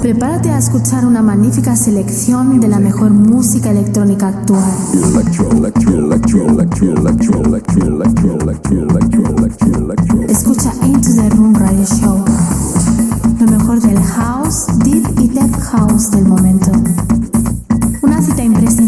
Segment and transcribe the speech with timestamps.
[0.00, 4.72] Prepárate a escuchar una magnífica selección de la mejor música electrónica actual.
[10.28, 12.24] Escucha Into the Room Radio Show.
[13.40, 16.72] Lo mejor del house, deep y tech house del momento.
[18.02, 18.87] Una cita imprescindible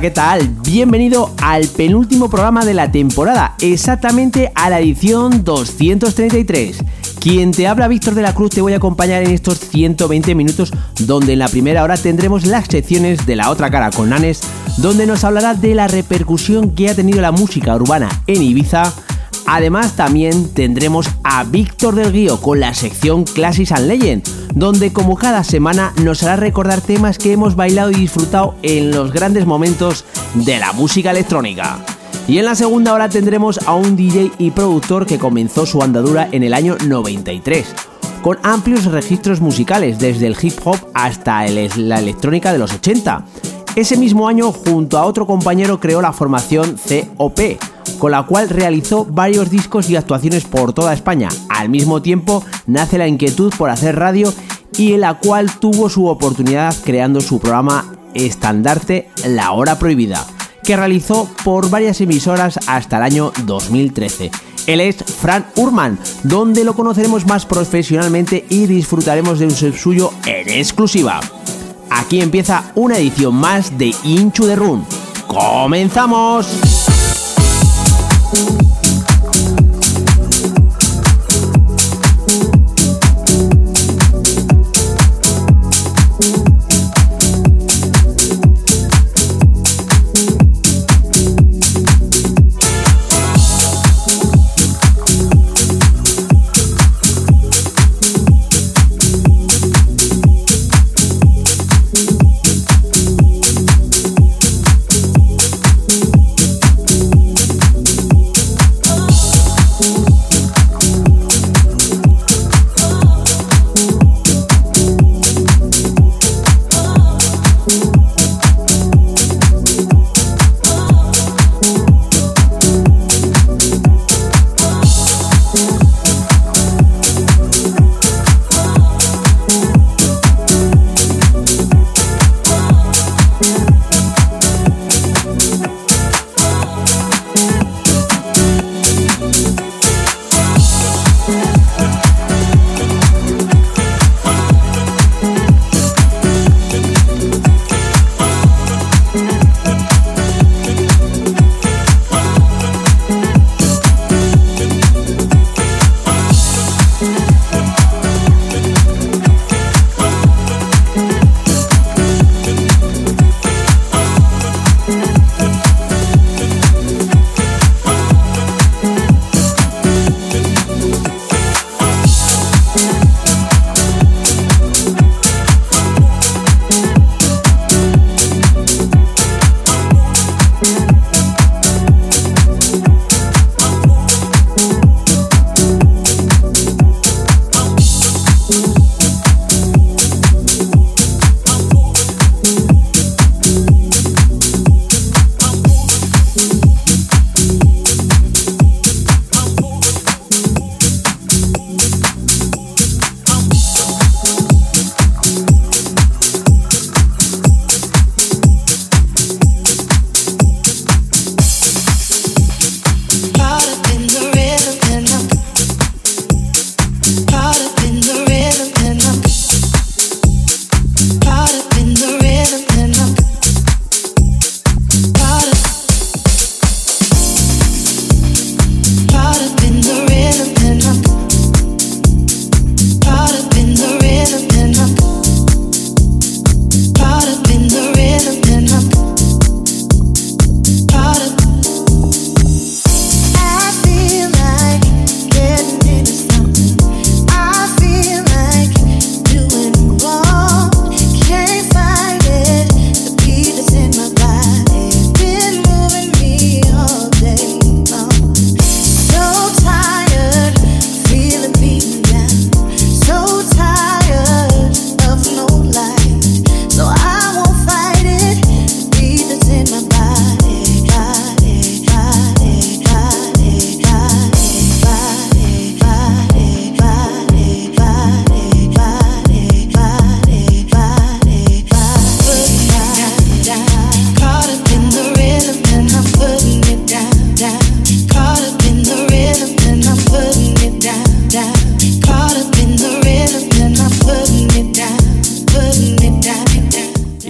[0.00, 0.46] ¿qué tal?
[0.62, 6.84] Bienvenido al penúltimo programa de la temporada, exactamente a la edición 233.
[7.18, 10.72] Quien te habla Víctor de la Cruz te voy a acompañar en estos 120 minutos
[11.00, 14.42] donde en la primera hora tendremos las secciones de la otra cara con Nanes,
[14.76, 18.92] donde nos hablará de la repercusión que ha tenido la música urbana en Ibiza,
[19.46, 25.16] Además también tendremos a Víctor del Guío con la sección Classics and Legend, donde como
[25.16, 30.06] cada semana nos hará recordar temas que hemos bailado y disfrutado en los grandes momentos
[30.34, 31.78] de la música electrónica.
[32.26, 36.28] Y en la segunda hora tendremos a un DJ y productor que comenzó su andadura
[36.32, 37.66] en el año 93,
[38.22, 43.24] con amplios registros musicales desde el hip hop hasta la electrónica de los 80.
[43.76, 46.76] Ese mismo año, junto a otro compañero, creó la formación
[47.18, 47.38] COP,
[47.98, 51.28] con la cual realizó varios discos y actuaciones por toda España.
[51.50, 54.32] Al mismo tiempo nace la inquietud por hacer radio
[54.78, 60.26] y en la cual tuvo su oportunidad creando su programa estandarte La Hora Prohibida,
[60.64, 64.30] que realizó por varias emisoras hasta el año 2013.
[64.66, 70.12] Él es Fran Urman, donde lo conoceremos más profesionalmente y disfrutaremos de un set suyo
[70.24, 71.20] en exclusiva.
[71.90, 74.84] Aquí empieza una edición más de Inchu de Room.
[75.26, 76.46] ¡Comenzamos!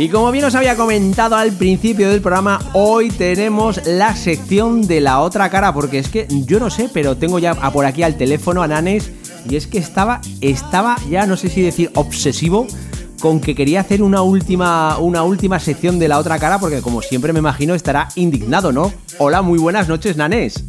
[0.07, 5.01] Y como bien os había comentado al principio del programa, hoy tenemos la sección de
[5.01, 8.15] la otra cara, porque es que yo no sé, pero tengo ya por aquí al
[8.15, 9.11] teléfono a Nanes
[9.51, 12.69] y es que estaba, estaba ya no sé si decir obsesivo
[13.21, 17.03] con que quería hacer una última, una última sección de la otra cara, porque como
[17.03, 18.93] siempre me imagino estará indignado, ¿no?
[19.19, 20.63] Hola, muy buenas noches, Nanes.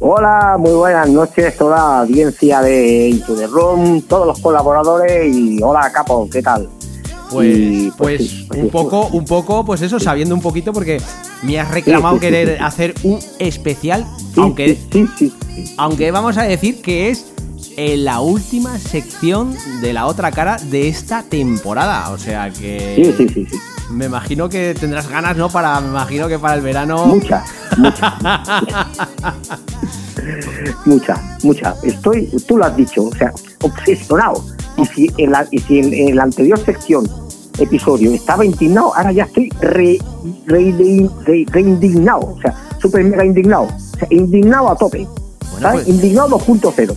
[0.00, 5.62] Hola, muy buenas noches, toda la audiencia de Into the Room, todos los colaboradores y
[5.62, 6.68] hola, Capo, ¿qué tal?
[7.30, 11.00] Pues, pues, pues, un poco, un poco, pues eso, sabiendo un poquito, porque
[11.42, 14.06] me has reclamado querer hacer un especial,
[14.36, 14.78] aunque,
[15.76, 17.34] aunque vamos a decir que es
[17.76, 22.10] en la última sección de la otra cara de esta temporada.
[22.10, 23.14] O sea que.
[23.16, 23.58] Sí, sí, sí.
[23.90, 25.48] Me imagino que tendrás ganas, ¿no?
[25.48, 25.80] Para.
[25.80, 27.06] Me imagino que para el verano.
[27.06, 27.44] Mucha,
[27.76, 28.18] mucha.
[30.84, 31.74] mucha, mucha.
[31.82, 34.44] Estoy, tú lo has dicho, o sea, obsesionado.
[34.76, 37.08] Y si en la, y si en, la anterior sección,
[37.58, 39.98] episodio, estaba indignado, ahora ya estoy re,
[41.56, 42.20] indignado.
[42.20, 43.64] O sea, súper mega indignado.
[43.64, 45.06] O sea, indignado a tope.
[45.52, 45.88] Bueno, pues...
[45.88, 46.94] Indignado 2.0.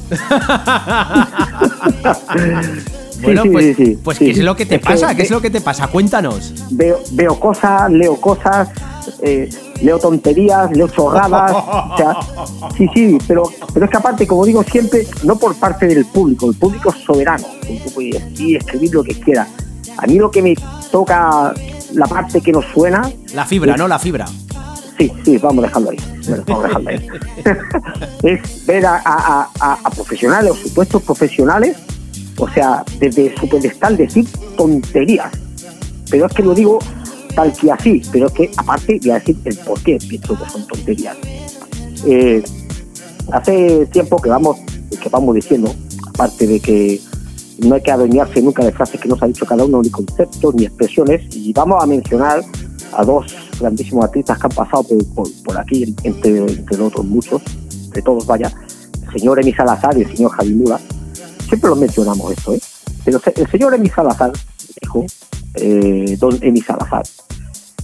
[3.22, 5.16] bueno, pues, pues ¿qué es lo que te pasa?
[5.16, 5.88] ¿Qué es lo que te pasa?
[5.88, 6.54] Cuéntanos.
[6.72, 8.70] Veo, veo cosas, leo cosas,
[9.22, 9.50] eh,
[9.82, 11.52] leo tonterías, leo chorradas.
[11.54, 12.18] o sea,
[12.78, 13.44] sí, sí, pero,
[13.74, 17.04] pero es que aparte, como digo siempre, no por parte del público, el público es
[17.04, 17.46] soberano,
[17.94, 19.48] puede escribir lo que quiera.
[19.98, 20.56] A mí lo que me
[20.92, 21.54] toca,
[21.94, 23.02] la parte que nos suena.
[23.34, 23.88] La fibra, ¿no?
[23.88, 24.26] La fibra.
[24.98, 25.98] Sí, sí, vamos dejando ahí.
[26.48, 27.08] Vamos dejando ahí.
[28.24, 29.50] es ver a,
[29.96, 31.78] profesionales o supuestos profesionales,
[32.38, 35.32] o sea, desde su pedestal decir tonterías.
[36.10, 36.80] Pero es que lo digo
[37.38, 40.66] tal que así, pero que aparte voy a decir el por qué pienso que son
[40.66, 41.16] tonterías.
[42.04, 42.44] Eh,
[43.32, 44.58] hace tiempo que vamos,
[44.90, 45.72] que vamos diciendo,
[46.08, 47.00] aparte de que
[47.60, 50.56] no hay que adueñarse nunca de frases que nos ha dicho cada uno, ni conceptos,
[50.56, 52.44] ni expresiones, y vamos a mencionar
[52.94, 53.28] a dos
[53.60, 57.44] grandísimos artistas que han pasado por, aquí, entre, entre otros muchos,
[57.94, 58.52] de todos, vaya,
[59.06, 60.80] el señor Emi Salazar y el señor Javi Mura.
[61.48, 62.62] Siempre lo mencionamos esto, ¿eh?
[63.06, 64.32] Pero el señor Emi Salazar
[64.82, 65.06] dijo,
[65.54, 67.04] eh, don Emi Salazar,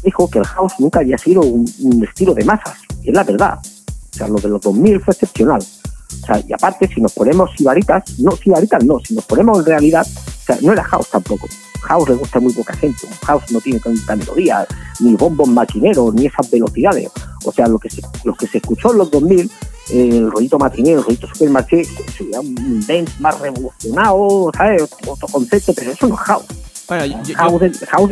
[0.04, 1.66] dijo que el house nunca había sido un,
[2.04, 3.60] estilo de masas, y es la verdad.
[3.60, 5.62] O sea, lo de los 2000 fue excepcional.
[5.62, 9.66] O sea, y aparte, si nos ponemos sibaritas, no, sibaritas no, si nos ponemos en
[9.66, 11.48] realidad, o sea, no era house tampoco.
[11.82, 13.08] House le gusta muy poca gente.
[13.26, 14.66] House no tiene tanta melodía,
[15.00, 17.10] ni bombos maquineros, ni esas velocidades.
[17.44, 19.52] O sea, lo que se, lo que se escuchó en los 2000,
[19.92, 21.84] el rollito matinero, el rollito supermarché,
[22.16, 24.84] sería un dance más revolucionado, ¿sabes?
[25.08, 26.46] Otro concepto, pero eso no es house.
[26.88, 28.12] Bueno, house, house,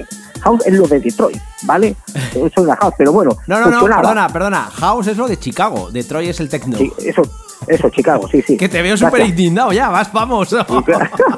[0.65, 1.95] es lo de Detroit, ¿vale?
[2.33, 3.38] Eso es la house, pero bueno.
[3.48, 4.69] No, no, no, perdona, perdona.
[4.71, 6.77] House es lo de Chicago, Detroit es el techno.
[6.77, 7.21] Sí, eso,
[7.67, 8.57] eso, Chicago, sí, sí.
[8.57, 10.50] Que te veo súper indignado ya, vas, vamos.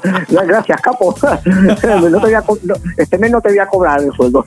[0.29, 1.15] Gracias, capo.
[2.97, 4.43] este mes no te voy a cobrar el sueldo.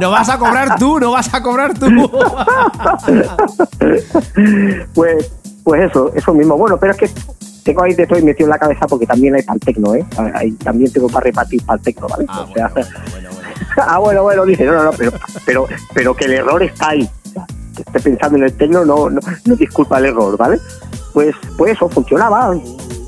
[0.00, 1.86] no vas a cobrar tú, no vas a cobrar tú.
[4.94, 5.32] pues,
[5.64, 6.56] pues eso, eso mismo.
[6.56, 7.10] Bueno, pero es que
[7.64, 10.04] tengo ahí, te estoy metido en la cabeza porque también hay para el tecno, ¿eh?
[10.34, 12.26] Ahí también tengo para repartir para el tecno, ¿vale?
[12.28, 13.28] Ah, bueno, bueno,
[13.76, 15.12] ah, bueno, bueno, dice, no, no, no, pero,
[15.44, 17.08] pero, pero que el error está ahí
[17.74, 20.60] que esté pensando en el tecno no, no, no disculpa el error, ¿vale?
[21.12, 22.54] Pues, pues eso funcionaba.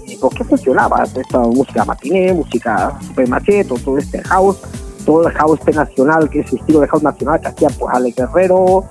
[0.07, 1.05] ¿Y por qué funcionaba?
[1.05, 4.59] Esta música matiné, música super macheto, todo este house,
[5.05, 8.13] todo el house nacional, que es el estilo de house nacional que hacía pues Ale
[8.13, 8.85] Guerrero,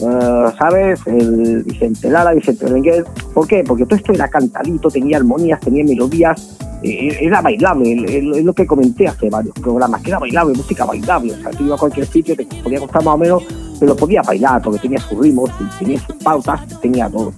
[0.00, 1.00] uh, ¿sabes?
[1.06, 3.04] El Vicente Lara, Vicente Berenguer.
[3.34, 3.64] ¿Por qué?
[3.66, 7.92] Porque todo esto era cantadito, tenía armonías, tenía melodías, eh, era bailable,
[8.38, 11.32] es lo que comenté hace varios programas, que era bailable, música bailable.
[11.32, 13.44] O sea, tú ibas a cualquier sitio, te podía costar más o menos
[13.80, 17.32] pero podía bailar porque tenía sus ritmos, tenía sus pautas, tenía todo,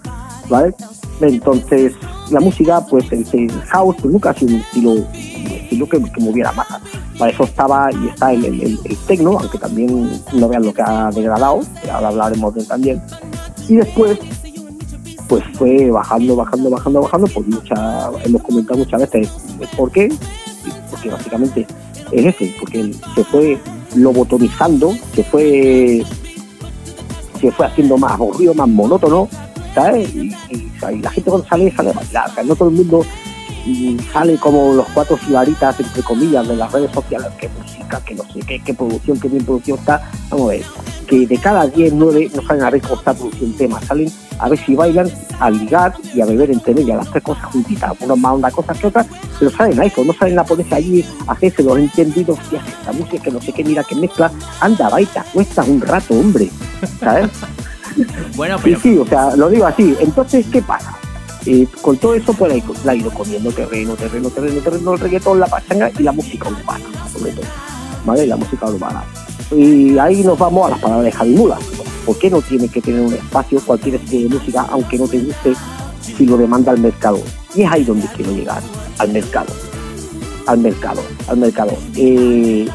[0.50, 0.74] ¿vale?
[1.20, 1.92] Entonces,
[2.30, 6.66] la música, pues el, house nunca ha sido un estilo, estilo que, moviera más.
[7.18, 11.10] Para eso estaba y está el, el, techno, aunque también no vean lo que ha
[11.10, 11.60] degradado,
[11.92, 13.02] ahora hablaremos de él también.
[13.68, 14.18] Y después,
[15.28, 19.28] pues fue bajando, bajando, bajando, bajando, por mucha, hemos comentado muchas veces
[19.76, 20.08] por qué,
[20.90, 21.66] porque básicamente
[22.10, 23.58] es ese, porque se fue
[23.94, 26.04] lobotomizando, se fue
[27.40, 29.28] se fue haciendo más aburrido, más monótono,
[29.74, 30.14] ¿sabes?
[30.14, 30.32] Y,
[30.80, 33.04] la gente cuando sale, sale a bailar, no todo el mundo
[34.12, 38.24] sale como los cuatro filaritas, entre comillas, de las redes sociales, qué música, que no
[38.24, 40.64] sé qué, qué producción, qué bien producción está, vamos a ver,
[41.06, 44.48] que de cada 10, 9 no salen a ver cómo está produciendo temas, salen a
[44.48, 48.16] ver si bailan, a ligar y a beber entre ellas, las tres cosas juntitas, uno
[48.16, 49.06] más una cosa que otra,
[49.38, 52.92] pero salen a eso, no salen a ponerse allí a hacerse los entendidos, y esta
[52.92, 56.50] música que no sé qué, mira que mezcla, anda, baita, cuesta un rato, hombre,
[56.98, 57.30] ¿sabes?
[58.36, 58.80] bueno, pero...
[58.80, 60.96] Sí, sí, o sea, lo digo así, entonces, ¿qué pasa?
[61.80, 65.46] Con todo eso, pues la ha ido comiendo terreno, terreno, terreno, terreno, el reggaetón, la
[65.46, 67.46] pachanga y la música urbana, sobre todo.
[68.04, 68.26] ¿vale?
[68.26, 69.04] La música urbana.
[69.50, 71.58] Y ahí nos vamos a las palabras de Javi Mula.
[72.06, 75.18] ¿Por qué no tiene que tener un espacio cualquier estilo de música, aunque no te
[75.18, 75.54] guste,
[76.00, 77.20] si lo demanda el mercado?
[77.54, 78.62] Y es ahí donde quiero llegar,
[78.98, 79.52] al mercado.
[80.46, 81.72] Al mercado, al mercado.
[81.96, 82.66] Eh,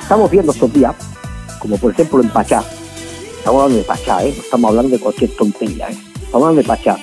[0.00, 0.94] estamos viendo estos días,
[1.58, 2.62] como por ejemplo en Pachá,
[3.38, 4.34] estamos hablando de Pachá, ¿eh?
[4.38, 5.96] estamos hablando de cualquier tontería, ¿eh?
[6.22, 6.96] estamos hablando de Pachá.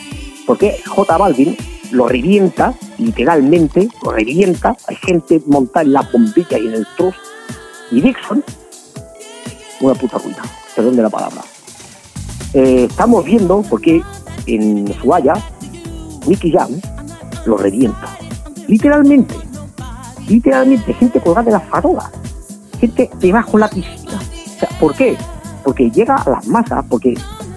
[0.50, 1.56] Porque J Balvin
[1.92, 7.20] lo revienta, literalmente, lo revienta, hay gente montada en la bombilla y en el trozo,
[7.92, 8.44] y Dixon,
[9.80, 10.42] una puta ruina,
[10.76, 11.44] perdón de la palabra.
[12.56, 14.02] Eh, estamos viendo porque
[14.48, 15.34] en Suaya,
[16.26, 16.82] Nicky Jam
[17.46, 18.18] lo revienta,
[18.68, 19.36] literalmente,
[20.28, 22.10] literalmente, gente colgada de las farolas,
[22.80, 24.20] gente debajo de la piscina.
[24.80, 25.16] ¿Por qué?
[25.64, 27.14] Porque llega a las masas, porque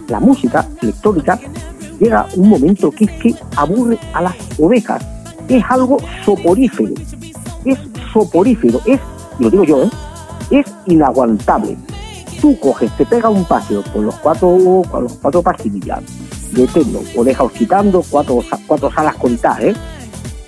[0.08, 1.40] la música electrónica
[2.02, 5.04] llega un momento que es que aburre a las ovejas.
[5.48, 6.94] Es algo soporífero.
[7.64, 7.78] Es
[8.12, 8.80] soporífero.
[8.86, 9.00] Es,
[9.38, 9.90] lo digo yo, ¿eh?
[10.50, 11.76] es inaguantable.
[12.40, 16.00] Tú coges, te pega un paseo con los cuatro, con los cuatro pastillas
[16.50, 19.74] de techno, o dejas quitando cuatro, cuatro salas contadas, ¿eh?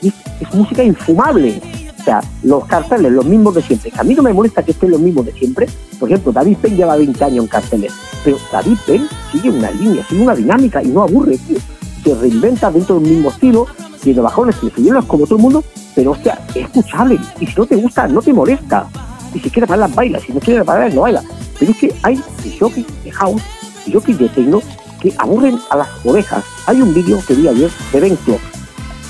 [0.03, 1.63] Es música infumable.
[2.05, 3.91] O sea, los carteles, los mismos de siempre.
[3.97, 5.67] A mí no me molesta que estén los mismos de siempre.
[5.99, 10.05] Por ejemplo, David Penn lleva 20 años en carteles, pero David Penn sigue una línea,
[10.07, 11.57] sigue una dinámica y no aburre, tío.
[12.05, 13.67] Se reinventa dentro del mismo estilo,
[14.03, 17.19] tiene bajones, tiene subidas como todo el mundo, pero o sea, es escuchable.
[17.41, 18.87] Y si no te gusta, no te molesta.
[19.33, 20.21] Y si quieres bailar, baila.
[20.21, 21.23] Si no quieres bailar, no baila.
[21.59, 22.23] Pero es que hay
[22.61, 23.43] jockeys de house
[23.87, 24.61] y jockeys de techno
[25.01, 26.45] que aburren a las ovejas.
[26.67, 28.41] Hay un vídeo que vi ayer de Ben Clock.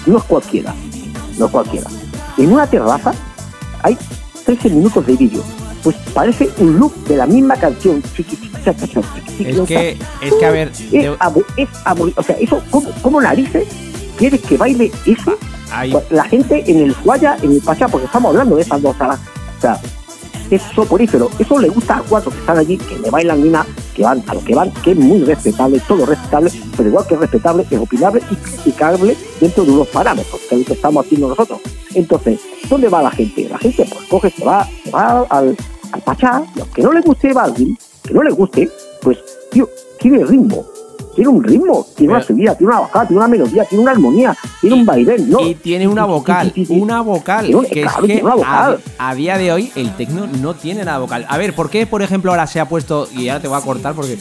[0.07, 0.73] No es cualquiera,
[1.37, 1.91] no es cualquiera.
[2.37, 3.13] En una terraza
[3.83, 3.97] hay
[4.45, 5.43] 13 minutos de vídeo.
[5.83, 8.03] Pues parece un loop de la misma canción.
[9.39, 10.73] Es que, es que a ver.
[10.93, 11.69] Es, abu es
[12.17, 13.69] o sea, eso, ¿cómo, cómo narices
[14.17, 15.37] quieres que baile eso?
[15.71, 15.95] Ahí.
[16.11, 19.21] La gente en el Guaya, en el Pachá, porque estamos hablando de esas dos salas.
[19.59, 19.81] O sea,
[20.51, 21.31] es soporífero.
[21.39, 24.35] Eso le gusta a cuatro que están allí, que le bailan una, que van a
[24.35, 28.23] lo que van, que es muy respetable, todo respetable, pero igual que respetable, es opinable
[28.31, 31.61] y criticable dentro de unos parámetros, que es lo estamos haciendo nosotros.
[31.95, 33.49] Entonces, ¿dónde va la gente?
[33.49, 35.57] La gente pues coge, se va, se va al,
[35.93, 38.69] al Pachá, y aunque no le guste Balvin, que no le guste,
[39.01, 39.19] pues,
[39.51, 40.67] tío, tiene ritmo,
[41.15, 44.37] tiene un ritmo, tiene una subida, tiene una bajada, tiene una melodía, tiene una armonía,
[44.61, 45.41] tiene un vaivén, ¿no?
[45.41, 48.81] Y tiene una vocal, una vocal, Tiene un- que es que tiene una vocal.
[48.99, 51.27] A, a día de hoy el tecno no tiene nada vocal.
[51.29, 53.61] A ver, ¿por qué, por ejemplo, ahora se ha puesto, y ahora te voy a
[53.63, 54.19] cortar porque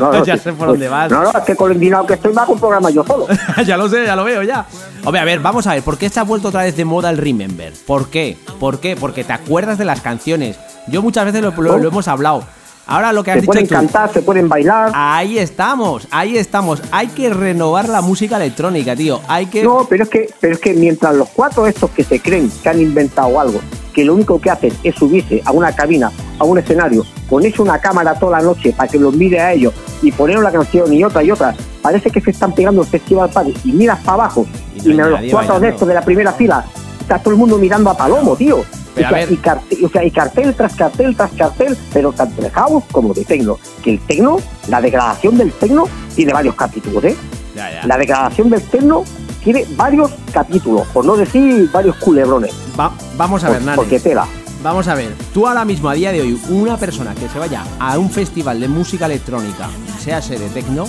[0.00, 1.10] No, no, ya sí, sé por pues, dónde vas.
[1.10, 3.26] No, no, es que con el dinero que estoy me hago un programa yo solo.
[3.66, 4.66] ya lo sé, ya lo veo, ya.
[5.04, 7.10] Hombre, a ver, vamos a ver, ¿por qué se ha vuelto otra vez de moda
[7.10, 7.72] el Remember?
[7.86, 8.36] ¿Por qué?
[8.58, 8.96] ¿Por qué?
[8.96, 10.58] Porque te acuerdas de las canciones.
[10.88, 12.42] Yo muchas veces lo, lo- lo hemos hablado.
[12.90, 13.74] Ahora lo que has Se dicho pueden tú.
[13.74, 14.90] cantar, se pueden bailar.
[14.94, 16.82] Ahí estamos, ahí estamos.
[16.90, 19.20] Hay que renovar la música electrónica, tío.
[19.28, 19.62] Hay que.
[19.62, 22.68] No, pero es que, pero es que mientras los cuatro estos que se creen que
[22.68, 23.60] han inventado algo,
[23.94, 27.78] que lo único que hacen es subirse a una cabina, a un escenario, ponerse una
[27.78, 31.04] cámara toda la noche para que los mire a ellos y poner una canción y
[31.04, 34.46] otra y otra, parece que se están pegando el festival padre y miras para abajo
[34.84, 36.64] Y no y, los cuatro de estos de la primera fila,
[37.00, 38.64] está todo el mundo mirando a Palomo, tío.
[38.94, 39.32] Pero o, sea, a ver.
[39.32, 43.14] y cartel, o sea, y cartel tras cartel tras cartel, pero tanto de house como
[43.14, 43.58] de tecno.
[43.82, 47.16] Que el tecno, la degradación del tecno tiene varios capítulos, ¿eh?
[47.54, 47.86] Ya, ya.
[47.86, 49.04] La degradación del tecno
[49.44, 52.52] tiene varios capítulos, por no decir varios culebrones.
[52.78, 53.76] Va- vamos a Por- ver, Nani.
[53.76, 54.26] porque tela.
[54.62, 55.14] Vamos a ver.
[55.32, 58.60] Tú ahora mismo, a día de hoy, una persona que se vaya a un festival
[58.60, 60.84] de música electrónica, sea de tecno,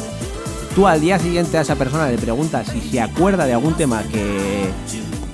[0.75, 4.03] tú al día siguiente a esa persona le preguntas si se acuerda de algún tema
[4.03, 4.69] que,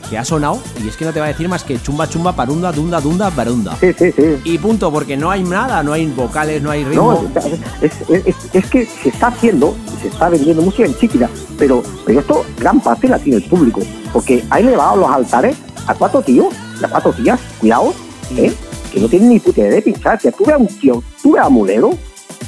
[0.10, 2.34] que ha sonado, y es que no te va a decir más que chumba chumba
[2.34, 3.76] parunda dunda dunda barunda.
[3.80, 4.24] Sí, sí, sí.
[4.44, 7.30] Y punto, porque no hay nada, no hay vocales, no hay ritmo.
[7.34, 7.42] No,
[7.82, 11.84] es, es- es- es que se está haciendo, se está vendiendo música en chiquita, pero,
[12.06, 13.82] pero esto gran parte la tiene el público,
[14.14, 15.56] porque ha elevado los altares
[15.88, 17.94] a cuatro tíos, a cuatro tías, cuidado,
[18.36, 18.54] ¿eh?
[18.92, 20.20] que no tienen ni puta idea de pinchar.
[20.22, 21.92] Si tú ves a un tío, tú ves a Mulero,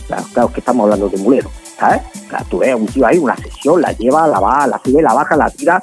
[0.08, 2.02] claro, claro que estamos hablando de Mulero, ¿sabes?
[2.30, 5.02] Claro, tú ves a un tío ahí, una sesión, la lleva, la va, la sube,
[5.02, 5.80] la baja, la tira.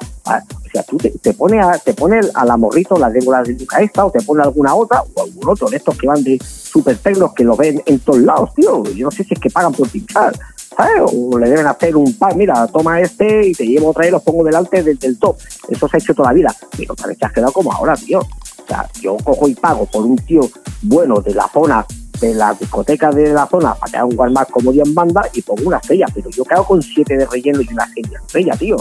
[0.67, 3.53] O sea, tú te, te pones a, te pones a la morrito, la Débora de
[3.53, 6.37] Luca esta, o te pones alguna otra, o algún otro de estos que van de
[6.43, 8.83] super tecnos que lo ven en todos lados, tío.
[8.83, 10.33] Yo no sé si es que pagan por pinchar,
[10.75, 11.01] ¿sabes?
[11.13, 14.21] O le deben hacer un par, mira, toma este y te llevo otra y los
[14.21, 15.37] pongo delante del, del top.
[15.69, 16.55] Eso se ha hecho toda la vida.
[16.75, 18.19] Pero parece que has quedado como ahora, tío.
[18.19, 20.41] O sea, yo cojo y pago por un tío
[20.81, 21.85] bueno de la zona,
[22.19, 25.41] de la discoteca de la zona, para que haga un más como Dios manda y
[25.41, 26.05] pongo una estrella.
[26.13, 28.77] Pero yo quedo con siete de relleno y una serie estrella, tío.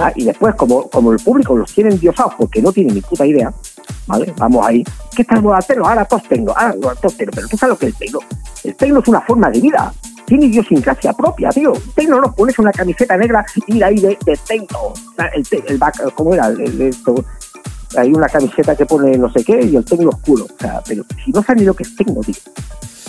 [0.00, 3.26] Ah, y después, como, como el público los tiene endiosados porque no tienen ni puta
[3.26, 3.52] idea,
[4.06, 4.32] ¿vale?
[4.38, 4.84] Vamos ahí.
[5.16, 5.86] ¿Qué tal tecno?
[5.86, 7.32] Ahora todos tecno, ahora todos tecno.
[7.34, 8.20] Pero tú sabes lo que es el.
[8.64, 9.92] El tecno es una forma de vida.
[10.24, 11.72] Tiene idiosincrasia propia, tío.
[11.96, 14.78] Tecno no pones una camiseta negra y ir ahí de, de tecno.
[14.78, 16.46] O sea, El, el back- ¿Cómo era?
[16.46, 17.14] El, el- esto,
[17.96, 20.44] hay una camiseta que pone no sé qué y el tecno oscuro.
[20.44, 22.36] O sea, pero si no saben ni lo que es tecno, tío.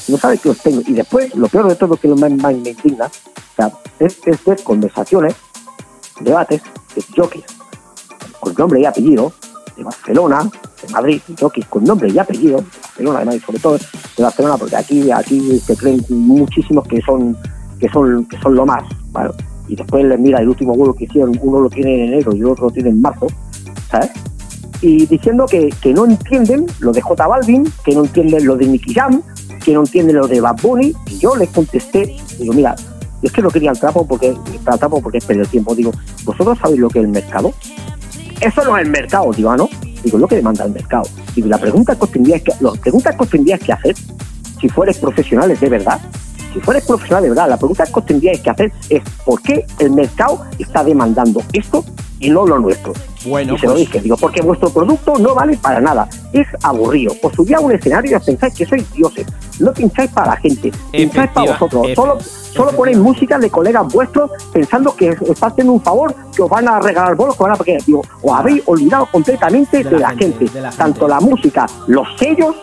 [0.08, 0.82] No saben que es tecno.
[0.88, 4.62] Y después, lo peor de todo, que lo me indigna, o sea, es, es ver
[4.64, 5.36] conversaciones,
[6.24, 6.62] debates
[6.96, 7.46] de jockeys
[8.40, 9.32] con nombre y apellido,
[9.78, 10.50] de Barcelona,
[10.86, 14.58] de Madrid, jockeys con nombre y apellido, de Barcelona además, y sobre todo de Barcelona,
[14.58, 17.38] porque aquí, aquí se creen muchísimos que son,
[17.80, 19.32] que son, que son lo más, ¿vale?
[19.68, 22.44] y después les mira el último vuelo que hicieron, uno lo tiene en enero y
[22.44, 23.28] otro lo tiene en marzo,
[23.90, 24.12] ¿sabes?
[24.82, 28.68] Y diciendo que, que no entienden lo de J Balvin, que no entienden lo de
[28.68, 29.22] Nicky Jam,
[29.64, 32.76] que no entienden lo de Bad Bunny, y yo les contesté, digo, mira,
[33.28, 35.92] es que no quería el trapo porque, el trapo porque es perder tiempo, digo,
[36.24, 37.54] ¿vosotros sabéis lo que es el mercado?
[38.42, 39.70] Eso no es el mercado, digo, ¿ah, no?
[40.04, 41.04] Digo, lo que demanda el mercado.
[41.34, 43.96] Digo, la pregunta que tendrías que, las preguntas que tendrías que hacer,
[44.60, 46.00] si fueres profesionales de verdad,
[46.54, 49.92] si fueres profesional de verdad, la pregunta que tendríais que hacer es ¿por qué el
[49.92, 51.84] mercado está demandando esto
[52.24, 52.94] y no lo nuestro?
[53.26, 56.48] Bueno, y se lo pues- dije, digo, porque vuestro producto no vale para nada, es
[56.64, 57.14] aburrido.
[57.22, 59.28] Os subí a un escenario y pensáis que sois dioses,
[59.60, 64.32] no pincháis para la gente, pincháis para vosotros, solo, solo ponéis música de colegas vuestros
[64.52, 67.56] pensando que os haciendo un favor, que os van a regalar bolos, que van a
[67.56, 70.78] porque digo, os habéis olvidado completamente de, la, gente, de la gente.
[70.78, 72.56] tanto la música, los sellos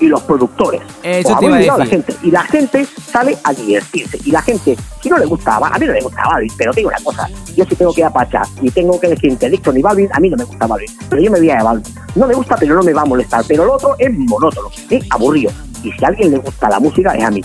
[0.00, 0.82] y los productores.
[1.02, 2.14] Eso Os te habéis iba a olvidado la gente.
[2.22, 4.18] Y la gente sale a divertirse.
[4.24, 6.80] Y la gente, si no le gusta, a mí no le gusta Balvin, pero te
[6.80, 9.50] digo una cosa, yo si tengo que ir a Pachá y tengo que elegir entre
[9.50, 11.94] Dixon y Balvin, a mí no me gusta Balvin, pero yo me voy a Balvin.
[12.14, 13.44] No me gusta, pero no me va a molestar.
[13.46, 15.50] Pero el otro es monótono, es aburrido.
[15.82, 17.42] Y si a alguien le gusta la música, es a mí.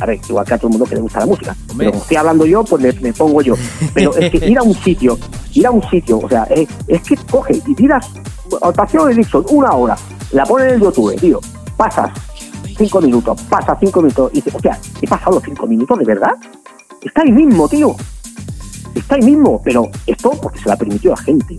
[0.00, 1.56] A ver, igual que a todo el mundo que le gusta la música.
[1.70, 1.76] Hombre.
[1.76, 3.54] Pero como estoy hablando yo, pues me, me pongo yo.
[3.94, 5.16] Pero es que ir a un sitio,
[5.54, 8.10] ir a un sitio, o sea, es, es que coge y tiras
[8.60, 9.96] actuación de Dixon, una hora,
[10.32, 11.40] la pones en el YouTube, tío,
[11.76, 12.10] pasas
[12.76, 16.04] cinco minutos, pasa cinco minutos y dices, o sea, he pasado los cinco minutos, ¿de
[16.04, 16.32] verdad?
[17.02, 17.94] Está ahí mismo, tío.
[18.94, 21.58] Está ahí mismo, pero esto porque se la permitió la gente.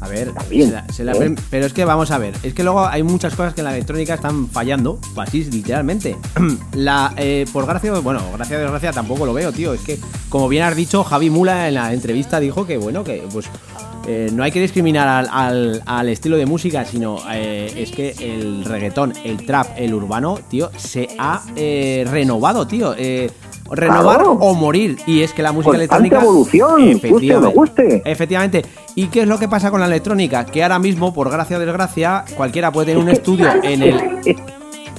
[0.00, 1.34] A ver, También, se la- se la ¿eh?
[1.50, 3.72] pero es que vamos a ver, es que luego hay muchas cosas que en la
[3.74, 6.16] electrónica están fallando, así literalmente.
[6.74, 9.72] La, eh, por gracia, bueno, gracia o desgracia tampoco lo veo, tío.
[9.72, 13.26] Es que, como bien has dicho, Javi Mula en la entrevista dijo que, bueno, que
[13.32, 13.46] pues
[14.06, 18.10] eh, no hay que discriminar al, al- al estilo de música, sino eh, es que
[18.20, 22.94] el reggaetón, el trap, el urbano, tío, se ha eh, renovado, tío.
[22.96, 23.30] Eh,
[23.68, 24.32] renovar Claro.
[24.32, 24.96] o morir.
[25.08, 26.22] Y es que la música Constante electrónica.
[26.22, 27.54] evolución, guste o no Efectivamente.
[27.56, 28.02] guste.
[28.04, 28.62] Efectivamente.
[28.94, 30.46] ¿Y qué es lo que pasa con la electrónica?
[30.46, 33.94] Que ahora mismo, por gracia o desgracia, cualquiera puede tener un estudio en el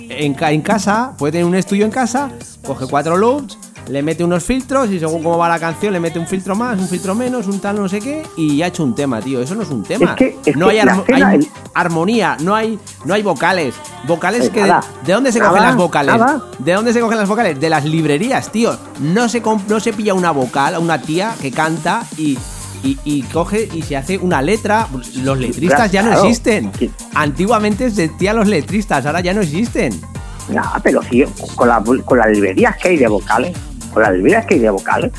[0.09, 2.29] en, en casa, puede tener un estudio en casa,
[2.65, 3.57] coge cuatro loops,
[3.89, 6.77] le mete unos filtros y según cómo va la canción le mete un filtro más,
[6.79, 9.41] un filtro menos, un tal no sé qué y ya ha hecho un tema, tío.
[9.41, 10.11] Eso no es un tema.
[10.11, 13.13] Es que- es no que hay, la armo- escena, hay el- armonía, no hay no
[13.13, 13.75] hay vocales.
[14.07, 14.81] Vocales que nada.
[15.05, 16.15] ¿De dónde se Nada, cogen las vocales?
[16.17, 16.41] nada.
[16.59, 17.59] ¿De dónde se cogen las vocales?
[17.59, 18.75] De las librerías, tío.
[18.99, 22.37] No se no se pilla una vocal a una tía que canta y
[22.83, 24.87] y, y coge y se hace una letra.
[25.23, 26.25] Los letristas ya no Claro.
[26.25, 26.71] existen.
[27.15, 29.99] Antiguamente existían los letristas, ahora ya no existen.
[30.49, 31.23] No, pero sí,
[31.55, 33.57] con, la- con las librerías que hay de vocales,
[33.97, 35.11] con las librerías que de vocales.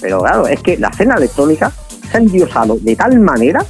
[0.00, 1.70] Pero claro, es que la escena electrónica
[2.10, 3.64] se ha endiosado de tal manera,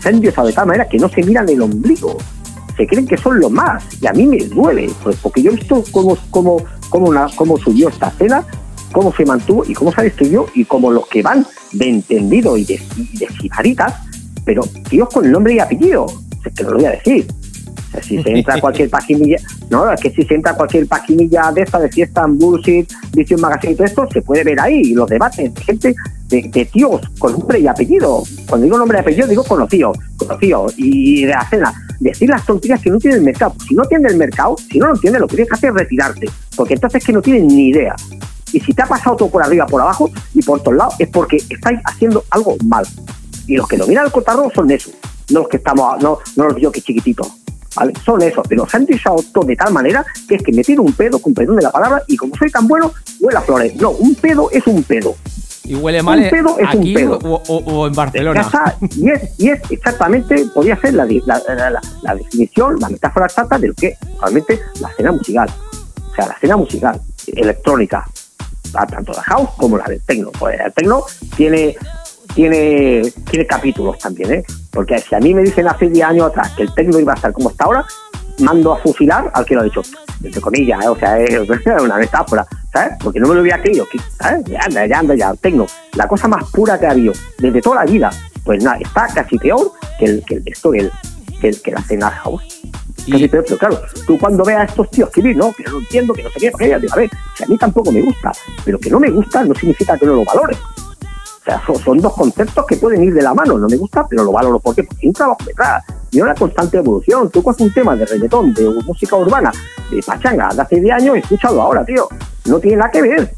[0.00, 2.16] se ha endiosado de tal manera que no se miran el ombligo.
[2.76, 3.84] Se creen que son los más.
[4.00, 7.58] Y a mí me duele, pues porque yo he visto cómo, cómo, cómo, una- cómo
[7.58, 8.44] subió esta escena,
[8.92, 12.64] cómo se mantuvo y cómo se destruyó y como los que van de entendido y
[12.64, 13.50] de, y
[14.44, 16.06] pero tíos con nombre y apellido.
[16.44, 17.26] Es que no lo voy a decir.
[18.02, 19.38] Si se entra a cualquier paginilla,
[19.70, 22.90] no, es que si se entra a cualquier paginilla de esta de fiesta en Bullshit,
[23.12, 25.94] Vision Magazine y todo esto, se puede ver ahí los debates de gente,
[26.28, 28.22] de, de tíos con nombre y apellido.
[28.48, 31.74] Cuando digo nombre y apellido, digo conocido, conocido, y de la cena.
[31.98, 33.54] Decir las tonterías que no tiene el mercado.
[33.66, 35.76] Si no tiene el mercado, si no lo entiende, lo que tienes que hacer es
[35.76, 37.96] retirarte, porque entonces es que no tienen ni idea.
[38.52, 41.08] Y si te ha pasado todo por arriba, por abajo y por todos lados, es
[41.08, 42.86] porque estáis haciendo algo mal.
[43.46, 44.94] Y los que dominan el cotarro son esos,
[45.30, 47.28] no los que estamos, no, no los yo que chiquititos.
[47.76, 47.92] ¿Vale?
[48.04, 48.86] Son esos, pero se han
[49.32, 51.70] todo de tal manera que es que me tiro un pedo, con perdón de la
[51.70, 53.74] palabra, y como soy tan bueno, huele a flores.
[53.76, 55.14] No, un pedo es un pedo.
[55.64, 57.18] Y huele mal Un pedo es un pedo.
[57.24, 58.42] O, o- o en Barcelona.
[58.42, 62.88] casa, y es, y es exactamente, podría ser la, la, la- la- la definición, la
[62.88, 65.50] metáfora exacta de lo que realmente la escena musical.
[66.10, 68.04] O sea, la escena musical, electrónica,
[68.72, 70.30] tanto la house como la del techno.
[70.38, 71.02] Pues el techno
[71.36, 71.76] tiene,
[72.38, 74.44] tiene, tiene capítulos también, ¿eh?
[74.70, 77.16] Porque si a mí me dicen hace 10 años atrás que el techno iba a
[77.16, 77.84] estar como está ahora,
[78.38, 79.82] mando a fusilar al que lo ha dicho,
[80.22, 80.88] entre comillas, ¿eh?
[80.88, 81.36] o sea, es
[81.82, 82.92] una metáfora, ¿sabes?
[83.02, 84.44] Porque no me lo hubiera creído, que, ¿sabes?
[84.44, 87.60] Ya anda, ya anda, ya, el techno, la cosa más pura que ha habido desde
[87.60, 88.08] toda la vida,
[88.44, 90.92] pues nada, está casi peor que el, que el, esto, que el,
[91.40, 92.60] que, el- que la escena house.
[93.10, 96.14] Casi peor, pero claro, tú cuando veas a estos tíos escribir, no, que no entiendo,
[96.14, 98.30] que no sé qué, porque, a ver, si a mí tampoco me gusta,
[98.64, 100.56] pero que no me gusta no significa que no lo valore.
[101.48, 103.58] Sea, son, dos conceptos que pueden ir de la mano.
[103.58, 104.58] No me gusta, pero lo valoro.
[104.58, 104.84] ¿Por qué?
[104.84, 105.84] Porque hay un trabajo detrás.
[106.10, 107.30] Y una constante evolución.
[107.30, 109.52] Tú coges un tema de reggaetón, de música urbana,
[109.90, 112.08] de pachanga, de hace 10 años, escúchalo ahora, tío.
[112.46, 113.34] No tiene nada que ver.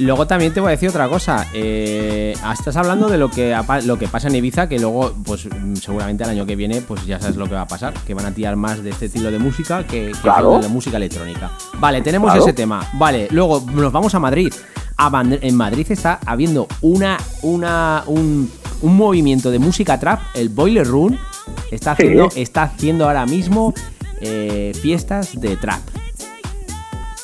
[0.00, 1.46] Luego también te voy a decir otra cosa.
[1.52, 5.48] Eh, estás hablando de lo que, lo que pasa en Ibiza, que luego, pues
[5.80, 8.26] seguramente el año que viene, pues ya sabes lo que va a pasar, que van
[8.26, 11.50] a tirar más de este estilo de música que, de la música electrónica.
[11.78, 12.88] Vale, tenemos ese tema.
[12.94, 14.52] Vale, luego nos vamos a Madrid.
[15.40, 18.50] En Madrid está habiendo una, una, un,
[18.82, 21.16] movimiento de música trap, el Boiler Room,
[21.70, 23.74] está haciendo, está haciendo ahora mismo
[24.20, 25.80] eh, fiestas de trap.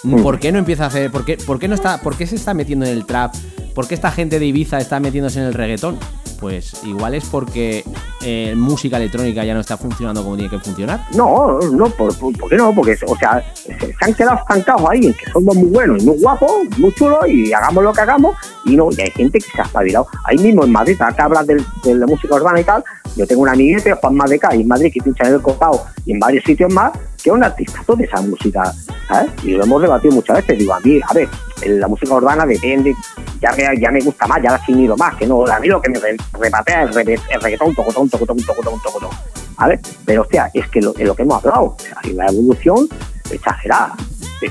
[0.04, 0.22] Mm.
[0.22, 1.10] ¿Por qué no empieza a hacer?
[1.10, 3.34] ¿Por qué, por qué no está, por qué se está metiendo en el trap?
[3.74, 5.98] ¿Por qué esta gente de Ibiza está metiéndose en el reggaetón?
[6.40, 7.84] Pues igual es porque
[8.22, 11.06] eh, música electrónica ya no está funcionando como tiene que funcionar.
[11.14, 12.14] No, no, ¿por,
[12.48, 12.74] qué no?
[12.74, 16.92] Porque, o sea, se, han quedado estancados ahí que somos muy buenos muy guapos, muy
[16.94, 18.36] chulos y hagamos lo que hagamos.
[18.64, 20.06] Y no, y hay gente que se ha espabilado.
[20.24, 21.62] Ahí mismo en Madrid, que hablas de,
[21.94, 22.84] la música urbana y tal,
[23.16, 26.12] yo tengo un amiguete, Juan Madeca, y en Madrid, que pincha en el costado y
[26.12, 26.92] en varios sitios más,
[27.24, 28.74] que es un artista de esa música,
[29.08, 29.30] ¿sabes?
[29.42, 30.58] Y lo hemos debatido muchas veces.
[30.58, 31.28] Digo, a mí, a ver,
[31.66, 32.94] la música urbana depende,
[33.40, 35.80] ya me, ya me gusta más, ya la seguido más, que no, a mí lo
[35.80, 35.98] que me
[36.38, 39.10] repatea es el reggaetón, tocotón, tocotón, tocotón, tocotón.
[39.56, 39.80] ¿Vale?
[40.04, 42.88] Pero, hostia, es que lo, es lo que hemos hablado, o sea, hay una evolución
[43.30, 43.94] exagerada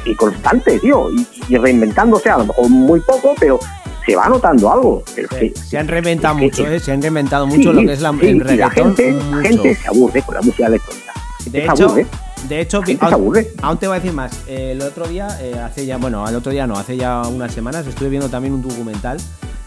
[0.03, 1.09] y constante, tío,
[1.49, 3.59] y, reinventándose, a lo mejor muy poco, pero
[4.03, 5.03] se va notando algo.
[5.69, 6.79] se han reinventado mucho, ¿eh?
[6.79, 8.57] se han reinventado mucho lo que es la, el reggaetón.
[8.57, 11.13] la gente, gente se aburre con la música electrónica.
[11.45, 11.95] De hecho,
[12.47, 12.81] de hecho,
[13.61, 14.41] aún, te voy a decir más.
[14.47, 17.53] Eh, el otro día, eh, hace ya, bueno, al otro día no, hace ya unas
[17.53, 19.17] semanas estuve viendo también un documental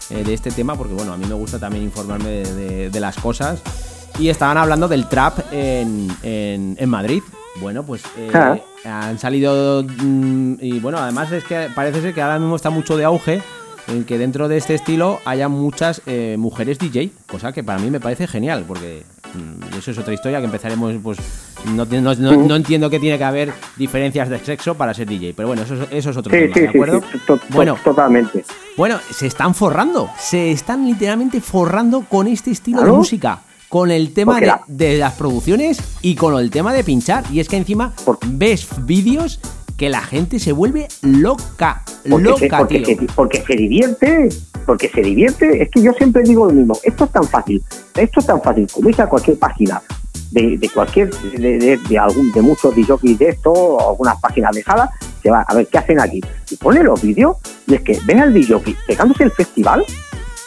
[0.09, 3.61] eh, de este tema, porque bueno, a mí me gusta también informarme de, las cosas.
[4.19, 7.21] Y estaban hablando del trap en, en, Madrid.
[7.61, 8.57] Bueno, pues ah.
[8.85, 9.83] han salido.
[9.83, 13.41] Mm, y bueno, además es que parece ser que ahora mismo está mucho de auge
[13.87, 16.01] en que dentro de este estilo haya muchas
[16.37, 19.03] mujeres DJ, cosa que para mí me parece genial, porque
[19.77, 21.17] eso es otra historia que empezaremos pues
[21.65, 25.63] no, no, entiendo que tiene que haber diferencias de sexo para ser DJ, pero bueno,
[25.63, 27.01] eso, eso es otro tema, ¿de acuerdo?
[27.49, 28.45] bueno, totalmente.
[28.75, 34.13] Bueno, se están forrando, se están literalmente forrando con este estilo de música, con el
[34.13, 37.23] tema de, las producciones y con el tema de pinchar.
[37.31, 37.93] Y es que encima
[38.27, 39.39] ves vídeos
[39.77, 42.97] que la gente se vuelve loca, loca, porque, tío.
[43.15, 44.29] porque se divierte,
[44.67, 45.63] porque se divierte.
[45.63, 47.63] Es que yo siempre digo lo mismo, esto es tan fácil,
[47.95, 49.81] esto es tan fácil como a cualquier página
[50.31, 54.91] de, cualquier, de, de, algún, de muchos DJs de esto, algunas páginas de sala,
[55.23, 56.21] que va a ver qué hacen aquí.
[56.51, 59.83] Y pone los vídeos, y es que ven al DJ pegándose el festival,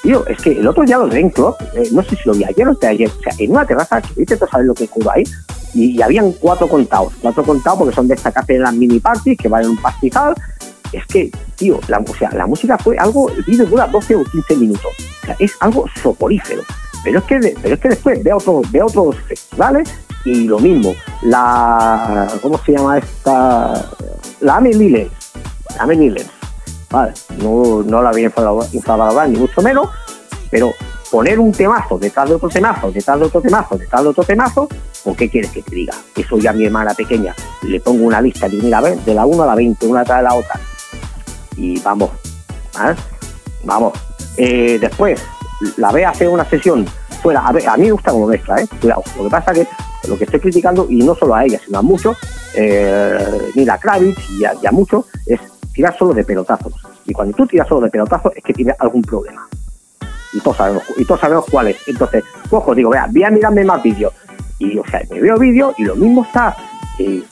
[0.03, 1.55] tío, es que el otro día lo de Club,
[1.93, 4.47] no sé si lo vi ayer o ayer, o sea, en una terraza, viste, tú
[4.51, 5.25] sabes lo que ocurre ahí,
[5.73, 9.39] y, habían cuatro contados, cuatro contados porque son de esta casa de las mini parties
[9.39, 10.35] que van en un pastizal,
[10.93, 14.25] es que, tío, la, o sea, la música fue algo, el vídeo dura 12 o
[14.25, 16.63] 15 minutos, o sea, es algo soporífero.
[17.03, 19.89] Pero es que, pero es que después veo otros, veo otros festivales
[20.25, 20.95] y lo mismo.
[21.23, 23.89] La, ¿cómo se llama esta?
[24.41, 24.73] La Amy.
[24.75, 26.15] La Amy.
[26.91, 28.31] Vale, no, no la había
[28.73, 29.89] infravalorado ni mucho menos,
[30.51, 30.75] pero
[31.11, 34.69] poner un temazo detrás de otro temazo, detrás de otro temazo, detrás de otro temazo,
[35.05, 35.95] ¿por qué quieres que te diga?
[36.17, 39.43] Eso ya a mi hermana pequeña le pongo una lista de, mira, de la 1
[39.43, 40.61] a la 20, una tras de la otra.
[41.61, 42.11] Y vamos,
[42.75, 42.97] ¿vale?
[43.65, 43.93] Vamos.
[44.37, 45.23] Eh, después,
[45.77, 46.87] la ve hacer una sesión
[47.23, 47.41] fuera.
[47.41, 48.67] A, a mí me gusta como mezcla, ¿eh?
[48.81, 49.03] Cuidado.
[49.17, 49.67] Lo que pasa que
[50.09, 52.17] lo que estoy criticando, y no solo a ella, sino a muchos,
[52.55, 55.41] eh, ni la Kravitz y a, muchos, es
[55.73, 56.73] tirar solo de pelotazos.
[57.05, 59.47] Y cuando tú tiras solo de pelotazos es que tienes algún problema.
[60.33, 61.77] Y todos sabemos, y todos sabemos cuál es.
[61.87, 64.15] Entonces, cojo, digo, vea, voy a mirarme más vídeos.
[64.59, 66.57] Y, o sea, me veo vídeos y lo mismo está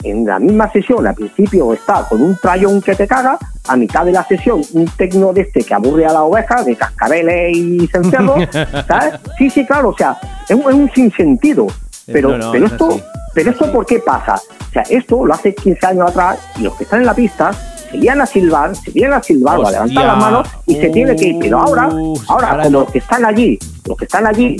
[0.03, 4.05] en la misma sesión, al principio está con un trayón que te caga, a mitad
[4.05, 7.87] de la sesión un tecno de este que aburre a la oveja, de cascabeles y
[7.87, 8.47] cencerros,
[8.87, 9.13] ¿sabes?
[9.37, 11.67] Sí, sí, claro, o sea, es un, es un sinsentido.
[12.11, 12.99] Pero, pero esto,
[13.35, 14.33] pero esto ¿por qué pasa?
[14.35, 17.51] O sea, esto lo hace 15 años atrás y los que están en la pista
[17.91, 21.15] se a silbar, se vienen a silbar o a levantar las manos y se tiene
[21.15, 21.37] que ir.
[21.39, 21.89] Pero ahora,
[22.27, 24.57] ahora, como los que están allí, los que están allí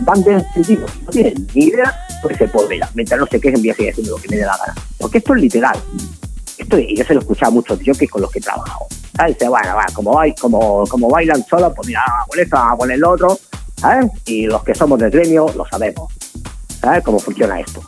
[0.00, 2.88] van de encendido, no tienen ni idea, pues se podrá.
[2.94, 4.74] Mientras no se quejen, voy a seguir haciendo lo que me dé la gana.
[4.98, 5.78] Porque esto es literal.
[6.56, 8.86] Esto yo se lo he escuchado a muchos que con los que he trabajado.
[9.16, 9.36] ¿Sabes?
[9.38, 13.38] Bueno, va, como, como, como bailan solos, pues mira, con esto, con el otro.
[13.78, 14.10] ¿sabes?
[14.26, 16.12] Y los que somos del gremio lo sabemos.
[16.80, 17.82] ¿Sabes cómo funciona esto?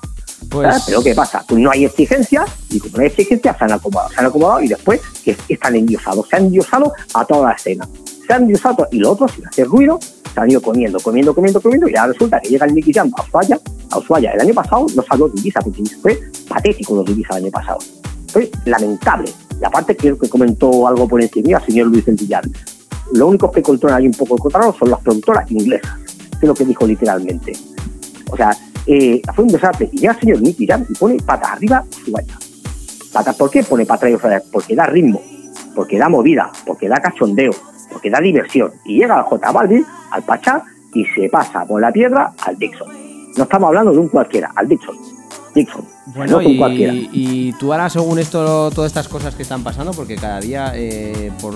[0.50, 0.82] Pues...
[0.86, 1.44] Pero ¿qué pasa?
[1.46, 4.60] Pues no hay exigencia y como no hay exigencia se han acomodado, se han acomodado
[4.60, 5.00] y después
[5.48, 7.88] están endiosados, se han endiosado a toda la escena.
[8.26, 9.98] Se han endiosado y los otros sin hacer ruido
[10.34, 13.10] se han ido comiendo, comiendo, comiendo, comiendo y ahora resulta que llega el Nicky Jam
[13.16, 13.60] a Ushuaia,
[13.90, 17.36] a Ushuaia el año pasado no salió de Ibiza, porque fue patético los de Ibiza
[17.36, 17.78] el año pasado.
[18.28, 19.30] Fue lamentable.
[19.60, 22.44] Y aparte creo que comentó algo por encima el señor Luis del Villar.
[23.12, 25.92] lo único que controlan ahí un poco el control son las productoras inglesas,
[26.40, 27.52] es lo que dijo literalmente.
[28.30, 28.56] O sea,
[28.86, 29.88] eh, fue un desastre.
[29.92, 32.38] Y ya el señor Nicky Jam y pone patas arriba su vaya.
[33.12, 34.40] Patas, ¿Por qué pone patas arriba?
[34.52, 35.20] Porque da ritmo,
[35.74, 37.52] porque da movida, porque da cachondeo,
[37.92, 38.72] porque da diversión.
[38.84, 40.62] Y llega al J Balvin, al Pachá,
[40.94, 42.88] y se pasa por la piedra al Dixon.
[43.36, 44.96] No estamos hablando de un cualquiera, al Dixon.
[45.54, 45.84] Dixon.
[46.14, 50.72] Bueno, y, tú ahora, según esto, todas estas cosas que están pasando, porque cada día,
[50.74, 51.54] eh, por,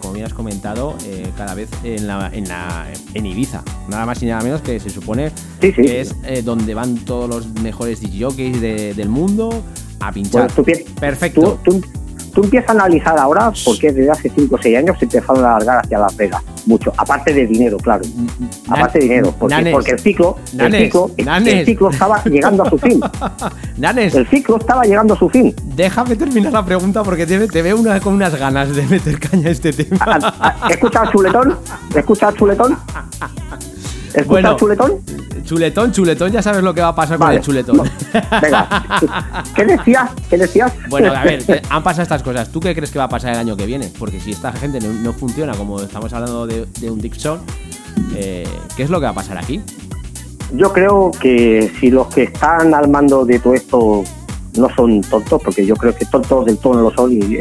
[0.00, 4.22] como bien has comentado, eh, cada vez en, la, en, la, en Ibiza, nada más
[4.22, 8.60] y nada menos que se supone que es eh, donde van todos los mejores DJs
[8.60, 9.62] de, del mundo
[10.00, 10.50] a pinchar.
[11.00, 11.58] Perfecto.
[11.64, 12.05] Tú, tú
[12.42, 15.56] empiezas a analizar ahora por qué desde hace 5 o 6 años se empezaron a
[15.56, 16.42] alargar hacia Las Vegas.
[16.66, 16.92] Mucho.
[16.96, 18.04] Aparte de dinero, claro.
[18.68, 19.34] Aparte de dinero.
[19.38, 23.00] Porque, el ciclo, el, ciclo el ciclo estaba llegando a su fin.
[23.76, 24.14] Nanes.
[24.14, 25.54] El ciclo estaba llegando a su fin.
[25.62, 29.48] Déjame terminar la pregunta porque te, te veo una, con unas ganas de meter caña
[29.48, 30.18] a este tema.
[30.70, 31.56] ¿Escuchas chuletón?
[31.94, 32.76] ¿Escuchas chuletón?
[34.08, 35.00] ¿Escuchas bueno, chuletón?
[35.44, 37.82] Chuletón, chuletón, ya sabes lo que va a pasar con el chuletón.
[38.42, 40.10] Venga, ¿qué decías?
[40.28, 40.72] ¿Qué decías?
[40.88, 42.50] Bueno, a ver, han pasado estas cosas.
[42.50, 43.90] ¿Tú qué crees que va a pasar el año que viene?
[43.98, 47.40] Porque si esta gente no, funciona, como estamos hablando de, un Dixon,
[48.16, 49.60] eh, ¿qué es lo que va a pasar aquí?
[50.52, 54.04] Yo creo que si los que están al mando de todo esto
[54.56, 57.36] no son tontos, porque yo creo que tontos del todo no lo son y,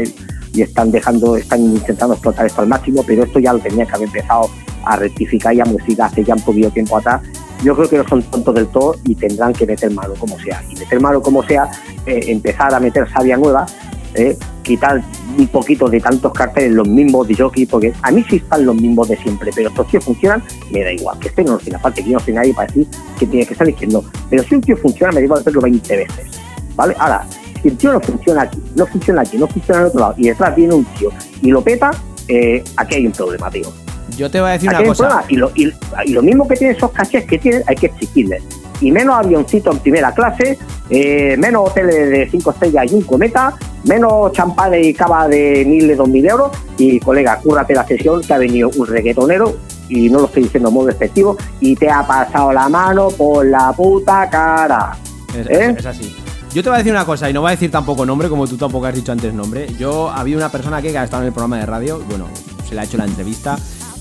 [0.55, 3.93] y están dejando, están intentando explotar esto al máximo, pero esto ya lo tenía que
[3.93, 4.49] haber empezado
[4.85, 7.21] a rectificar y a modificar hace ya un poquito tiempo atrás
[7.63, 10.61] yo creo que no son tontos del todo y tendrán que meter malo como sea.
[10.69, 11.69] Y meter malo como sea,
[12.05, 13.65] eh, empezar a meter sabia nueva,
[14.13, 15.03] eh, quitar
[15.37, 18.75] un poquito de tantos carteles, los mismos de jockey, porque a mí sí están los
[18.75, 21.17] mismos de siempre, pero estos tíos funcionan, me da igual.
[21.19, 22.87] Que este no lo tiene, aparte que no soy nadie para decir
[23.17, 25.97] que tiene que estar diciendo, pero si un tío funciona, me da igual hacerlo 20
[25.97, 26.39] veces.
[26.75, 26.95] ¿Vale?
[26.99, 27.25] Ahora,
[27.65, 30.27] si el tío no funciona aquí, no funciona aquí, no funciona en otro lado, y
[30.27, 31.09] detrás viene un tío
[31.41, 31.89] y lo peta,
[32.27, 33.73] eh, aquí hay un problema, tío.
[34.15, 35.23] Yo te voy a decir una cosa.
[35.29, 35.73] Y lo, y,
[36.11, 38.43] lo, mismo que tienen esos cachés que tienen, hay que exigirles.
[38.81, 40.59] Y menos avioncito en primera clase,
[40.91, 45.87] eh, menos hoteles de cinco estrellas y un cometa, menos champán y cava de mil,
[45.87, 46.51] de dos mil euros.
[46.77, 49.57] Y colega, cúrrate la sesión que ha venido un reggaetonero,
[49.89, 53.43] y no lo estoy diciendo en modo efectivo, y te ha pasado la mano por
[53.43, 54.95] la puta cara.
[55.35, 55.75] Es, ¿Eh?
[55.79, 56.15] es así.
[56.55, 58.47] Yo te voy a decir una cosa, y no voy a decir tampoco nombre, como
[58.47, 59.67] tú tampoco has dicho antes nombre.
[59.77, 62.29] Yo había una persona que ha estado en el programa de radio, bueno,
[62.65, 63.57] se le ha hecho la entrevista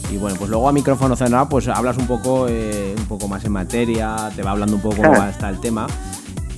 [0.09, 3.45] y bueno, pues luego a micrófono cerrado, pues hablas un poco, eh, un poco más
[3.45, 5.89] en materia, te va hablando un poco cómo va está el tema.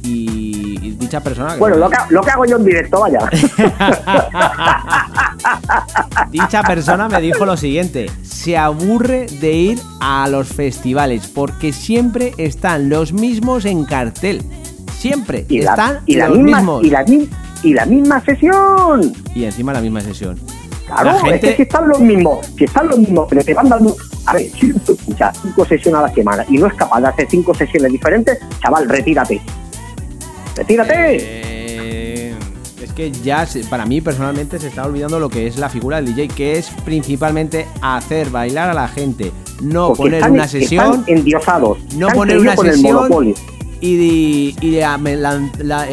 [0.02, 1.56] Y, dicha persona.
[1.56, 3.20] Bueno, lo que, lo que hago yo en directo, vaya.
[6.30, 12.34] dicha persona me dijo lo siguiente: se aburre de ir a los festivales porque siempre
[12.36, 14.44] están los mismos en cartel.
[14.98, 16.84] Siempre están y los mismos.
[16.84, 17.04] Y la,
[17.62, 19.12] y la misma sesión.
[19.34, 20.38] Y encima la misma sesión.
[20.86, 23.96] Claro, es que si están los mismos, si están los mismos, pero te van dando.
[24.24, 27.08] A ver, si tú escuchas cinco sesiones a la semana y no es capaz de
[27.08, 29.40] hacer cinco sesiones diferentes, chaval, retírate.
[30.54, 30.94] ¡Retírate!
[31.20, 32.34] Eh,
[32.80, 36.14] es que ya, para mí personalmente, se está olvidando lo que es la figura del
[36.14, 41.04] DJ, que es principalmente hacer bailar a la gente, no poner una sesión.
[41.08, 41.78] endiosados.
[41.94, 43.34] No poner una sesión.
[43.80, 44.70] Y, y,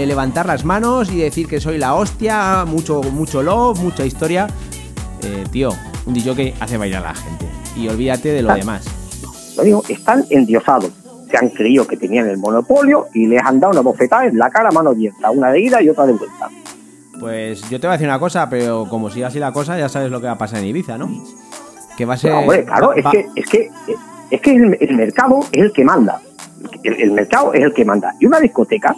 [0.06, 4.48] levantar las manos y decir que soy la hostia, mucho, mucho love, mucha historia.
[5.22, 5.70] Eh, tío,
[6.06, 7.46] un DJ que hace bailar a la gente.
[7.76, 8.86] Y olvídate de lo demás.
[9.58, 10.92] Lo digo, están endiosados.
[11.30, 14.50] Se han creído que tenían el monopolio y les han dado una bofetada en la
[14.50, 16.50] cara mano abierta, una de ida y otra de vuelta.
[17.20, 19.90] Pues yo te voy a decir una cosa, pero como siga así la cosa, ya
[19.90, 21.10] sabes lo que va a pasar en Ibiza, ¿no?
[21.98, 22.32] Que va a ser.
[22.34, 23.72] hombre, claro, es, que, es que
[24.34, 26.20] es que el, mercado es el que manda.
[26.84, 28.16] El, mercado es el que manda.
[28.20, 28.96] Y una discoteca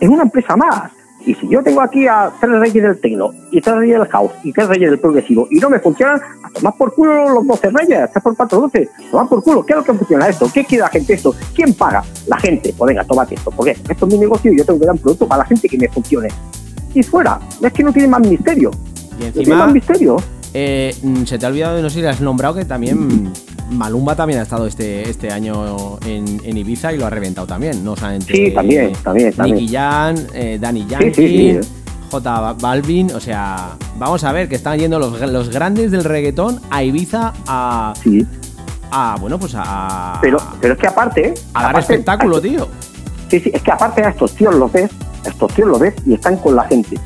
[0.00, 0.92] es una empresa más.
[1.24, 4.30] Y si yo tengo aquí a tres reyes del tecno, y tres reyes del house,
[4.44, 7.70] y tres reyes del progresivo, y no me funcionan, a tomar por culo los 12
[7.70, 9.66] reyes, 3 por 4, 12, tomar por culo.
[9.66, 10.48] ¿Qué es lo que funciona esto?
[10.54, 11.34] ¿Qué quiere la gente esto?
[11.52, 12.04] ¿Quién paga?
[12.28, 12.72] La gente.
[12.78, 13.50] Pues venga, tómate esto.
[13.50, 15.68] Porque esto es mi negocio y yo tengo que dar un producto para la gente
[15.68, 16.28] que me funcione.
[16.94, 17.40] Y fuera.
[17.60, 18.70] Es que no tiene más misterio.
[19.18, 20.16] Y encima, no tiene más misterio.
[20.58, 23.30] Eh, mm, se te ha olvidado de no sé si has nombrado que también
[23.72, 27.94] Malumba también ha estado este, este año en, Ibiza y lo ha reventado también, no
[27.94, 29.56] solamente sí, también, también, también.
[29.58, 31.60] Nicky Jan, eh, Danny Yankee,
[32.10, 36.58] J Balvin, o sea, vamos a ver que están yendo los, los grandes del reggaetón
[36.70, 37.92] a Ibiza a,
[38.90, 42.66] a bueno, pues a pero, pero es que aparte a dar espectáculo, tío.
[43.28, 44.90] Sí, sí, es que aparte a estos tíos los ves,
[45.26, 46.98] a estos tíos los ves y están con la gente,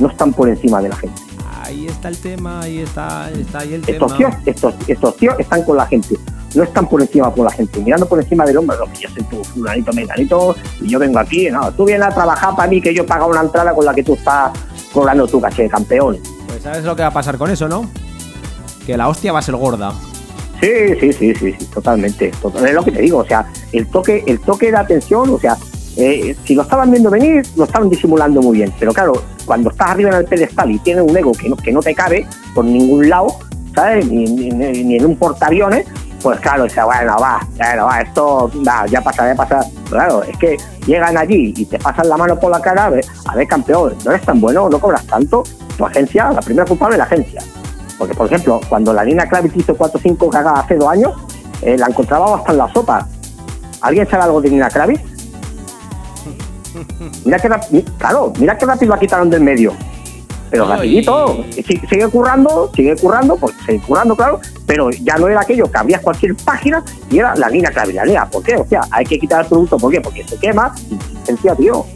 [0.00, 1.25] no están por encima de la gente
[1.66, 4.16] ahí está el tema, ahí está, está ahí el estos tema.
[4.16, 6.16] Tíos, estos, estos tíos están con la gente,
[6.54, 9.08] no están por encima con la gente, mirando por encima del hombre, lo que yo
[9.10, 12.80] soy tu fulanito, menganito, y yo vengo aquí, no, tú vienes a trabajar para mí
[12.80, 14.52] que yo pago una entrada con la que tú estás
[14.92, 16.18] cobrando tu caché de campeón.
[16.46, 17.88] Pues sabes lo que va a pasar con eso, ¿no?
[18.86, 19.92] que la hostia va a ser gorda.
[20.60, 22.28] Sí, sí, sí, sí, sí, totalmente.
[22.28, 25.58] Es lo que te digo, o sea, el toque, el toque de atención, o sea,
[25.96, 28.72] eh, si lo estaban viendo venir, lo estaban disimulando muy bien.
[28.78, 31.72] Pero claro, cuando estás arriba en el pedestal y tienes un ego que no, que
[31.72, 33.28] no te cabe por ningún lado,
[33.74, 34.06] ¿sabes?
[34.06, 35.86] Ni, ni, en un portaaviones,
[36.22, 38.50] pues claro, sea, bueno, va, bueno, va, esto
[38.90, 39.60] ya pasa, ya pasa.
[39.88, 40.56] Claro, es que
[40.86, 44.10] llegan allí y te pasan la mano por la cara, a ver, a campeón, no
[44.10, 45.44] eres tan bueno, no cobras tanto,
[45.78, 47.42] tu agencia, la primera culpable es la agencia.
[47.98, 51.14] Porque, por ejemplo, cuando la Nina Kravitz hizo 4-5 cagadas hace dos años,
[51.62, 53.08] eh, la encontraba hasta en la sopa.
[53.80, 55.15] ¿Alguien sabe algo de Nina Kravitz?
[57.24, 57.48] Mira que
[57.98, 59.72] claro, mira qué rápido la quitaron del medio.
[60.50, 65.70] Pero rapidito, sigue currando, sigue currando, pues sigue currando, claro, pero ya no era aquello
[65.70, 67.98] que abrías cualquier página y era la Nina Kravitz.
[68.30, 68.54] ¿Por qué?
[68.56, 70.00] O sea, hay que quitar el producto, ¿por qué?
[70.00, 70.72] Porque se quema.
[70.90, 71.86] Inteligencia, tío.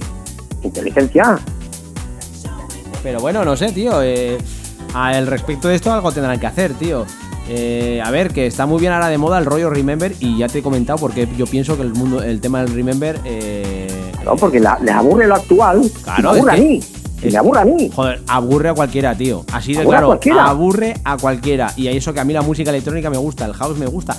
[0.62, 1.38] Inteligencia.
[3.02, 4.02] Pero bueno, no sé, tío.
[4.02, 4.36] Eh,
[4.94, 7.06] al respecto de esto algo tendrán que hacer, tío.
[7.48, 10.48] Eh, a ver, que está muy bien ahora de moda el rollo Remember y ya
[10.48, 13.20] te he comentado porque yo pienso que el mundo, el tema del Remember...
[13.24, 13.79] Eh,
[14.24, 15.82] no, porque les aburre lo actual.
[16.02, 16.80] Claro, me aburre a mí.
[17.22, 17.90] me aburre a mí.
[17.94, 19.44] Joder, aburre a cualquiera, tío.
[19.52, 21.72] Así de claro, aburre a cualquiera.
[21.76, 24.16] Y a eso que a mí la música electrónica me gusta, el house me gusta.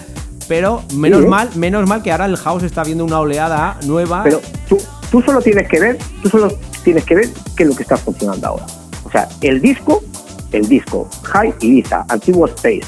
[0.48, 4.24] Pero menos mal, menos mal que ahora el house está viendo una oleada nueva.
[4.24, 4.78] Pero tú,
[5.10, 6.52] tú solo tienes que ver, tú solo
[6.84, 8.66] tienes que ver qué es lo que está funcionando ahora.
[9.06, 10.04] O sea, el disco
[10.52, 12.82] el disco High Ibiza, Antiguo Space,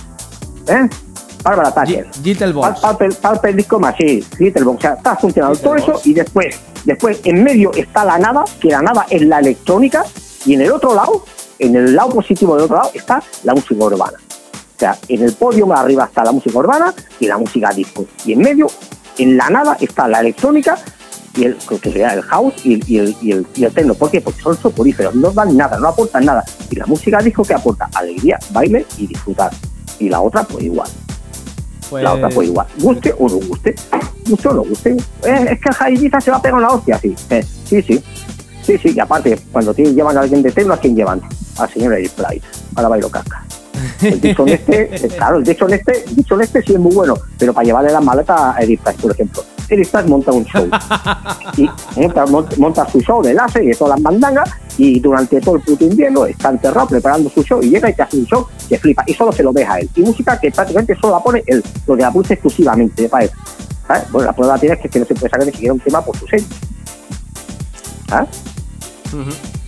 [0.68, 0.90] ¿eh?
[1.44, 2.08] Bárbara Thatcher.
[2.24, 2.80] Gittelbox.
[3.22, 4.78] Palper Disco Machine, Gittelbox.
[4.78, 8.70] O sea, está funcionando todo eso y después, después en medio está la nada, que
[8.70, 10.06] la nada es la electrónica
[10.46, 11.26] y en el otro lado,
[11.60, 14.18] en el lado positivo del otro lado, está la música urbana.
[14.76, 18.06] O sea, en el podio más arriba está la música urbana y la música disco.
[18.26, 18.68] Y en medio,
[19.18, 20.78] en la nada, está la electrónica
[21.36, 23.94] y el, que sería el house y el, y el, y el, y techno.
[23.94, 24.22] ¿Por qué?
[24.22, 26.44] Porque son soporíferos, no dan nada, no aportan nada.
[26.70, 29.52] Y la música dijo que aporta alegría, baile y disfrutar.
[30.00, 30.90] Y la otra, pues igual.
[32.02, 32.68] La otra, pues igual.
[32.80, 33.76] Guste o no guste.
[34.28, 34.92] Guste o no guste.
[34.92, 37.16] Eh, es que el Jaivita se va a pegar una hostia, sí.
[37.30, 38.04] Eh, sí, sí.
[38.64, 38.94] Sí, sí.
[38.96, 41.22] Y aparte, cuando llevan a alguien de techno, ¿a quién llevan?
[41.58, 43.46] Al señor Eric Price, para bailar caca.
[44.02, 47.16] El dicho este, eh, claro, el dicho este, el dicho este sí es muy bueno,
[47.38, 50.68] pero para llevarle la maleta a Eric Price, por ejemplo Eric monta un show.
[51.58, 51.70] y
[52.58, 55.86] monta, su show de láser y de todas las mandangas y durante todo el puto
[55.86, 59.04] invierno está encerrado preparando su show y llega y te hace un show que flipa
[59.06, 59.90] y solo se lo deja él.
[59.96, 63.32] Y música que prácticamente solo la pone él, lo que la pulsa exclusivamente para él.
[64.12, 66.02] Bueno, la prueba tiene que es que no se puede sacar ni siquiera un tema
[66.02, 66.46] por su sello.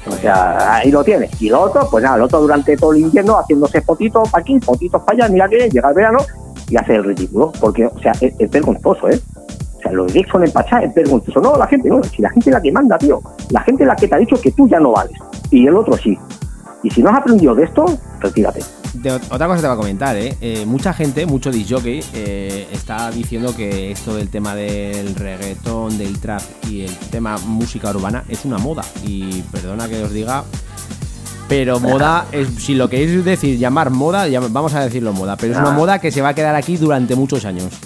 [0.07, 1.41] O sea, ahí lo tienes.
[1.41, 4.59] Y lo otro, pues nada, el otro durante todo el invierno haciéndose fotitos para aquí,
[4.59, 6.19] fotitos para allá, mira que llega el verano
[6.69, 7.51] y hace el ridículo.
[7.59, 9.19] Porque, o sea, es, es vergonzoso, ¿eh?
[9.91, 11.39] Los Dixon en Pachá es vergonzoso.
[11.39, 13.21] No, la gente no, si la gente es la que manda, tío.
[13.49, 15.17] La gente es la que te ha dicho que tú ya no vales.
[15.51, 16.17] Y el otro sí.
[16.83, 17.86] Y si no has aprendido de esto,
[18.19, 18.59] retírate.
[19.31, 20.38] otra cosa te va a comentar, ¿eh?
[20.39, 20.65] ¿eh?
[20.67, 26.41] mucha gente, mucho disjockey, eh, está diciendo que esto del tema del reggaetón, del trap
[26.69, 28.83] y el tema música urbana es una moda.
[29.03, 30.43] Y perdona que os diga,
[31.49, 35.59] pero moda, es, si lo queréis decir, llamar moda, vamos a decirlo moda, pero es
[35.59, 35.77] una ah.
[35.77, 37.79] moda que se va a quedar aquí durante muchos años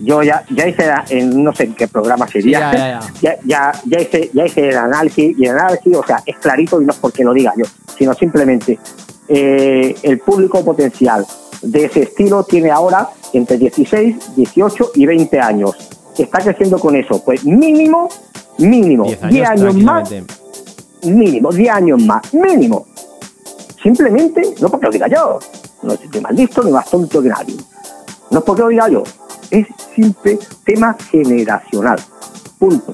[0.00, 4.30] yo ya, ya hice, en no sé en qué programa sería, ya, ya, ya, hice,
[4.32, 7.24] ya hice el análisis y el análisis, o sea, es clarito y no es porque
[7.24, 7.64] lo diga yo,
[7.96, 8.78] sino simplemente
[9.28, 11.26] eh, el público potencial
[11.62, 15.76] de ese estilo tiene ahora entre 16, 18 y 20 años.
[16.16, 18.08] Está creciendo con eso, pues mínimo,
[18.58, 20.10] mínimo, 10 años, más,
[21.04, 22.86] mínimo, 10 años más, mínimo.
[23.82, 25.38] Simplemente, no porque lo diga yo,
[25.82, 27.56] no estoy más listo ni más tonto que nadie.
[28.30, 29.04] No es porque lo diga yo,
[29.50, 31.98] es simple tema generacional.
[32.58, 32.92] Punto.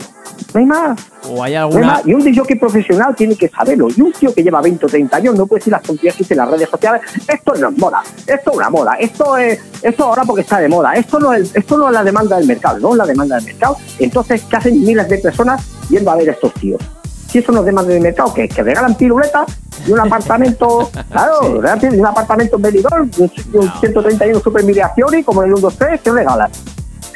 [0.52, 1.00] No hay más.
[1.28, 2.02] O hay alguna...
[2.04, 3.88] Y un DJ profesional tiene que saberlo.
[3.96, 6.24] Y un tío que lleva 20 o 30 años no puede decir las tonterías que
[6.24, 7.02] dice en las redes sociales.
[7.26, 8.02] Esto no es moda.
[8.26, 8.94] Esto es una moda.
[8.94, 10.94] Esto es esto ahora porque está de moda.
[10.94, 12.78] Esto no es, esto no es la demanda del mercado.
[12.78, 13.76] No es la demanda del mercado.
[13.98, 16.80] Entonces, ¿qué hacen miles de personas yendo a ver estos tíos?
[17.34, 21.40] Si eso no es demanda del mercado, que, que regalan piruletas y un apartamento, claro,
[21.80, 21.86] sí.
[21.88, 26.00] un apartamento en Benidorm, un, un 131 Super y como en el 1, 2, 3,
[26.00, 26.48] ¿qué regalan?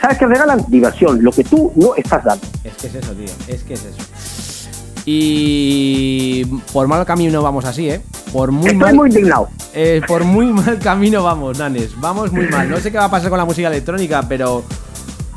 [0.00, 0.64] ¿Sabes qué regalan?
[0.66, 2.44] Diversión, lo que tú no estás dando.
[2.64, 5.02] Es que es eso, tío, es que es eso.
[5.06, 8.00] Y por mal camino vamos así, ¿eh?
[8.32, 9.48] Por muy Estoy muy indignado.
[9.72, 11.92] Eh, por muy mal camino vamos, Nanes.
[12.00, 12.68] Vamos muy mal.
[12.68, 14.64] No sé qué va a pasar con la música electrónica, pero...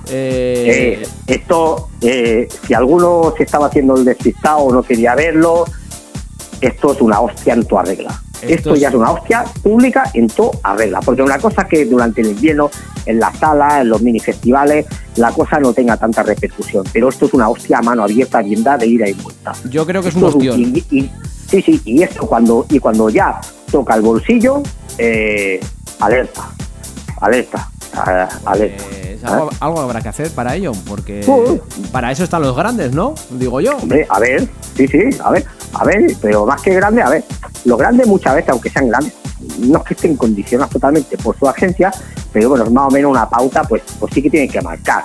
[0.10, 1.02] Eh...
[1.04, 5.66] eh esto, eh, si alguno se estaba haciendo el despistado o no quería verlo,
[6.60, 8.22] esto es una hostia en toda regla.
[8.42, 11.00] Esto, ya es una hostia pública en toda regla.
[11.02, 12.72] Porque una cosa que durante el invierno,
[13.06, 14.86] en la sala, en los mini festivales,
[15.16, 16.84] la cosa no tenga tanta repercusión.
[16.92, 19.54] Pero esto es una hostia a mano abierta, bien de ida y vuelta.
[19.70, 20.56] Yo creo que es un hostión.
[20.56, 23.40] sí, sí, y esto cuando, y cuando ya
[23.72, 24.64] toca el bolsillo,
[24.98, 25.60] eh,
[26.00, 26.50] alerta,
[27.20, 27.70] alerta,
[28.08, 29.01] eh, alerta.
[29.24, 29.56] Algo, ¿Eh?
[29.60, 31.26] algo habrá que hacer para ello, porque
[31.92, 33.16] para eso están los grandes, ¿no?
[33.32, 33.78] Digo yo.
[33.78, 37.24] Hombre, a ver, sí, sí, a ver, a ver, pero más que grande, a ver,
[37.66, 39.14] los grandes muchas veces, aunque sean grandes,
[39.60, 41.92] no es que estén condicionados totalmente por su agencia,
[42.32, 45.04] pero bueno, más o menos una pauta, pues, pues sí que tienen que marcar,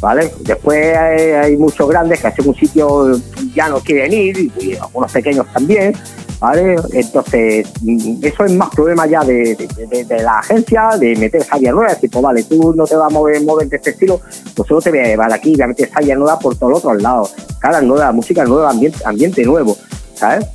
[0.00, 0.32] ¿vale?
[0.40, 3.12] Después hay, hay muchos grandes que a un sitio
[3.54, 5.94] ya no quieren ir, y algunos pequeños también,
[6.40, 6.76] ¿vale?
[6.92, 11.44] Entonces, mm, eso es más problema ya de, de- de- de la agencia, de meter
[11.44, 14.20] sallas nuevas, tipo, vale, tú no te vas a mover, mover de este estilo,
[14.54, 16.84] pues solo te voy a llevar aquí, voy a meter sallas nuevas por todos los
[16.84, 19.76] otros lados, cara nueva, música nueva, ambiente, ambiente nuevo,
[20.14, 20.46] ¿sabes?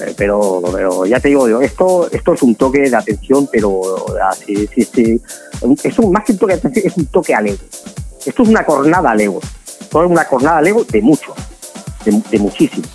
[0.00, 3.82] Eh, pero, pero ya te digo esto, esto es un toque de atención, pero
[4.30, 5.20] así, sí, sí,
[5.84, 7.58] es un, más que un toque de atención, es un toque al ego.
[8.24, 9.38] Esto es una cornada al ego.
[9.80, 11.34] Esto es una cornada al ego de mucho,
[12.06, 12.86] de, de muchísimo.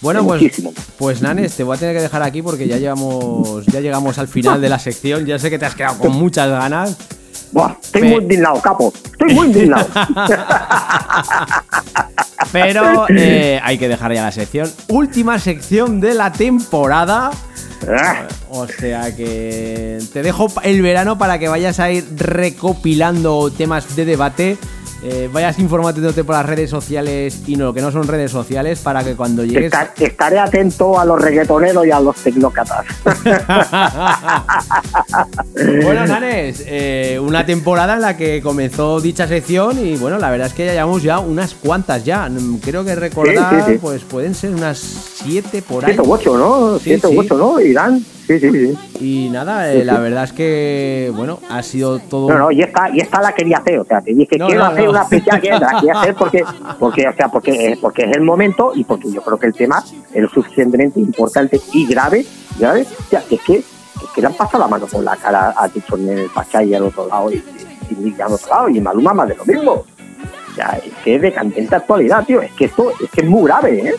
[0.00, 0.72] Bueno, pues, muchísimo.
[0.96, 4.28] pues Nanes, te voy a tener que dejar aquí porque ya llevamos, ya llegamos al
[4.28, 5.26] final de la sección.
[5.26, 6.96] Ya sé que te has quedado con muchas ganas.
[7.50, 8.92] Buah, estoy Pe- muy indignado, capo.
[9.12, 9.86] Estoy muy indignado.
[12.52, 14.70] Pero eh, hay que dejar ya la sección.
[14.88, 17.30] Última sección de la temporada.
[17.88, 23.94] Ah, O sea que te dejo el verano para que vayas a ir recopilando temas
[23.96, 24.58] de debate.
[25.02, 28.80] Eh, vayas informándote por las redes sociales y no lo que no son redes sociales
[28.80, 29.66] para que cuando llegues.
[29.66, 32.84] Esta- estaré atento a los reggaetoneros y a los tecnócratas.
[35.82, 40.46] Bueno, Nanes, eh, una temporada en la que comenzó dicha sección y bueno, la verdad
[40.48, 42.28] es que ya llevamos ya unas cuantas ya.
[42.62, 43.78] Creo que recordar, Sí, sí, sí.
[43.80, 45.94] pues pueden ser unas siete por ahí.
[45.94, 46.78] 7 u 8, ¿no?
[46.78, 47.16] Sí, 7 sí.
[47.16, 47.60] u 8, ¿no?
[47.60, 48.04] Irán.
[48.28, 48.78] Sí, sí, sí.
[49.00, 52.28] Y nada, eh, la verdad es que, bueno, ha sido todo...
[52.28, 54.64] No, no, y esta, y esta la quería hacer, o sea, te dije, No, quiero
[54.64, 54.90] no, hacer no.
[54.90, 56.44] una especial que la quería hacer porque,
[56.78, 59.82] porque, o sea, porque, porque es el momento y porque yo creo que el tema
[60.12, 62.26] es lo suficientemente importante y grave,
[62.58, 63.64] grave, o sea, que es que, es
[64.14, 66.74] que le han pasado la mano por la cara a Tixon en el Pachay y
[66.74, 67.36] al otro lado, y,
[67.88, 69.72] y, y al otro lado, y Maluma más de lo mismo.
[69.72, 73.26] O sea, es que es de candente actualidad, tío, es que esto es que es
[73.26, 73.94] muy grave, ¿eh?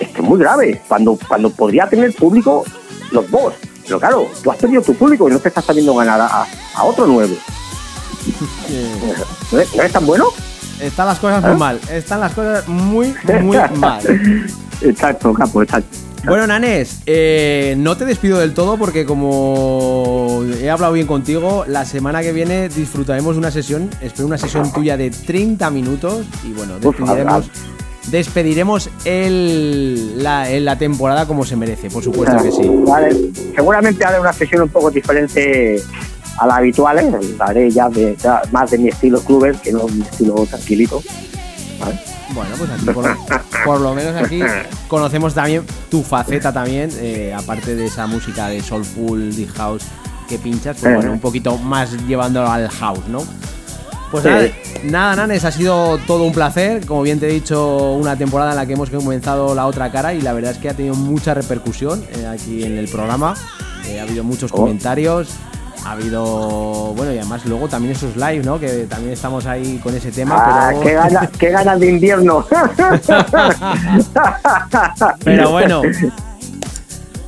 [0.00, 2.64] Es que es muy grave, cuando, cuando podría tener público
[3.10, 3.54] los dos.
[3.84, 6.84] Pero claro, tú has perdido tu público y no te estás sabiendo ganar a, a
[6.84, 7.34] otro nuevo.
[8.70, 9.14] eh,
[9.52, 10.26] ¿No es, no es tan bueno?
[10.80, 11.56] están las cosas muy ¿Eh?
[11.56, 14.00] mal, están las cosas muy, muy mal.
[14.80, 15.98] Exacto, capo, exacto.
[16.24, 21.84] Bueno, Nanes, eh, no te despido del todo porque como he hablado bien contigo, la
[21.84, 26.52] semana que viene disfrutaremos de una sesión, espero una sesión tuya de 30 minutos y
[26.52, 26.96] bueno, Uf,
[28.10, 32.62] despediremos, el, la, temporada como se merece, por supuesto que sí.
[32.86, 33.14] Vale,
[33.54, 35.80] seguramente haré una sesión un poco diferente
[36.38, 37.10] a la habitual, ¿eh?
[37.40, 41.02] haré ya, de, ya más de mi estilo cluber que no mi estilo tranquilito.
[41.80, 41.98] ¿vale?
[42.34, 43.16] Bueno, pues aquí por lo,
[43.64, 44.40] por lo menos aquí
[44.86, 49.84] conocemos también tu faceta también, eh, aparte de esa música de soulful, deep house
[50.28, 50.94] que pinchas, pues Eh.
[50.94, 53.22] bueno, un poquito más llevándolo al house, ¿no?
[54.10, 54.30] Pues Sí.
[54.30, 54.48] nada,
[54.84, 56.86] nada, Nanes, ha sido todo un placer.
[56.86, 60.14] Como bien te he dicho, una temporada en la que hemos comenzado la otra cara
[60.14, 63.34] y la verdad es que ha tenido mucha repercusión eh, aquí en el programa.
[63.86, 64.56] Eh, ha habido muchos Oh.
[64.56, 65.28] comentarios,
[65.84, 66.24] ha habido,
[66.94, 68.58] bueno, y además luego también esos live, ¿no?
[68.58, 70.34] Que también estamos ahí con ese tema.
[70.38, 70.80] Ah, pero...
[70.82, 72.46] qué, ganas, qué ganas de invierno.
[75.24, 75.82] Pero bueno.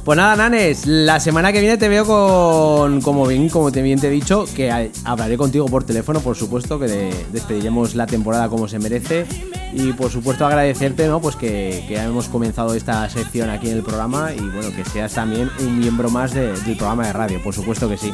[0.04, 4.00] Pues nada, Nanes, la semana que viene te veo con, como bien, como te bien
[4.00, 8.48] te he dicho, que hablaré contigo por teléfono, por supuesto, que de- despediremos la temporada
[8.48, 9.26] como se merece.
[9.72, 11.20] Y por supuesto agradecerte, ¿no?
[11.20, 15.12] Pues que, que hemos comenzado esta sección aquí en el programa y bueno, que seas
[15.12, 18.12] también un miembro más de- del programa de radio, por supuesto que sí.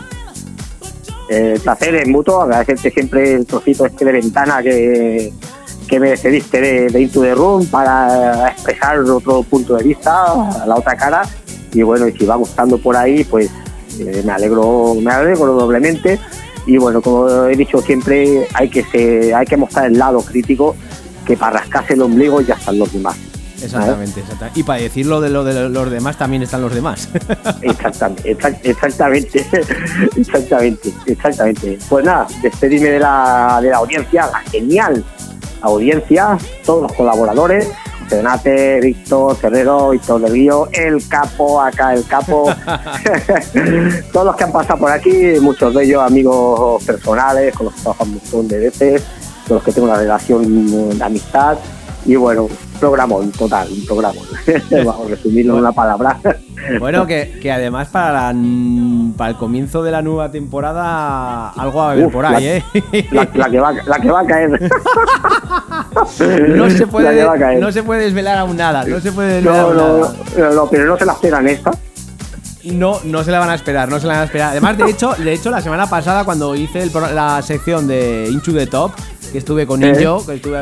[1.31, 5.33] Eh, El placer es mutuo, agradecerte siempre el trocito este de ventana que,
[5.89, 10.13] que me cediste de, de Into the Room para expresar otro punto de vista,
[10.67, 11.23] la otra cara.
[11.77, 13.51] Y bueno, y si va gustando por ahí, pues
[14.01, 16.19] eh, me alegro, me alegro doblemente.
[16.67, 20.75] Y bueno, como he dicho siempre, hay que ser, hay que mostrar el lado crítico
[21.27, 23.17] que para rascarse el ombligo ya están los demás.
[23.63, 24.61] Exactamente, exactamente.
[24.61, 27.09] Y para decirlo de lo de los demás, también están los demás.
[27.63, 29.47] Exactamente, exact- exactamente,
[30.17, 31.79] exactamente, exactamente.
[31.89, 35.05] Pues nada, despedirme de la, de la audiencia, la genial
[35.63, 37.69] audiencia, todos los colaboradores,
[38.09, 42.47] Renate, Víctor, Ferrero, Víctor del Río, el capo, acá el capo,
[44.13, 47.81] todos los que han pasado por aquí, muchos de ellos amigos personales, con los que
[47.83, 49.03] trabajo un montón de veces,
[49.47, 51.59] con los que tengo una relación de amistad,
[52.07, 52.49] y bueno,
[52.81, 54.25] programón total, un programón.
[54.85, 56.19] Vamos a resumirlo en una palabra.
[56.81, 58.39] Bueno, que, que además para, la-
[59.17, 62.89] para el comienzo de la nueva temporada algo va a haber Uf, por ahí, la-
[62.93, 63.09] ¿eh?
[63.13, 64.71] la, la que va, la que va a caer.
[66.57, 67.61] No se, puede, va a caer.
[67.61, 70.15] no se puede desvelar aún nada, no se puede desvelar No, aún no, nada.
[70.39, 71.71] no, no, pero no se la esperan esta.
[72.65, 74.51] No, no se la van a esperar, no se la van a esperar.
[74.51, 78.53] Además, de hecho, de hecho la semana pasada cuando hice el la sección de Into
[78.53, 78.91] the Top,
[79.33, 80.59] que estuve con Injo, que estuve,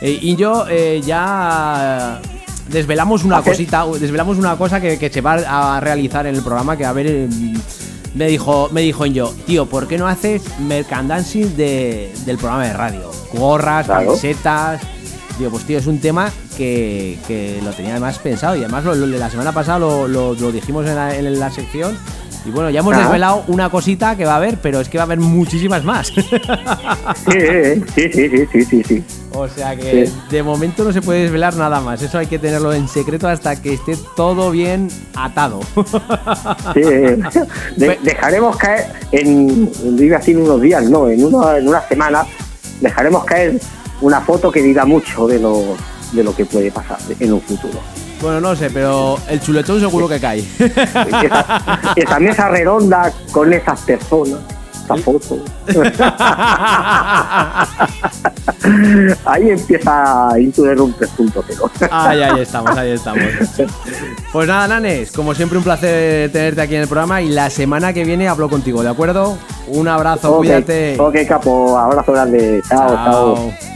[0.00, 2.20] eh, Injo eh, ya
[2.68, 6.84] desvelamos una cosita, desvelamos una cosa que, se va a realizar en el programa que
[6.84, 7.28] a ver eh,
[8.14, 12.72] me dijo me dijo Injo, tío, ¿por qué no haces merchandising de, del programa de
[12.72, 13.10] radio?
[13.32, 14.80] Gorras, camisetas.
[15.38, 19.18] Digo, pues tío, es un tema que, lo tenía además pensado y además lo, de
[19.18, 21.96] la semana pasada lo, dijimos en la, en la sección
[22.46, 23.00] y bueno, ya hemos ah.
[23.00, 26.06] desvelado una cosita que va a haber, pero es que va a haber muchísimas más.
[26.06, 27.40] Sí,
[27.94, 29.04] sí, sí, sí, sí, sí.
[29.32, 32.00] O sea que de momento no se puede desvelar nada más.
[32.02, 35.60] Eso hay que tenerlo en secreto hasta que esté todo bien atado.
[36.74, 36.82] Sí,
[38.02, 42.26] dejaremos caer en, diga así, en unos días, no, en, uno, en una semana,
[42.80, 43.60] dejaremos caer
[44.00, 45.76] una foto que diga mucho de lo,
[46.12, 47.80] de lo que puede pasar en un futuro.
[48.20, 50.44] Bueno, no sé, pero el chuletón seguro que cae.
[51.96, 54.40] Esa, mesa redonda con esas personas,
[54.84, 55.38] esa foto.
[59.24, 61.88] ahí empieza Into the Room 3.0.
[61.90, 63.22] Ahí, ahí estamos, ahí estamos.
[64.32, 67.92] Pues nada, Nanes, como siempre un placer tenerte aquí en el programa y la semana
[67.92, 69.36] que viene hablo contigo, ¿de acuerdo?
[69.68, 70.96] Un abrazo, cuídate.
[70.98, 72.62] Ok, capo, abrazo grande.
[72.68, 72.88] chao.
[72.88, 73.36] chao.
[73.36, 73.75] anyway.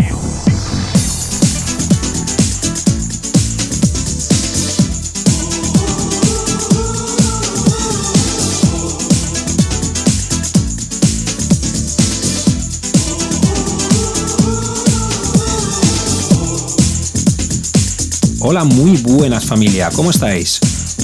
[18.51, 20.59] Hola, muy buenas familia, ¿cómo estáis?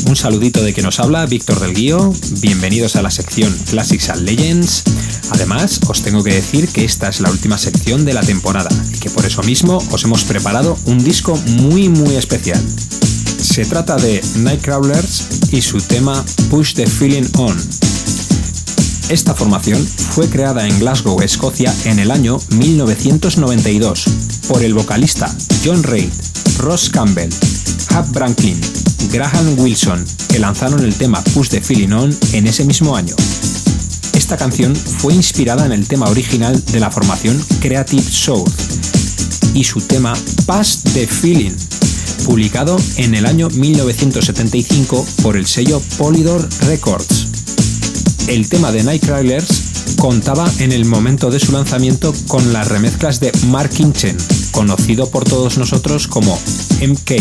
[0.06, 4.24] Un saludito de que nos habla Víctor del Guío, bienvenidos a la sección Classics and
[4.24, 4.84] Legends.
[5.32, 9.00] Además, os tengo que decir que esta es la última sección de la temporada y
[9.00, 12.62] que por eso mismo os hemos preparado un disco muy muy especial.
[13.42, 17.56] Se trata de Nightcrawlers y su tema Push the Feeling On.
[19.08, 24.04] Esta formación fue creada en Glasgow, Escocia, en el año 1992
[24.50, 25.34] por el vocalista
[25.64, 26.27] John Reid
[26.58, 27.30] Ross Campbell,
[27.92, 28.60] Hub Branklin,
[29.12, 33.16] Graham Wilson, que lanzaron el tema Push the Feeling On en ese mismo año.
[34.14, 38.50] Esta canción fue inspirada en el tema original de la formación Creative Soul
[39.54, 40.14] y su tema
[40.46, 41.56] Pass the Feeling,
[42.26, 47.28] publicado en el año 1975 por el sello Polydor Records.
[48.28, 53.32] El tema de Nightcrawlers contaba en el momento de su lanzamiento con las remezclas de
[53.48, 54.18] Mark Kinchen,
[54.58, 56.36] conocido por todos nosotros como
[56.82, 57.12] MK,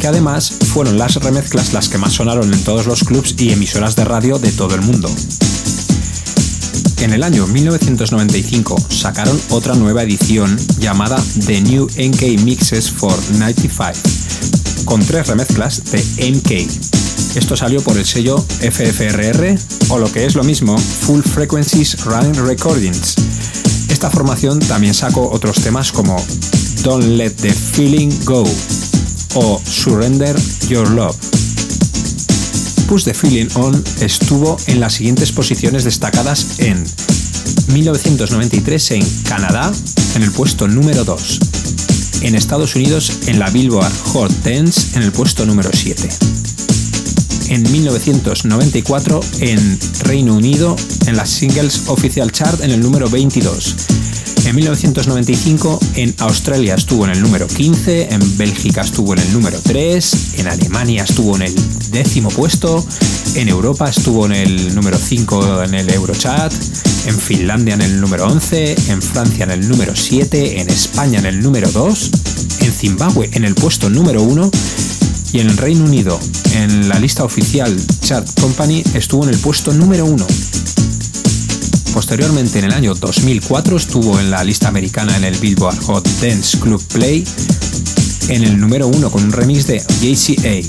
[0.00, 3.94] que además fueron las remezclas las que más sonaron en todos los clubs y emisoras
[3.94, 5.10] de radio de todo el mundo.
[7.02, 13.92] En el año 1995 sacaron otra nueva edición llamada The New NK Mixes for 95,
[14.86, 16.00] con tres remezclas de
[16.30, 17.36] NK.
[17.36, 19.58] Esto salió por el sello FFRR
[19.90, 23.37] o lo que es lo mismo, Full Frequencies Run Recordings.
[23.98, 26.24] Esta formación también sacó otros temas como
[26.84, 28.44] Don't Let the Feeling Go
[29.34, 30.36] o Surrender
[30.68, 31.16] Your Love.
[32.86, 36.84] Push the Feeling On estuvo en las siguientes posiciones destacadas en
[37.72, 39.72] 1993 en Canadá
[40.14, 41.40] en el puesto número 2,
[42.22, 46.08] en Estados Unidos en la Billboard Hot Dance en el puesto número 7,
[47.48, 50.76] en 1994 en Reino Unido
[51.06, 53.74] en la Singles Official Chart en el número 22,
[54.48, 59.58] en 1995 en Australia estuvo en el número 15, en Bélgica estuvo en el número
[59.62, 61.54] 3, en Alemania estuvo en el
[61.90, 62.82] décimo puesto,
[63.34, 66.52] en Europa estuvo en el número 5 en el Eurochat,
[67.06, 71.26] en Finlandia en el número 11, en Francia en el número 7, en España en
[71.26, 72.10] el número 2,
[72.60, 74.50] en Zimbabue en el puesto número 1
[75.32, 76.18] y en el Reino Unido
[76.54, 80.26] en la lista oficial Chart Company estuvo en el puesto número 1.
[81.92, 86.58] Posteriormente, en el año 2004, estuvo en la lista americana en el Billboard Hot Dance
[86.58, 87.24] Club Play
[88.28, 90.60] en el número 1 con un remix de JCA.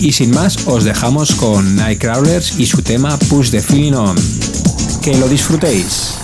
[0.00, 4.16] Y sin más, os dejamos con Nightcrawlers y su tema Push the Feeling On.
[5.02, 6.23] Que lo disfrutéis.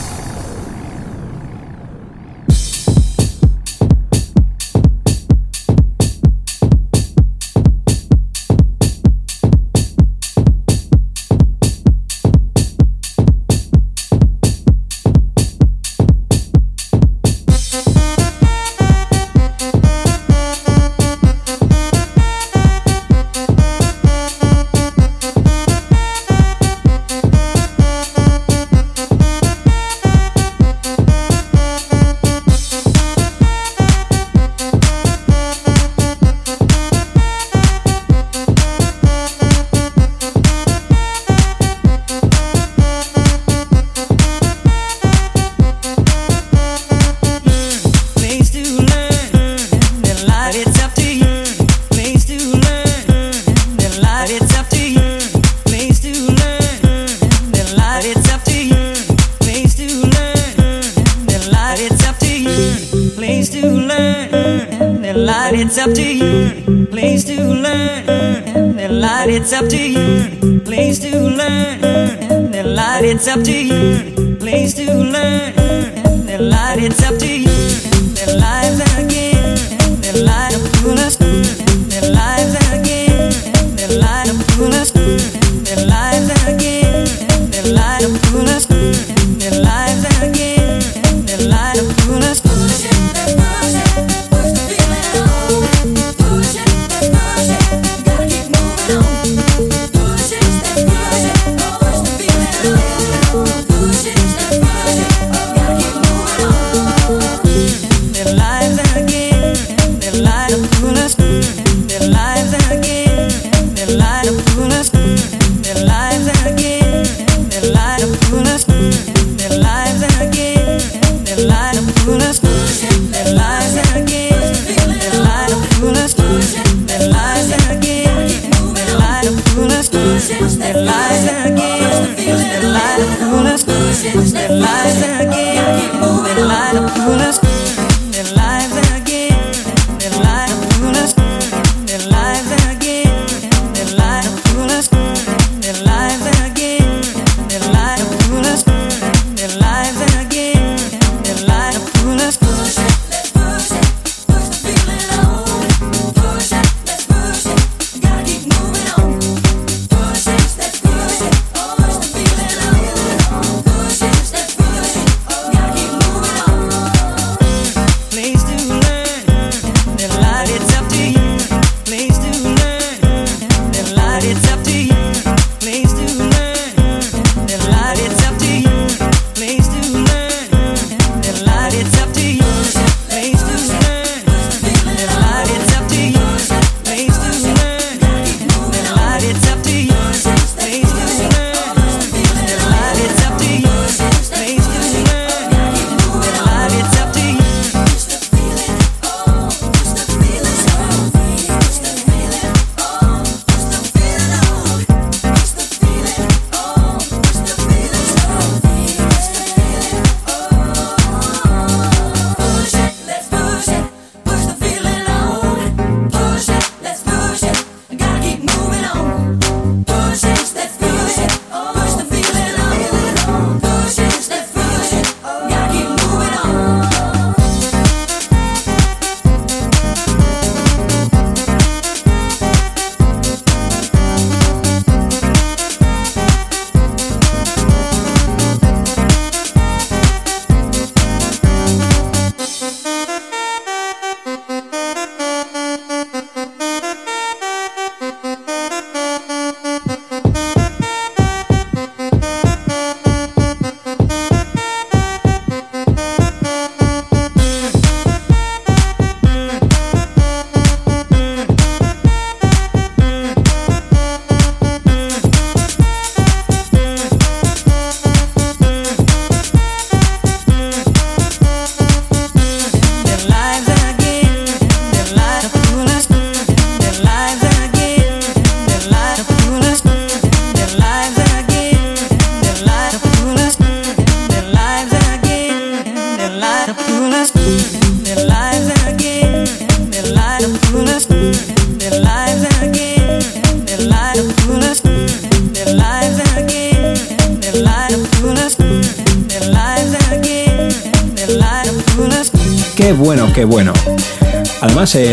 [118.80, 119.09] Yeah.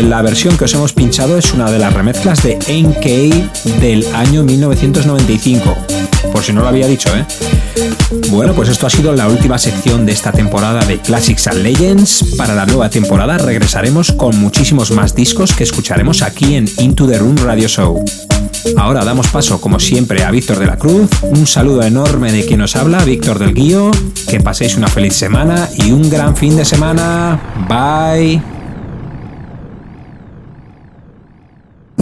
[0.08, 4.42] La versión que os hemos pinchado es una de las remezclas de NK del año
[4.42, 5.76] 1995.
[6.32, 7.26] Por si no lo había dicho, ¿eh?
[8.30, 12.24] Bueno, pues esto ha sido la última sección de esta temporada de Classics and Legends.
[12.38, 17.18] Para la nueva temporada regresaremos con muchísimos más discos que escucharemos aquí en Into the
[17.18, 18.02] Room Radio Show.
[18.78, 21.10] Ahora damos paso, como siempre, a Víctor de la Cruz.
[21.22, 23.90] Un saludo enorme de quien nos habla, Víctor del Guío.
[24.26, 27.38] Que paséis una feliz semana y un gran fin de semana.
[27.68, 28.47] Bye.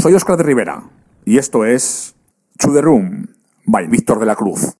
[0.06, 0.84] Soy Oscar de Rivera
[1.24, 2.14] y esto es
[2.60, 2.80] To the
[3.64, 4.75] by Víctor de la Cruz.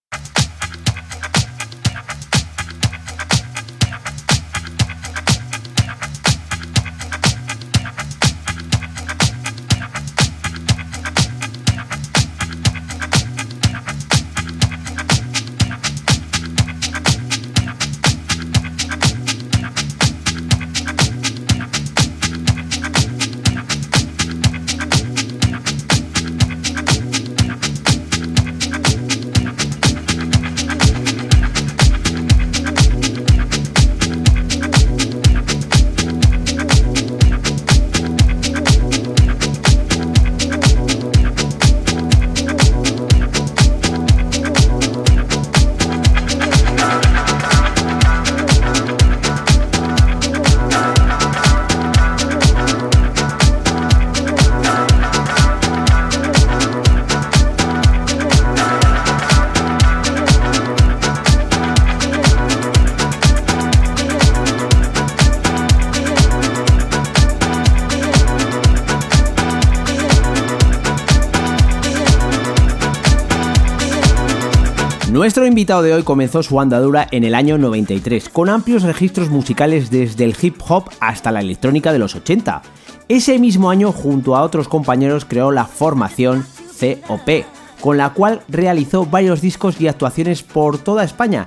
[75.66, 80.22] Invitado de hoy comenzó su andadura en el año 93, con amplios registros musicales desde
[80.22, 82.62] el hip hop hasta la electrónica de los 80.
[83.08, 86.46] Ese mismo año, junto a otros compañeros, creó la formación
[86.78, 87.44] COP,
[87.80, 91.46] con la cual realizó varios discos y actuaciones por toda España.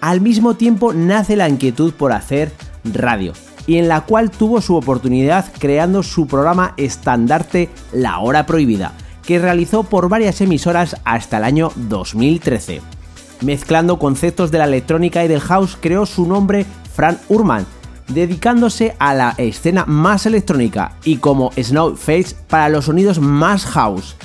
[0.00, 2.52] Al mismo tiempo nace la inquietud por hacer
[2.82, 3.34] radio,
[3.66, 9.38] y en la cual tuvo su oportunidad creando su programa estandarte La Hora Prohibida, que
[9.38, 12.99] realizó por varias emisoras hasta el año 2013
[13.42, 17.66] mezclando conceptos de la electrónica y del house, creó su nombre Fran Urman,
[18.08, 24.16] dedicándose a la escena más electrónica y como Snowface para los sonidos más house.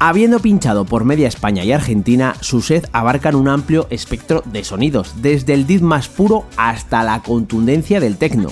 [0.00, 5.14] Habiendo pinchado por media España y Argentina, su set abarcan un amplio espectro de sonidos,
[5.22, 8.48] desde el death más puro hasta la contundencia del techno.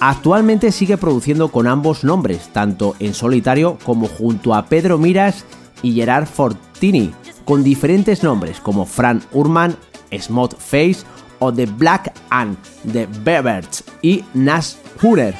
[0.00, 5.44] Actualmente sigue produciendo con ambos nombres, tanto en solitario como junto a Pedro Miras
[5.82, 7.12] y Gerard Fortini,
[7.48, 9.74] con diferentes nombres como Fran Urman,
[10.12, 10.98] Smooth Face
[11.38, 12.58] o The Black and
[12.92, 15.34] The Bearberts y Nash Hurer.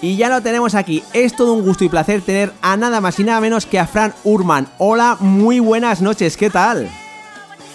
[0.00, 3.20] Y ya lo tenemos aquí, es todo un gusto y placer tener a nada más
[3.20, 4.68] y nada menos que a Fran Urman.
[4.78, 6.88] Hola, muy buenas noches, ¿qué tal?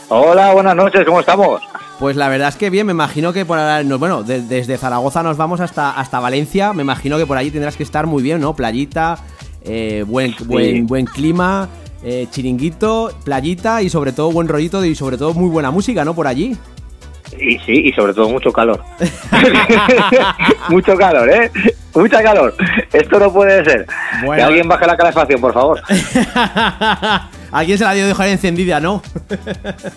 [0.09, 1.61] Hola, buenas noches, ¿cómo estamos?
[1.99, 3.59] Pues la verdad es que bien, me imagino que por
[3.99, 7.83] bueno, desde Zaragoza nos vamos hasta, hasta Valencia, me imagino que por allí tendrás que
[7.83, 8.55] estar muy bien, ¿no?
[8.55, 9.19] Playita,
[9.61, 11.69] eh, buen, buen, buen clima,
[12.03, 16.13] eh, chiringuito, playita y sobre todo buen rollito y sobre todo muy buena música, ¿no?
[16.13, 16.55] Por allí.
[17.37, 18.81] Y sí, y sobre todo mucho calor.
[20.69, 21.51] mucho calor, ¿eh?
[21.93, 22.55] Mucha calor.
[22.93, 23.85] Esto no puede ser.
[24.35, 25.81] Que alguien baje la calefacción, por favor.
[27.51, 29.01] Alguien se la dio de dejar encendida, ¿no?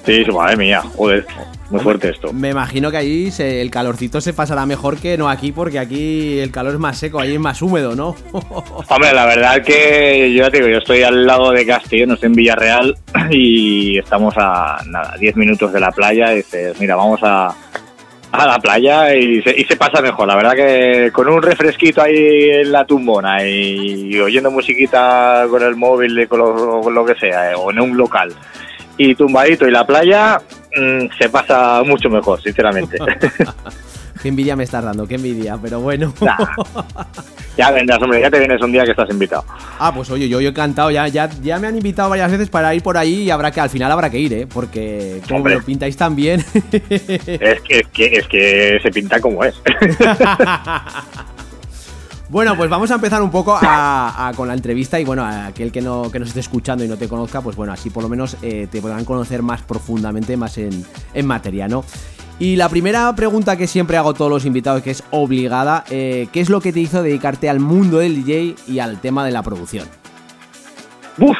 [0.07, 1.27] sí, madre mía, joder.
[1.71, 2.33] Muy fuerte esto.
[2.33, 6.51] Me imagino que ahí el calorcito se pasará mejor que no aquí, porque aquí el
[6.51, 8.17] calor es más seco, ahí es más húmedo, ¿no?
[8.89, 12.27] Hombre, la verdad que yo ya te digo, yo estoy al lado de Castellón, estoy
[12.29, 12.97] en Villarreal
[13.31, 17.55] y estamos a nada, 10 minutos de la playa y dices, mira, vamos a,
[18.33, 20.29] a la playa y se, y se, pasa mejor.
[20.29, 25.77] La verdad que con un refresquito ahí en la tumbona y, oyendo musiquita con el
[25.77, 28.33] móvil, con lo, que sea, eh, o en un local
[28.97, 30.41] y tumbadito y la playa,
[30.77, 32.97] Mm, se pasa mucho mejor, sinceramente.
[34.21, 36.13] qué envidia me estás dando, qué envidia, pero bueno.
[37.57, 39.45] Ya vendrás, hombre, ya te vienes un día que estás invitado.
[39.79, 42.49] Ah, pues oye, yo, yo he encantado, ya, ya, ya me han invitado varias veces
[42.49, 44.47] para ir por ahí y habrá que, al final habrá que ir, ¿eh?
[44.47, 46.45] Porque como lo pintáis tan bien.
[46.73, 49.61] es, que, es, que, es que se pinta como es.
[52.31, 53.59] Bueno, pues vamos a empezar un poco
[54.37, 56.97] con la entrevista y bueno, a aquel que, no, que nos esté escuchando y no
[56.97, 60.57] te conozca, pues bueno, así por lo menos eh, te podrán conocer más profundamente, más
[60.57, 60.87] en,
[61.25, 61.85] materia, ¿no?
[62.41, 66.27] Y la primera pregunta que siempre hago a todos los invitados, que es obligada, eh,
[66.33, 69.31] ¿qué es lo que te hizo dedicarte al mundo del DJ y al tema de
[69.31, 69.87] la producción?
[71.19, 71.37] Buf,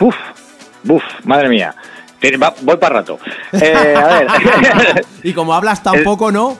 [0.00, 0.16] buf,
[0.82, 1.76] buf, madre mía.
[2.62, 3.20] voy para rato.
[3.52, 5.04] Eh, a ver.
[5.22, 6.58] y como hablas tampoco, ¿no?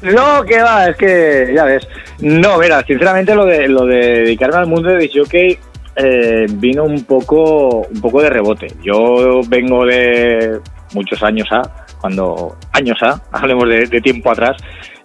[0.00, 1.86] no, que va, es que ya ves.
[2.18, 5.58] No, mira, sinceramente lo de lo de dedicarme al mundo de jockey
[5.96, 8.68] eh, vino un poco un poco de rebote.
[8.82, 10.60] Yo vengo de
[10.94, 14.56] muchos años a cuando años a, hablemos de, tiempo atrás.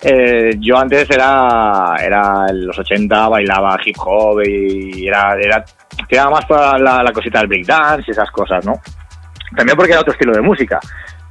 [0.02, 5.64] Eh, yo antes era era en los 80 bailaba hip hop y era era
[6.08, 8.74] quedaba más para la, la cosita del breakdance y esas cosas, ¿no?
[9.56, 10.80] También porque era otro estilo de música.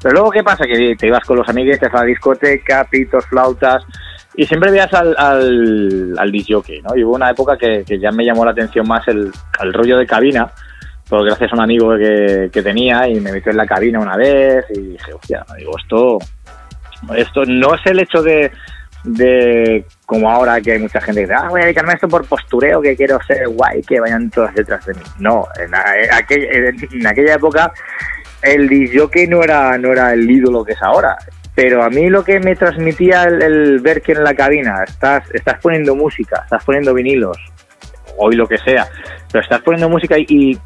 [0.02, 0.64] Pero luego, ¿qué pasa?
[0.64, 3.84] Que te ibas con los amigos, te a la discoteca, pitos, flautas,
[4.36, 6.96] y siempre veías al, al, al ¿no?
[6.96, 9.32] Y hubo una época que, ya me llamó la atención más el,
[9.72, 10.52] rollo de cabina,
[11.08, 14.64] porque gracias a un amigo que, tenía y me metió en la cabina una vez
[14.74, 16.18] y dije, hostia, digo, esto,
[17.16, 18.50] esto no es el hecho de,
[19.04, 22.08] de como ahora que hay mucha gente que dice, ah, voy a dedicarme a esto
[22.08, 25.02] por postureo, que quiero ser guay, que vayan todas detrás de mí.
[25.20, 26.48] No, en, aquella,
[26.90, 27.72] en aquella época
[28.42, 31.16] el disjockey no era, no era el ídolo que es ahora.
[31.54, 35.58] Pero a mí lo que me transmitía el, ver que en la cabina estás, estás
[35.60, 37.38] poniendo música, estás poniendo vinilos,
[38.18, 38.86] hoy lo que sea,
[39.32, 40.58] pero estás poniendo música y, y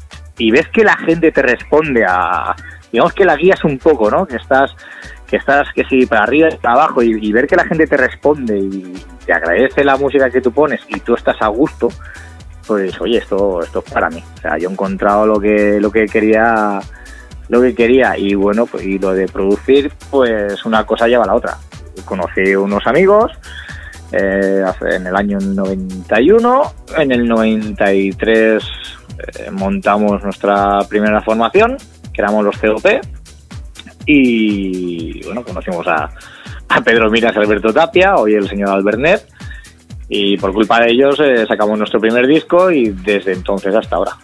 [0.49, 2.55] ves que la gente te responde a,
[2.91, 4.25] digamos que la guías un poco, ¿no?
[4.25, 4.75] Que estás
[5.31, 7.95] que estás, que si para arriba y para abajo, y, ver que la gente te
[7.95, 8.93] responde y
[9.25, 11.87] te agradece la música que tú pones y tú estás a gusto,
[12.67, 14.21] pues oye, esto, esto es para mí.
[14.37, 16.81] O sea, yo he encontrado lo que, lo que quería,
[17.47, 21.27] lo que quería, y bueno, pues, y lo de producir, pues una cosa lleva a
[21.27, 21.57] la otra.
[22.03, 23.31] Conocí unos amigos,
[24.11, 28.61] eh, en el año 91, en el 93
[29.39, 31.77] eh, montamos nuestra primera formación,
[32.13, 32.85] que éramos los COP,
[34.05, 36.09] y bueno, conocimos a,
[36.83, 39.27] Pedro Miras Alberto Tapia, hoy el señor Albernet,
[40.07, 44.17] y por culpa de ellos eh, sacamos nuestro primer disco y desde entonces hasta ahora.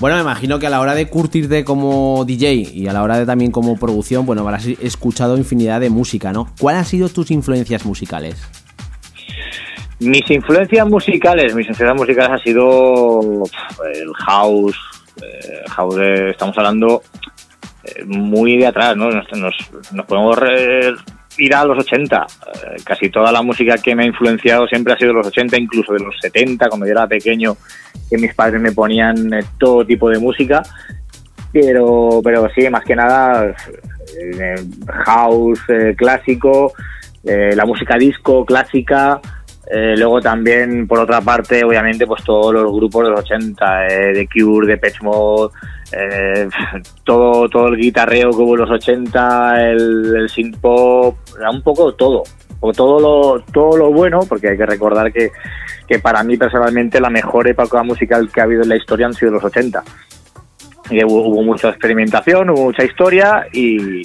[0.00, 3.18] Bueno, me imagino que a la hora de curtirte como DJ y a la hora
[3.18, 6.52] de también como producción, bueno, habrás escuchado infinidad de música, ¿no?
[6.60, 8.36] ¿Cuáles han sido tus influencias musicales?
[10.00, 13.42] Mis influencias musicales, mis influencias musicales ha sido
[13.94, 14.76] el house,
[15.22, 15.98] eh, house
[16.30, 17.02] estamos hablando
[18.06, 19.10] muy de atrás, ¿no?
[19.10, 19.26] Nos,
[19.92, 20.38] nos, podemos
[21.38, 22.26] ir a los 80.
[22.26, 25.56] Eh, casi toda la música que me ha influenciado siempre ha sido de los 80,
[25.58, 27.56] incluso de los 70, cuando yo era pequeño,
[28.10, 30.62] que mis padres me ponían eh, todo tipo de música.
[31.52, 33.54] Pero, pero sí, más que nada,
[34.20, 34.54] eh,
[35.04, 35.60] house
[35.96, 36.72] clásico,
[37.24, 39.20] la música disco clásica,
[39.96, 44.28] luego también, por otra parte, obviamente, pues todos los grupos de los 80, eh, The
[44.28, 45.52] Cure, The Patch Mode,
[45.92, 46.48] eh,
[47.04, 52.22] todo, todo el guitarreo que hubo en los 80, el, el synth un poco todo,
[52.60, 55.30] o todo lo, todo lo bueno, porque hay que recordar que,
[55.86, 59.14] que para mí personalmente la mejor época musical que ha habido en la historia han
[59.14, 59.82] sido los 80.
[60.90, 64.02] Y hubo, mucha experimentación, hubo mucha historia y,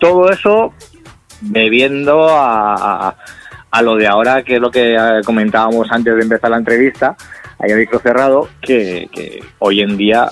[0.00, 0.72] todo eso
[1.40, 3.16] bebiendo a,
[3.82, 7.16] lo de ahora, que es lo que eh, comentábamos antes de empezar la entrevista,
[7.58, 10.30] ahí a micro cerrado, que, que hoy en día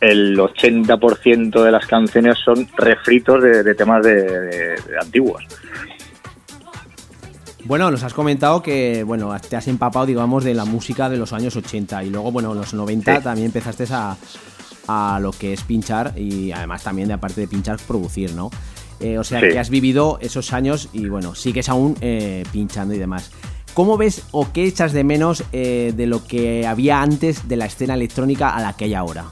[0.00, 5.44] el 80% de las canciones son refritos de, temas de, antiguos.
[7.64, 11.32] Bueno, nos has comentado que bueno, te has empapado, digamos, de la música de los
[11.32, 14.16] años 80 y luego, bueno, en los 90 también empezaste a,
[14.86, 18.50] a, lo que es pinchar y además también, de aparte de pinchar, producir, ¿no?
[19.00, 22.98] Eh, o sea, que has vivido esos años y, bueno, sigues aún eh, pinchando y
[22.98, 23.30] demás.
[23.74, 27.66] ¿Cómo ves o qué echas de menos eh, de lo que había antes de la
[27.66, 29.26] escena electrónica a la que hay ahora?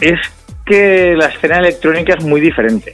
[0.00, 0.20] es
[0.64, 2.92] que la escena electrónica es muy diferente,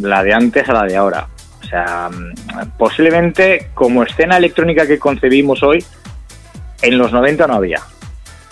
[0.00, 1.28] la de antes a la de ahora.
[1.60, 5.84] O sea, mm, posiblemente como escena electrónica que concebimos hoy,
[6.82, 7.80] en los 90 no había.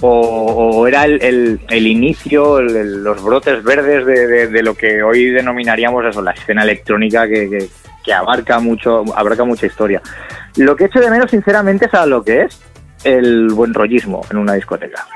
[0.01, 6.63] O, era el, inicio, los brotes verdes de, lo que hoy denominaríamos eso, la escena
[6.63, 7.69] electrónica que,
[8.15, 10.01] abarca mucho, abarca mucha historia.
[10.57, 12.61] Lo que echo de menos, sinceramente, es a lo que es
[13.05, 15.07] el buen rollismo en una discoteca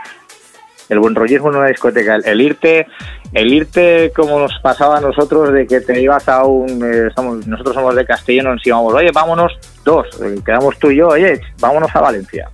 [0.92, 2.86] el buen rollismo en una discoteca, el, irte,
[3.32, 7.08] el irte como nos pasaba a nosotros de que te ibas a un, eh,
[7.46, 9.52] nosotros somos de Castellón, nos íbamos, oye, vámonos
[9.84, 12.48] dos, eh, quedamos tú y yo, oye, vámonos a Valencia.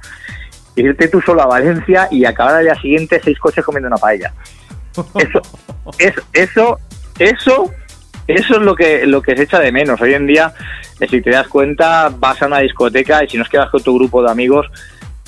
[0.80, 4.32] Irte tú solo a Valencia y acabar al día siguiente seis coches comiendo una paella.
[5.14, 5.40] Eso,
[5.98, 6.78] es, eso,
[7.18, 7.72] eso,
[8.26, 10.00] eso es lo que, lo que se echa de menos.
[10.00, 10.52] Hoy en día,
[11.00, 13.70] eh, si te das cuenta, vas a una discoteca y si no es que vas
[13.70, 14.66] con tu grupo de amigos,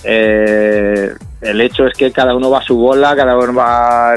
[0.04, 4.14] eh, el hecho es que cada uno va a su bola, cada uno va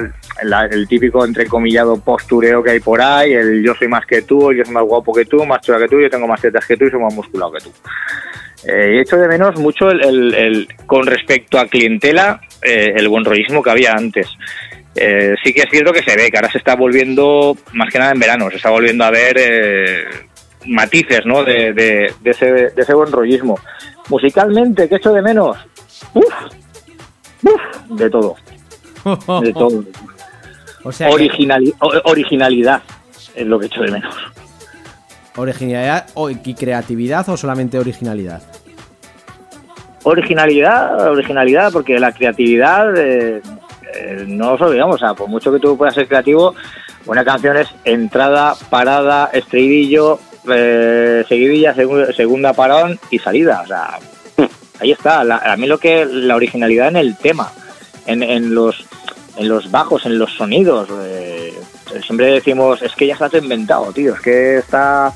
[0.72, 4.64] el típico entrecomillado postureo que hay por ahí, el yo soy más que tú, yo
[4.66, 6.86] soy más guapo que tú, más chula que tú, yo tengo más tetas que tú
[6.86, 7.72] y soy más musculado que tú.
[8.66, 13.70] Eh, hecho de menos mucho el, con respecto a clientela, eh, el buen rollismo que
[13.72, 14.28] había antes.
[14.96, 18.00] Eh, sí que es cierto que se ve que ahora se está volviendo, más que
[18.00, 20.04] nada en verano, se está volviendo a ver eh,
[20.68, 21.44] matices ¿no?
[21.44, 23.60] de, de, ese, de ese buen rollismo.
[24.10, 25.58] Musicalmente, ¿qué echo de menos?
[26.14, 26.34] Uf,
[27.44, 27.62] uf,
[27.98, 28.36] de todo.
[29.42, 29.84] De todo.
[30.86, 31.74] O sea, Originali-
[32.06, 32.82] originalidad
[33.36, 34.16] es lo que echo de menos.
[35.36, 36.06] Originalidad
[36.46, 38.42] y creatividad o solamente originalidad.
[40.04, 43.42] Originalidad, originalidad, porque la creatividad, eh,
[43.96, 46.54] eh, no nos olvidamos, o sea, por mucho que tú puedas ser creativo,
[47.06, 50.20] una canción es entrada, parada, estribillo,
[50.54, 53.62] eh, seguidilla, segu- segunda parón y salida.
[53.64, 53.98] O sea,
[54.82, 55.24] ahí está.
[55.24, 57.52] La- a mí lo que la originalidad en el tema,
[58.06, 58.86] en, en los
[59.38, 60.90] en los bajos, en los sonidos.
[62.02, 65.14] Siempre decimos, es que ya está todo inventado, tío, es que está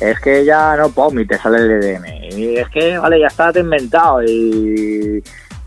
[0.00, 2.04] es que ya no pum y te sale el EDM.
[2.36, 5.22] Y es que, vale, ya está todo inventado y,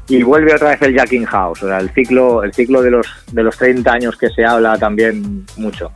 [0.09, 3.07] y vuelve otra vez el Jacking House, o sea, el ciclo, el ciclo de los
[3.31, 5.91] de los 30 años que se habla también mucho.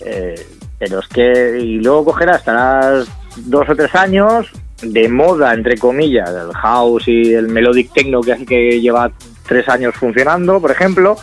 [0.00, 0.34] Eh,
[0.78, 4.50] pero es que, y luego cogerás, estarás dos o tres años
[4.82, 9.10] de moda, entre comillas, el house y el melodic techno que, que lleva
[9.46, 11.16] tres años funcionando, por ejemplo,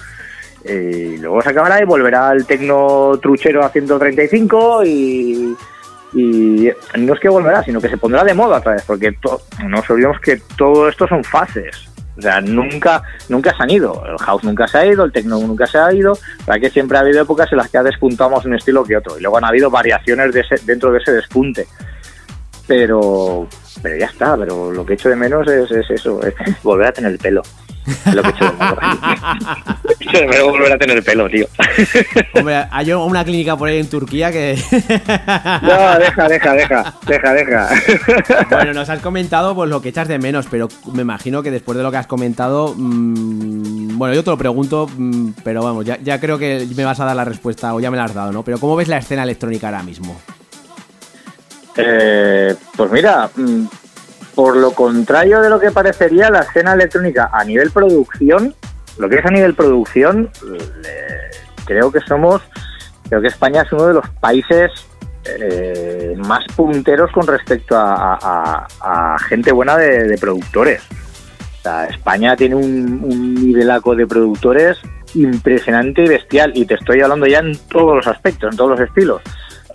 [0.68, 5.56] y luego se acabará y volverá el tecno truchero a 135 y,
[6.14, 9.42] y no es que volverá, sino que se pondrá de moda otra vez, porque to-
[9.62, 11.90] no nos olvidemos que todo esto son fases.
[12.18, 14.02] O sea, nunca, nunca se han ido.
[14.10, 16.18] El house nunca se ha ido, el techno nunca se ha ido.
[16.46, 19.18] Para que siempre ha habido épocas en las que ha despuntado un estilo que otro.
[19.18, 21.68] Y luego han habido variaciones de ese- dentro de ese despunte.
[22.68, 23.48] Pero,
[23.82, 24.38] pero ya está.
[24.38, 26.34] Pero lo que echo de menos es, es eso, es
[26.64, 27.42] volver a tener el pelo.
[27.86, 28.78] Es lo que echo de menos.
[30.00, 31.48] Echo de menos volver a tener pelo, tío.
[32.34, 34.58] Hombre, hay una clínica por ahí en Turquía que.
[35.62, 37.70] No, deja, deja, deja, deja, deja.
[38.50, 41.78] bueno, nos has comentado pues lo que echas de menos, pero me imagino que después
[41.78, 42.74] de lo que has comentado.
[42.76, 47.00] mm, bueno, yo te lo pregunto, mm, pero vamos, ya, ya creo que me vas
[47.00, 48.44] a dar la respuesta, o ya me la has dado, ¿no?
[48.44, 50.20] Pero ¿cómo ves la escena electrónica ahora mismo?
[51.78, 53.66] Eh, pues mira, mm,
[54.34, 58.54] por lo contrario de lo que parecería la escena electrónica a nivel producción,
[58.98, 60.30] lo que es a nivel producción,
[60.82, 62.42] le- creo que somos,
[63.10, 64.72] creo que España es uno de los países
[65.26, 70.84] eh, más punteros con respecto a, gente buena de, de productores.
[71.60, 74.78] O sea, España tiene un, un nivelaco de productores
[75.16, 78.80] impresionante y bestial, y te estoy hablando ya en todos los aspectos, en todos los
[78.82, 79.22] estilos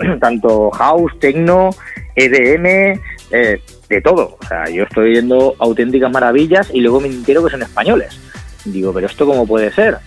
[0.20, 1.70] tanto house, techno,
[2.14, 3.00] EDM,
[3.30, 4.38] eh, de todo.
[4.40, 8.18] O sea, yo estoy viendo auténticas maravillas y luego me entero que son españoles.
[8.64, 9.98] Digo, pero esto cómo puede ser?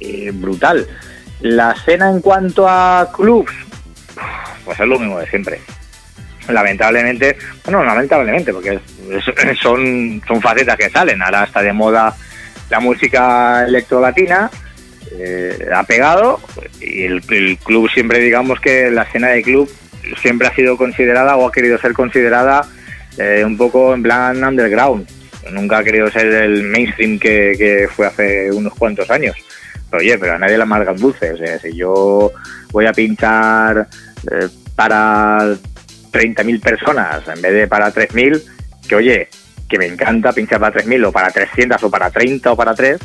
[0.00, 0.86] Eh, brutal.
[1.40, 3.52] La escena en cuanto a clubs,
[4.64, 5.60] pues es lo mismo de siempre.
[6.48, 8.80] Lamentablemente, bueno, lamentablemente, porque
[9.60, 11.22] son, son facetas que salen.
[11.22, 12.16] Ahora está de moda
[12.70, 14.50] la música electrolatina,
[15.12, 16.40] eh, ha pegado
[16.80, 19.70] y el, club siempre digamos que la escena de club
[20.20, 22.66] siempre ha sido considerada o ha querido ser considerada
[23.16, 25.06] eh, un poco en plan underground.
[25.50, 29.36] Nunca ha querido ser el mainstream que, fue hace unos cuantos años.
[29.90, 32.30] Pero oye pero a nadie le amargan dulces o sea, si yo
[32.70, 33.88] voy a pinchar
[34.30, 35.38] eh, para
[36.12, 38.42] 30.000 personas en vez de para 3.000
[38.86, 39.28] que oye
[39.66, 42.98] que me encanta pinchar para 3.000 o para 300 o para 30 o para 3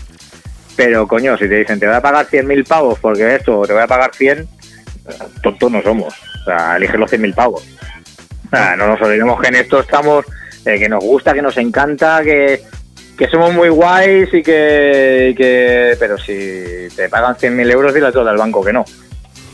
[0.75, 3.73] pero coño, si te dicen te voy a pagar 100.000 pavos porque esto, o te
[3.73, 4.47] voy a pagar 100,
[5.41, 6.13] tontos no somos.
[6.41, 7.63] O sea, elige los 100.000 pavos.
[8.45, 10.25] O sea, no nos olvidemos que en esto estamos,
[10.65, 12.61] eh, que nos gusta, que nos encanta, que,
[13.17, 18.07] que somos muy guays y que, y que- Pero si te pagan 100.000 euros, dile
[18.07, 18.85] a todo al banco que no.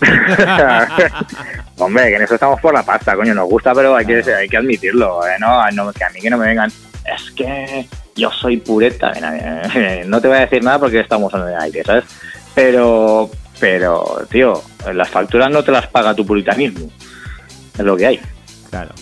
[1.78, 4.48] Hombre, que en eso estamos por la pasta, coño, nos gusta, pero hay que, hay
[4.50, 5.36] que admitirlo, ¿eh?
[5.40, 5.70] ¿no?
[5.72, 6.72] No, Que a mí que no me vengan,
[7.16, 11.42] es que yo soy pureta, mira, no te voy a decir nada porque estamos en
[11.42, 12.06] el aire, ¿sabes?
[12.56, 13.30] Pero,
[13.60, 14.62] pero, tío,
[14.94, 16.90] las facturas no te las paga tu puritanismo,
[17.78, 18.20] es lo que hay.
[18.70, 18.94] Claro.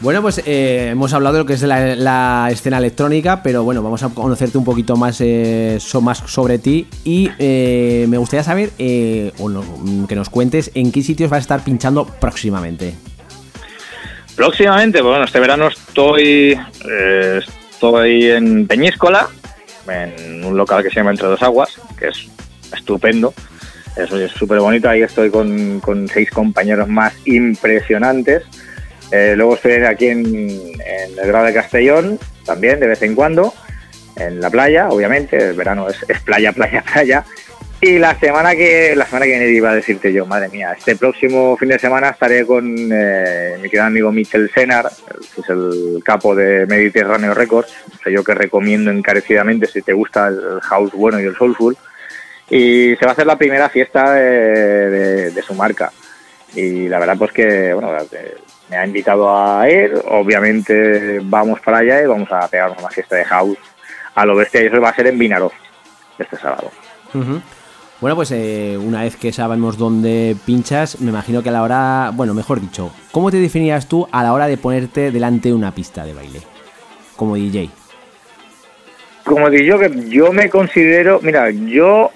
[0.00, 4.04] Bueno, pues eh, hemos hablado de lo que es la, escena electrónica, pero bueno, vamos
[4.04, 9.32] a conocerte un poquito más, eh, más sobre ti y eh, me gustaría saber, eh,
[9.38, 12.94] o no- que nos cuentes en qué sitios vas a estar pinchando próximamente.
[14.38, 16.56] Próximamente, pues bueno, este verano estoy,
[16.88, 17.40] eh,
[17.72, 19.28] estoy en Peñíscola,
[19.88, 22.28] en un local que se llama Entre Dos Aguas, que es
[22.72, 23.34] estupendo,
[23.96, 28.44] es súper bonito, ahí estoy con, con seis compañeros más impresionantes.
[29.10, 33.52] Eh, luego estoy aquí en, el Grado de Castellón, también de vez en cuando,
[34.14, 37.24] en la playa, obviamente, el verano es playa, playa, playa.
[37.80, 40.96] Y la semana que la semana que viene iba a decirte yo, madre mía, este
[40.96, 44.90] próximo fin de semana estaré con eh, mi querido amigo Michel Senar,
[45.34, 49.92] que es el capo de Mediterráneo Records, o sea, yo que recomiendo encarecidamente si te
[49.92, 51.76] gusta el house bueno y el soulful.
[52.50, 55.92] y se va a hacer la primera fiesta de, su marca.
[56.54, 57.92] Y la verdad pues que, bueno,
[58.70, 63.14] me ha invitado a ir, obviamente vamos para allá y vamos a pegarnos una fiesta
[63.14, 63.58] de house
[64.18, 65.52] a lo bestia eso va a ser en Vinaroz
[66.18, 66.72] este sábado.
[68.00, 72.12] Bueno, pues eh, una vez que sabemos dónde pinchas, me imagino que a la hora,
[72.14, 75.74] bueno, mejor dicho, ¿cómo te definías tú a la hora de ponerte delante de una
[75.74, 76.40] pista de baile?
[77.16, 77.70] Como DJ.
[79.24, 82.12] Como DJ, yo me considero, mira, yo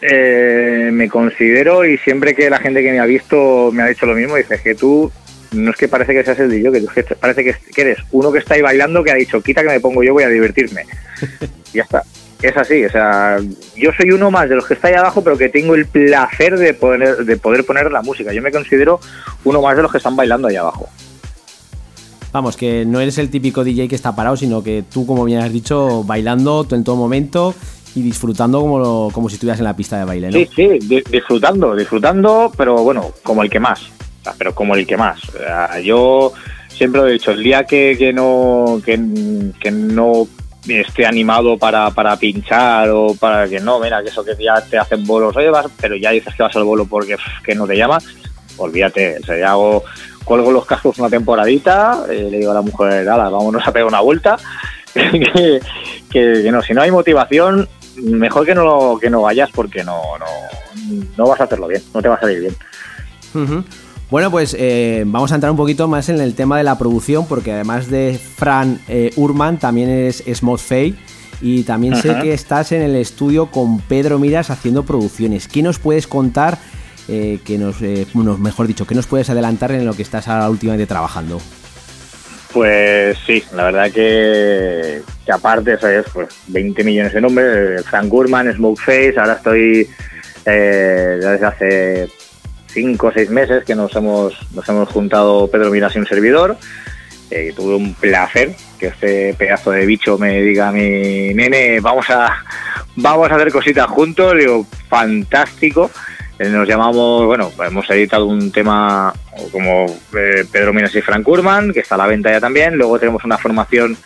[0.00, 4.06] eh, me considero y siempre que la gente que me ha visto me ha dicho
[4.06, 5.12] lo mismo, dice que tú
[5.52, 8.40] no es que parece que seas el DJ, que, que parece que, eres uno que
[8.40, 10.82] está ahí bailando que ha dicho, quita que me pongo yo, voy a divertirme.
[11.72, 12.02] ya está.
[12.42, 13.38] Es así, o sea,
[13.76, 16.58] yo soy uno más de los que está ahí abajo, pero que tengo el placer
[16.58, 18.32] de poder, de poder poner la música.
[18.32, 19.00] Yo me considero
[19.44, 20.88] uno más de los que están bailando ahí abajo.
[22.32, 25.40] Vamos, que no eres el típico DJ que está parado, sino que tú, como bien
[25.40, 27.54] has dicho, bailando en todo momento
[27.94, 30.38] y disfrutando como, como si estuvieras en la pista de baile, ¿no?
[30.38, 33.90] Sí, sí, disfrutando, disfrutando, pero bueno, como el que más
[34.38, 35.20] pero como el que más.
[35.82, 36.32] yo
[36.68, 40.28] siempre lo he dicho, el día que, que no que, no
[40.68, 44.78] esté animado para, para pinchar o para que no, mira, que eso que ya te
[44.78, 47.76] hacen bolos, oye, vas, pero ya dices que vas al bolo porque que no te
[47.76, 47.98] llama,
[48.56, 49.84] olvídate, o hago,
[50.24, 53.88] cuelgo los cascos una temporadita, eh, le digo a la mujer, ala, vámonos a pegar
[53.88, 54.36] una vuelta,
[54.94, 55.60] que,
[56.10, 61.00] que, no, si no hay motivación, mejor que no que no vayas porque no, no,
[61.16, 62.56] no vas a hacerlo bien, no te va a salir bien.
[64.10, 67.26] Bueno, pues eh, vamos a entrar un poquito más en el tema de la producción,
[67.28, 70.98] porque además de Fran eh, Urman, también es Smooth Fay.
[71.40, 75.48] Y también sé que estás en el estudio con Pedro Miras haciendo producciones.
[75.48, 76.58] ¿Qué nos puedes contar?
[77.08, 77.80] Eh, que nos,
[78.38, 81.40] mejor dicho, ¿qué nos puedes adelantar en lo que estás ahora últimamente trabajando?
[82.52, 88.08] Pues sí, la verdad que, que aparte, eso es pues 20 millones de nombres, Frank
[88.08, 89.88] Gurman, Face, ahora estoy
[90.44, 92.08] desde hace
[92.72, 96.56] cinco o seis meses que nos hemos, nos hemos juntado Pedro Miras y un servidor.
[97.30, 102.10] Eh, tuve un placer que este pedazo de bicho me diga a mi nene, vamos
[102.10, 102.44] a,
[102.96, 104.36] vamos a hacer cositas juntos.
[104.36, 105.90] digo, fantástico.
[106.38, 109.12] Eh, nos llamamos, bueno, hemos editado un tema
[109.52, 109.86] como
[110.16, 112.76] eh, Pedro Miras y Frank Urman, que está a la venta ya también.
[112.76, 113.96] Luego tenemos una formación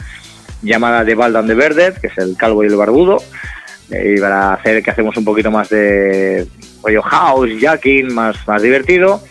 [0.61, 3.23] llamada The Baldan de Verde, que es el calvo y el barbudo.
[3.89, 6.47] y para hacer que hacemos un poquito más de
[6.85, 9.23] rollo house, jacking, más, más divertido.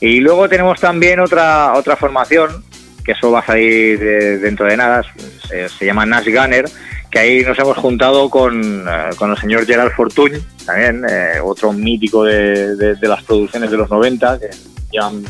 [0.00, 2.64] Y luego tenemos también otra, otra formación,
[3.04, 3.98] que eso va a salir
[4.40, 5.02] dentro de nada,
[5.48, 6.66] se, llama Nash Gunner,
[7.10, 11.72] que ahí nos hemos juntado con, eh, con el señor Gerard Fortuny, también eh, otro
[11.72, 14.50] mítico de, de, las producciones de los 90, que
[14.90, 15.24] llevan,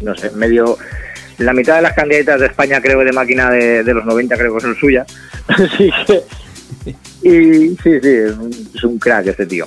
[0.00, 0.78] no sé, medio...
[1.38, 4.54] La mitad de las candidatas de España, creo, de máquina de, de los 90, creo
[4.54, 5.04] que son suyas.
[5.48, 6.22] Así que...
[7.22, 8.16] Y sí, sí,
[8.74, 9.66] es un crack este tío.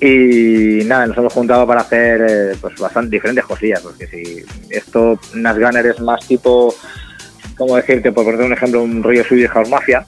[0.00, 5.18] Y nada, nos hemos juntado para hacer eh, pues bastante diferentes cosillas, porque si esto
[5.34, 6.72] Nasganer es más tipo,
[7.56, 8.12] ¿cómo decirte?
[8.12, 10.06] Por poner un ejemplo, un rollo de House Mafia,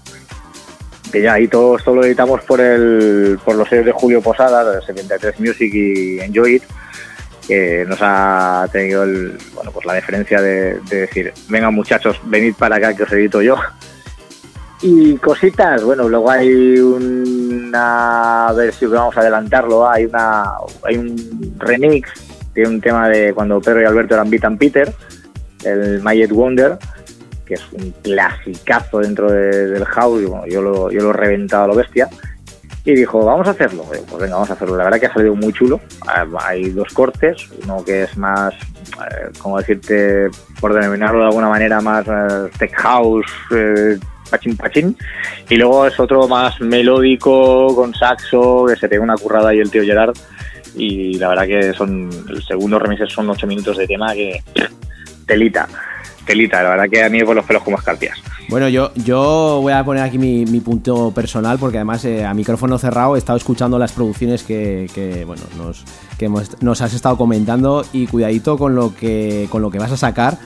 [1.11, 4.77] que ya ahí todo esto lo editamos por el por los sellos de Julio Posada,
[4.77, 6.63] de 73 Music y Enjoy It,
[7.49, 12.55] que nos ha tenido el, bueno, pues la diferencia de, de decir, venga muchachos, venid
[12.55, 13.57] para acá que os edito yo.
[14.83, 20.55] Y cositas, bueno, luego hay una a ver si vamos a adelantarlo, hay una
[20.85, 22.11] hay un remix
[22.55, 24.93] de un tema de cuando Pedro y Alberto eran Beat and Peter,
[25.65, 26.79] el Mayet Wonder,
[27.45, 31.75] que es un clasicazo dentro del house, yo lo, yo lo he reventado a lo
[31.75, 32.09] bestia.
[32.85, 33.85] Y dijo, vamos a hacerlo.
[33.85, 34.77] Pues venga, vamos a hacerlo.
[34.77, 35.81] La verdad que ha salido muy chulo.
[36.39, 40.31] Hay dos cortes, uno que es más, eh, como decirte,
[40.61, 43.99] por denominarlo de alguna manera, más eh, tech house, eh,
[44.31, 44.97] pachín pachín.
[45.49, 49.71] Y luego es otro más melódico, con saxo, que se tiene una currada y el
[49.71, 50.15] tío Gerard.
[50.75, 54.43] Y la verdad que son, el segundo remix son ocho minutos de tema que
[55.27, 55.69] telita,
[56.25, 58.19] telita, la verdad que a mí por los pelos como escarpias.
[58.49, 62.79] Bueno, yo, yo voy a poner aquí mi, punto personal porque además eh, a micrófono
[62.79, 65.85] cerrado he estado escuchando las producciones que, que bueno, nos,
[66.19, 66.29] que
[66.61, 70.39] nos has estado comentando y cuidadito con lo que, con lo que vas a sacar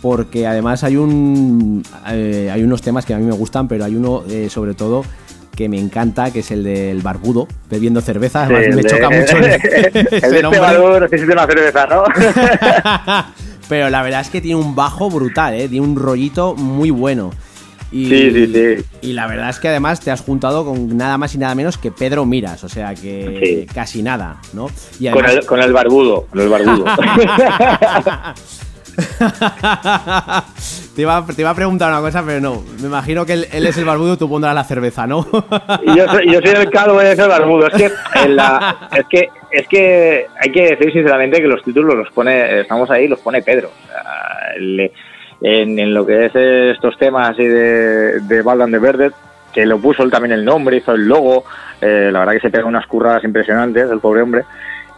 [0.00, 3.96] porque además hay un eh, hay unos temas que a mí me gustan, pero hay
[3.96, 5.04] uno eh, sobre todo
[5.54, 8.44] que me encanta, que es el del barbudo, bebiendo cerveza.
[8.44, 12.04] Además, me choca mucho el, el barbudo necesita una cerveza, ¿no?
[13.68, 15.68] pero la verdad es que tiene un bajo brutal, ¿eh?
[15.68, 17.30] tiene un rollito muy bueno.
[17.92, 18.84] Y, sí, sí, sí.
[19.02, 21.76] Y la verdad es que además te has juntado con nada más y nada menos
[21.76, 24.68] que Pedro Miras, o sea que casi nada, ¿no?
[25.12, 26.84] con, el, con el barbudo, con el barbudo.
[30.94, 32.62] te, iba, te iba a preguntar una cosa, pero no.
[32.80, 35.26] Me imagino que él, es el barbudo, tú pondrás la cerveza, ¿no?
[35.96, 37.66] yo, soy, yo soy el calvo y es el barbudo.
[37.66, 42.60] Es que, es que es que hay que decir sinceramente que los títulos los pone,
[42.60, 43.70] estamos ahí, los pone Pedro.
[45.40, 49.10] en, lo que es estos temas y de, de Baldan de Verde,
[49.52, 51.44] que lo puso él también el nombre, hizo el logo,
[51.80, 54.44] eh, la verdad que se pega unas curradas impresionantes, el pobre hombre.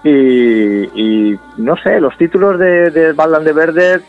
[0.04, 4.00] Y, no sé, los títulos de, de Baldan de Verde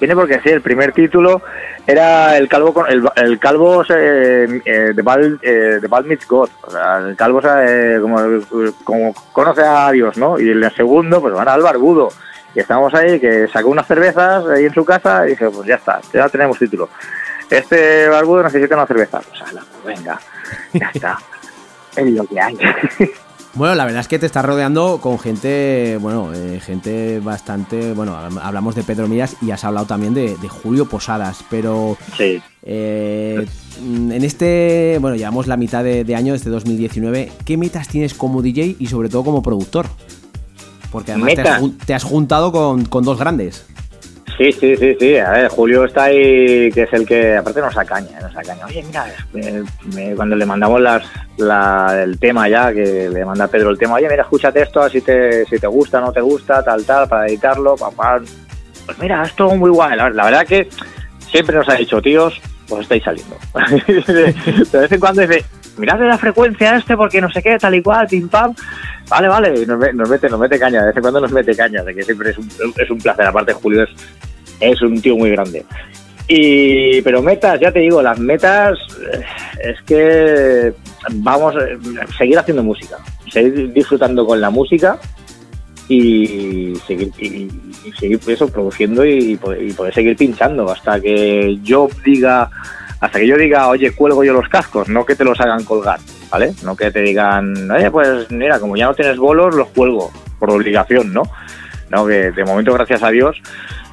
[0.00, 1.42] viene porque sí, el primer título
[1.86, 6.70] era el calvo el, el calvo eh, eh, de Bal eh, de Bal God, o
[6.70, 8.18] sea, el calvo eh, como,
[8.82, 10.40] como conoce a Dios, ¿no?
[10.40, 12.08] Y el segundo, pues van al barbudo.
[12.54, 15.76] Y estamos ahí, que sacó unas cervezas ahí en su casa y dije, pues ya
[15.76, 16.88] está, ya tenemos título.
[17.48, 19.20] Este barbudo necesita una cerveza.
[19.20, 20.18] Pues venga,
[20.72, 21.18] ya está.
[21.96, 22.58] es lo que hay.
[23.54, 28.16] Bueno, la verdad es que te estás rodeando con gente, bueno, eh, gente bastante, bueno,
[28.16, 32.40] hablamos de Pedro Mías y has hablado también de, Julio Posadas, pero sí.
[32.62, 33.46] Eh,
[33.78, 38.76] en este, bueno, llevamos la mitad de, año, desde 2019, ¿qué metas tienes como DJ
[38.78, 39.86] y sobre todo como productor?
[40.90, 41.34] Porque además
[41.84, 43.66] te has, juntado con, con dos grandes.
[44.36, 45.16] Sí, sí, sí, sí.
[45.18, 48.66] A ver, Julio está ahí, que es el que, aparte nos acaña, nos acaña.
[48.66, 49.06] Oye, mira,
[50.16, 51.04] cuando le mandamos las,
[51.94, 55.44] el tema ya, que le manda Pedro el tema, oye, mira, escúchate esto, si te,
[55.46, 58.20] si te gusta, no te gusta, tal, tal, para editarlo, papá.
[58.86, 59.96] Pues mira, esto muy guay.
[59.96, 60.68] La, verdad que
[61.30, 62.40] siempre nos ha dicho, tíos,
[62.72, 63.36] pues estáis saliendo.
[64.72, 65.44] de vez en cuando dice,
[65.76, 68.28] mirad la frecuencia este porque no sé qué, tal y cual, pim.
[69.08, 71.94] Vale, vale, nos, mete, nos mete caña, de vez en cuando nos mete caña, de
[71.94, 73.26] que siempre es un, es un placer.
[73.26, 73.90] Aparte, Julio es,
[74.60, 75.64] es un tío muy grande.
[76.28, 78.78] Y, pero metas, ya te digo, las metas
[79.12, 79.22] eh,
[79.62, 80.72] es que
[81.10, 81.78] vamos a eh,
[82.16, 82.96] seguir haciendo música,
[83.30, 84.98] seguir disfrutando con la música
[85.88, 87.48] y seguir, y,
[87.98, 92.50] seguir eso, produciendo y, y poder seguir pinchando hasta que yo diga
[93.02, 95.98] hasta que yo diga, oye, cuelgo yo los cascos, no que te los hagan colgar,
[96.30, 96.54] ¿vale?
[96.62, 100.52] No que te digan, oye, pues mira, como ya no tienes bolos, los cuelgo, por
[100.52, 101.24] obligación, ¿no?
[101.90, 103.42] No, que de momento, gracias a Dios,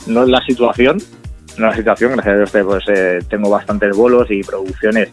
[0.06, 1.00] no es la situación,
[1.58, 5.10] no es la situación, gracias a Dios pues, eh, tengo bastantes bolos y producciones.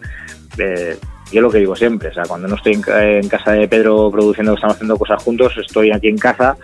[0.58, 0.98] Eh,
[1.32, 4.54] yo lo que digo siempre, o sea, cuando no estoy en, casa de Pedro produciendo,
[4.54, 6.56] estamos haciendo cosas juntos, estoy aquí en casa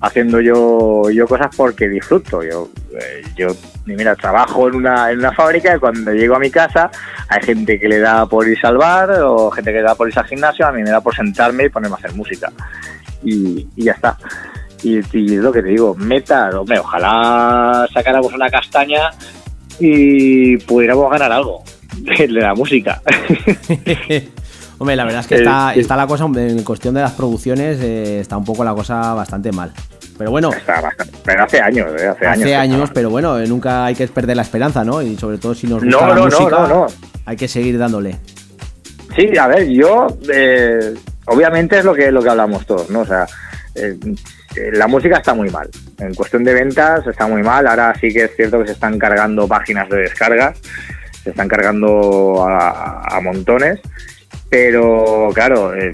[0.00, 2.42] haciendo yo, yo cosas porque disfruto.
[2.42, 2.68] Yo,
[2.98, 3.48] eh, yo
[3.84, 6.90] mira, trabajo en una, en una fábrica y cuando llego a mi casa
[7.28, 10.08] hay gente que le da por ir al bar o gente que le da por
[10.08, 12.50] ir al gimnasio, a mí me da por sentarme y ponerme a hacer música.
[13.22, 14.16] Y, ya está.
[14.82, 19.10] Y, es lo que te digo, meta, hombre, ojalá sacáramos una castaña
[19.78, 21.62] y pudiéramos ganar algo
[22.18, 23.02] de la música.
[24.78, 28.20] Hombre, la verdad es que está, está la cosa, en cuestión de las producciones, eh,
[28.20, 29.72] está un poco la cosa bastante mal.
[30.18, 30.50] Pero bueno.
[31.24, 32.90] pero hace años, eh, hace, hace años.
[32.92, 35.00] pero bueno, eh, nunca hay que perder la esperanza, ¿no?
[35.00, 36.86] Y sobre todo si nos gusta la música,
[37.24, 38.16] hay que seguir dándole.
[39.16, 40.08] Sí, a ver, yo.
[41.26, 43.00] obviamente es lo que, lo que hablamos todos, ¿no?
[43.00, 43.26] O sea.
[44.72, 45.70] la música está muy mal.
[45.98, 47.66] En cuestión de ventas está muy mal.
[47.66, 50.58] Ahora sí que es cierto que se están cargando páginas de descargas.
[51.26, 53.80] Se están cargando a montones
[54.48, 55.92] pero claro, eh,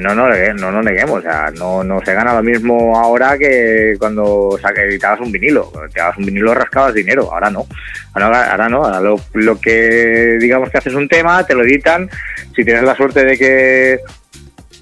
[0.00, 1.22] no, no, no nos neguemos,
[1.54, 5.70] no, no se gana lo mismo ahora que cuando editabas un vinilo.
[5.70, 7.66] Cuando editabas un vinilo rascabas dinero, ahora no.
[8.14, 12.08] Ahora, ahora no, ahora lo, que digamos que haces un tema, te lo editan,
[12.54, 14.00] si tienes la suerte de que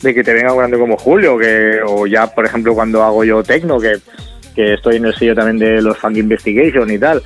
[0.02, 3.22] de que te venga un grande como Julio, que, o ya por ejemplo cuando hago
[3.22, 3.97] yo tecno, que,
[4.55, 7.22] que estoy en el sello también de los Funk Investigation y tal,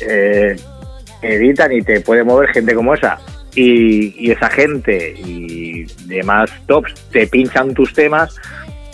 [0.00, 0.54] eh,
[1.22, 3.18] editan y te puede mover gente como esa
[3.54, 8.36] y, esa gente y demás tops te pinchan tus temas,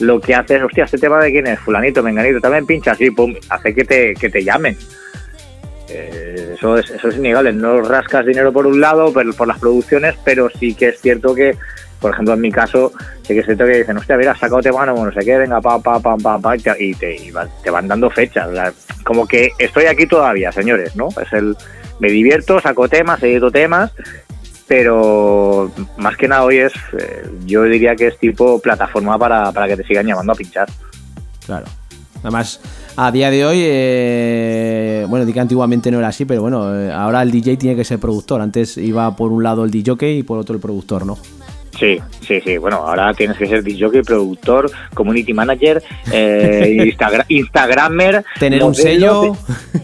[0.01, 3.11] lo que hace es, hostia, este tema de quién es, fulanito, menganito, también pincha así,
[3.11, 4.77] pum, hace que te, que te llamen.
[5.91, 9.59] Eh, eso, es, eso es innegable, no rascas dinero por un lado por, por las
[9.59, 11.57] producciones, pero sí que es cierto que,
[11.99, 12.93] por ejemplo, en mi caso,
[13.23, 15.61] sí que es cierto que dicen, hostia, mira, sacado tema, no, no sé qué, venga,
[15.61, 17.33] pa, pa, pa, pa, pa, y te, y
[17.63, 18.51] te van dando fechas.
[19.03, 21.09] como que estoy aquí todavía, señores, ¿no?
[21.09, 21.57] Es el,
[21.99, 23.93] me divierto, saco temas, edito temas
[24.69, 29.66] pero más que nada hoy es, eh, yo diría que es tipo plataforma para, para,
[29.66, 30.69] que te sigan llamando a pinchar.
[31.47, 31.65] Claro.
[32.23, 32.61] Además,
[32.97, 36.93] a día de hoy, eh, bueno, di que antiguamente no era así, pero bueno, eh,
[36.93, 38.43] ahora el DJ tiene que ser productor.
[38.43, 41.16] Antes iba por un lado el DJ y por otro el productor, ¿no?
[41.79, 42.57] Sí, sí, sí.
[42.59, 45.83] Bueno, ahora tienes que ser DJ, productor, community manager,
[46.13, 46.93] eh,
[47.29, 48.25] Instagrammer.
[48.39, 49.37] Tener un sello.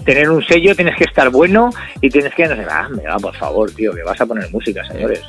[0.04, 2.48] Tener un sello, tienes que estar bueno y tienes que.
[2.48, 5.20] No sé, ah, me va, por favor, tío, que vas a poner música, señores.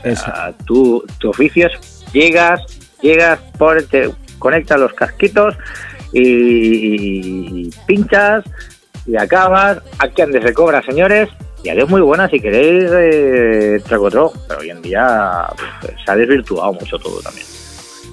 [0.66, 2.04] tu oficio es.
[2.12, 2.62] Llegas,
[3.02, 4.10] llegas, por, te
[4.40, 5.56] conectas los casquitos
[6.14, 8.44] y, pinchas
[9.06, 9.80] y acabas.
[10.00, 11.30] Aquí antes se cobra, señores,
[11.66, 15.48] y adiós muy buena si queréis eh, Tracotro, pero hoy en día
[15.82, 17.48] se ha desvirtuado mucho todo también.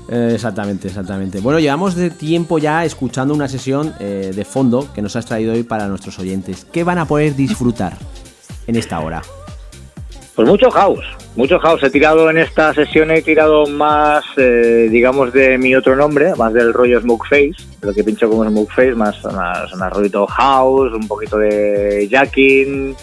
[0.09, 1.39] Eh, exactamente, exactamente.
[1.41, 5.53] Bueno, llevamos de tiempo ya escuchando una sesión eh, de fondo que nos has traído
[5.53, 6.67] hoy para nuestros oyentes.
[6.73, 7.93] ¿Qué van a poder disfrutar
[8.67, 9.21] en esta hora?
[10.35, 11.05] Pues mucho house,
[11.37, 11.83] mucho house.
[11.83, 16.55] He tirado en esta sesión, he tirado más, eh, digamos, de mi otro nombre, más
[16.55, 19.71] del rollo Smoke Face, lo que pincho como Smoke Face, más, más,
[20.31, 22.97] house, un poquito de jacking,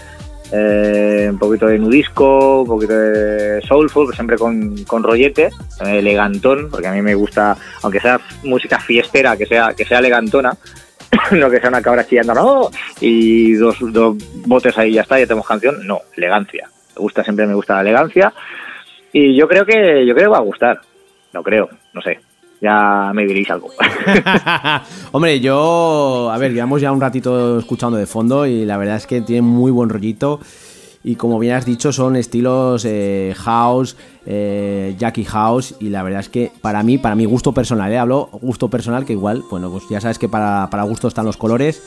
[0.51, 5.49] eh, un poquito de nudisco, un poquito de soulful, siempre con, con rollete,
[5.85, 10.57] elegantón, porque a mí me gusta, aunque sea música fiestera, que sea, que sea elegantona,
[11.31, 12.69] no que sea una cabra chillando, no,
[12.99, 14.15] y dos, dos
[14.45, 16.67] botes ahí ya está, ya tenemos canción, no, elegancia.
[16.95, 18.33] Me gusta, siempre me gusta la elegancia,
[19.13, 20.81] y yo creo que, yo creo que va a gustar,
[21.33, 22.19] no creo, no sé,
[22.61, 23.69] ya me diréis algo.
[25.11, 29.07] Hombre, yo, a ver, llevamos ya un ratito escuchando de fondo y la verdad es
[29.07, 30.39] que tiene muy buen rollito.
[31.01, 33.95] Y como bien has dicho, son estilos eh, house,
[34.25, 35.75] eh, Jackie House.
[35.79, 37.97] Y la verdad es que para mí, para mi gusto personal, ¿eh?
[37.97, 41.37] hablo gusto personal, que igual, bueno, pues ya sabes que para, para gusto están los
[41.37, 41.81] colores.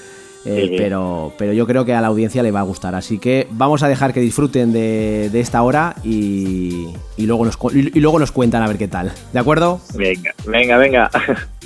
[0.44, 2.94] Eh, pero, pero yo creo que a la audiencia le va a gustar.
[2.94, 7.58] Así que vamos a dejar que disfruten de, de esta hora y, y, luego nos,
[7.72, 9.12] y luego nos cuentan a ver qué tal.
[9.32, 9.80] ¿De acuerdo?
[9.94, 11.10] Venga, venga, venga.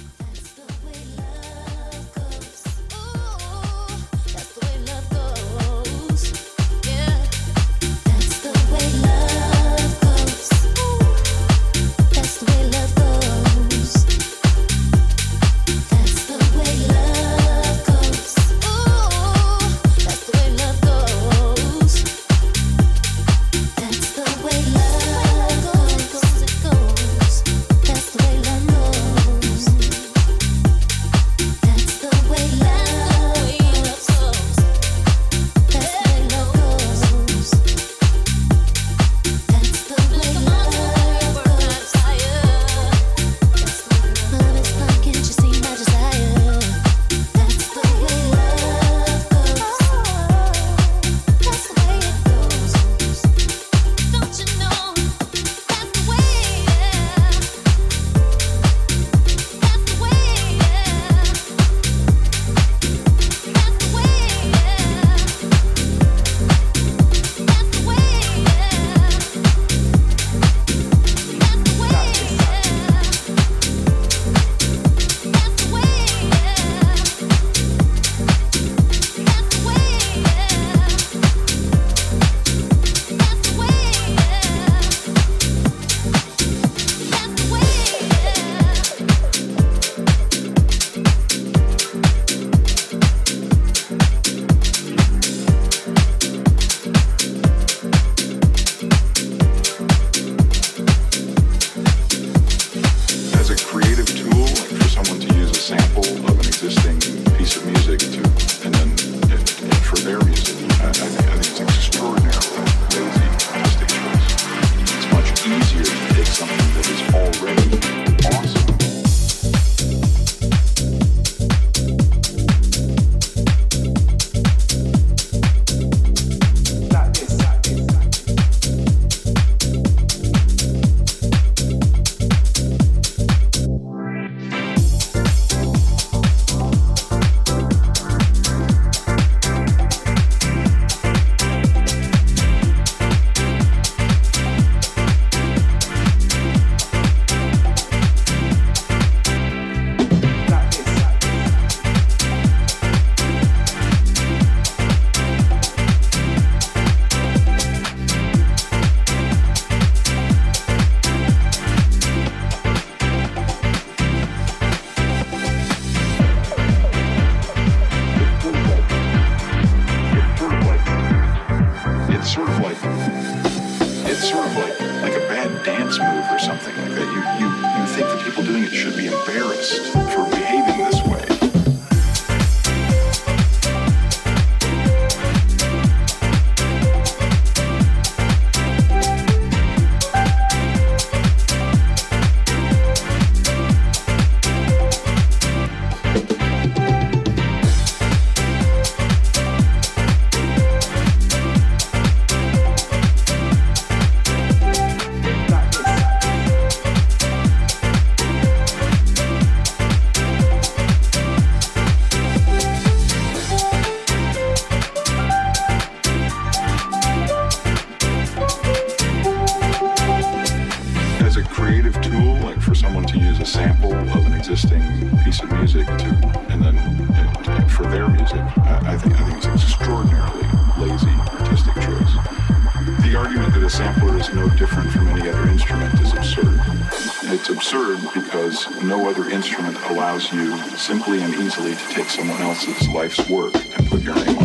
[240.87, 244.36] simply and easily to take someone else's life's work and put your name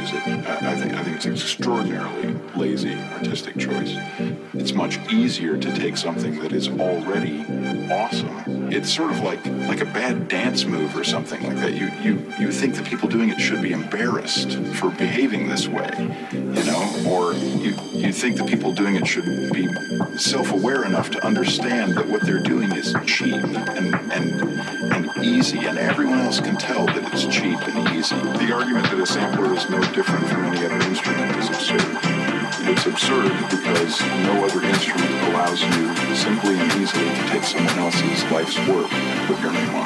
[0.00, 0.40] on it.
[6.00, 7.40] something that is already
[7.92, 8.72] awesome.
[8.72, 11.74] It's sort of like like a bad dance move or something like that.
[11.74, 15.90] You you you think the people doing it should be embarrassed for behaving this way,
[16.32, 19.68] you know, or you you think the people doing it should be
[20.16, 24.79] self-aware enough to understand that what they're doing is cheap and and
[25.22, 28.14] easy, and everyone else can tell that it's cheap and easy.
[28.14, 31.98] The argument that a sampler is no different from any other instrument is absurd.
[32.68, 38.24] It's absurd because no other instrument allows you simply and easily to take someone else's
[38.30, 39.79] life's work and put your name on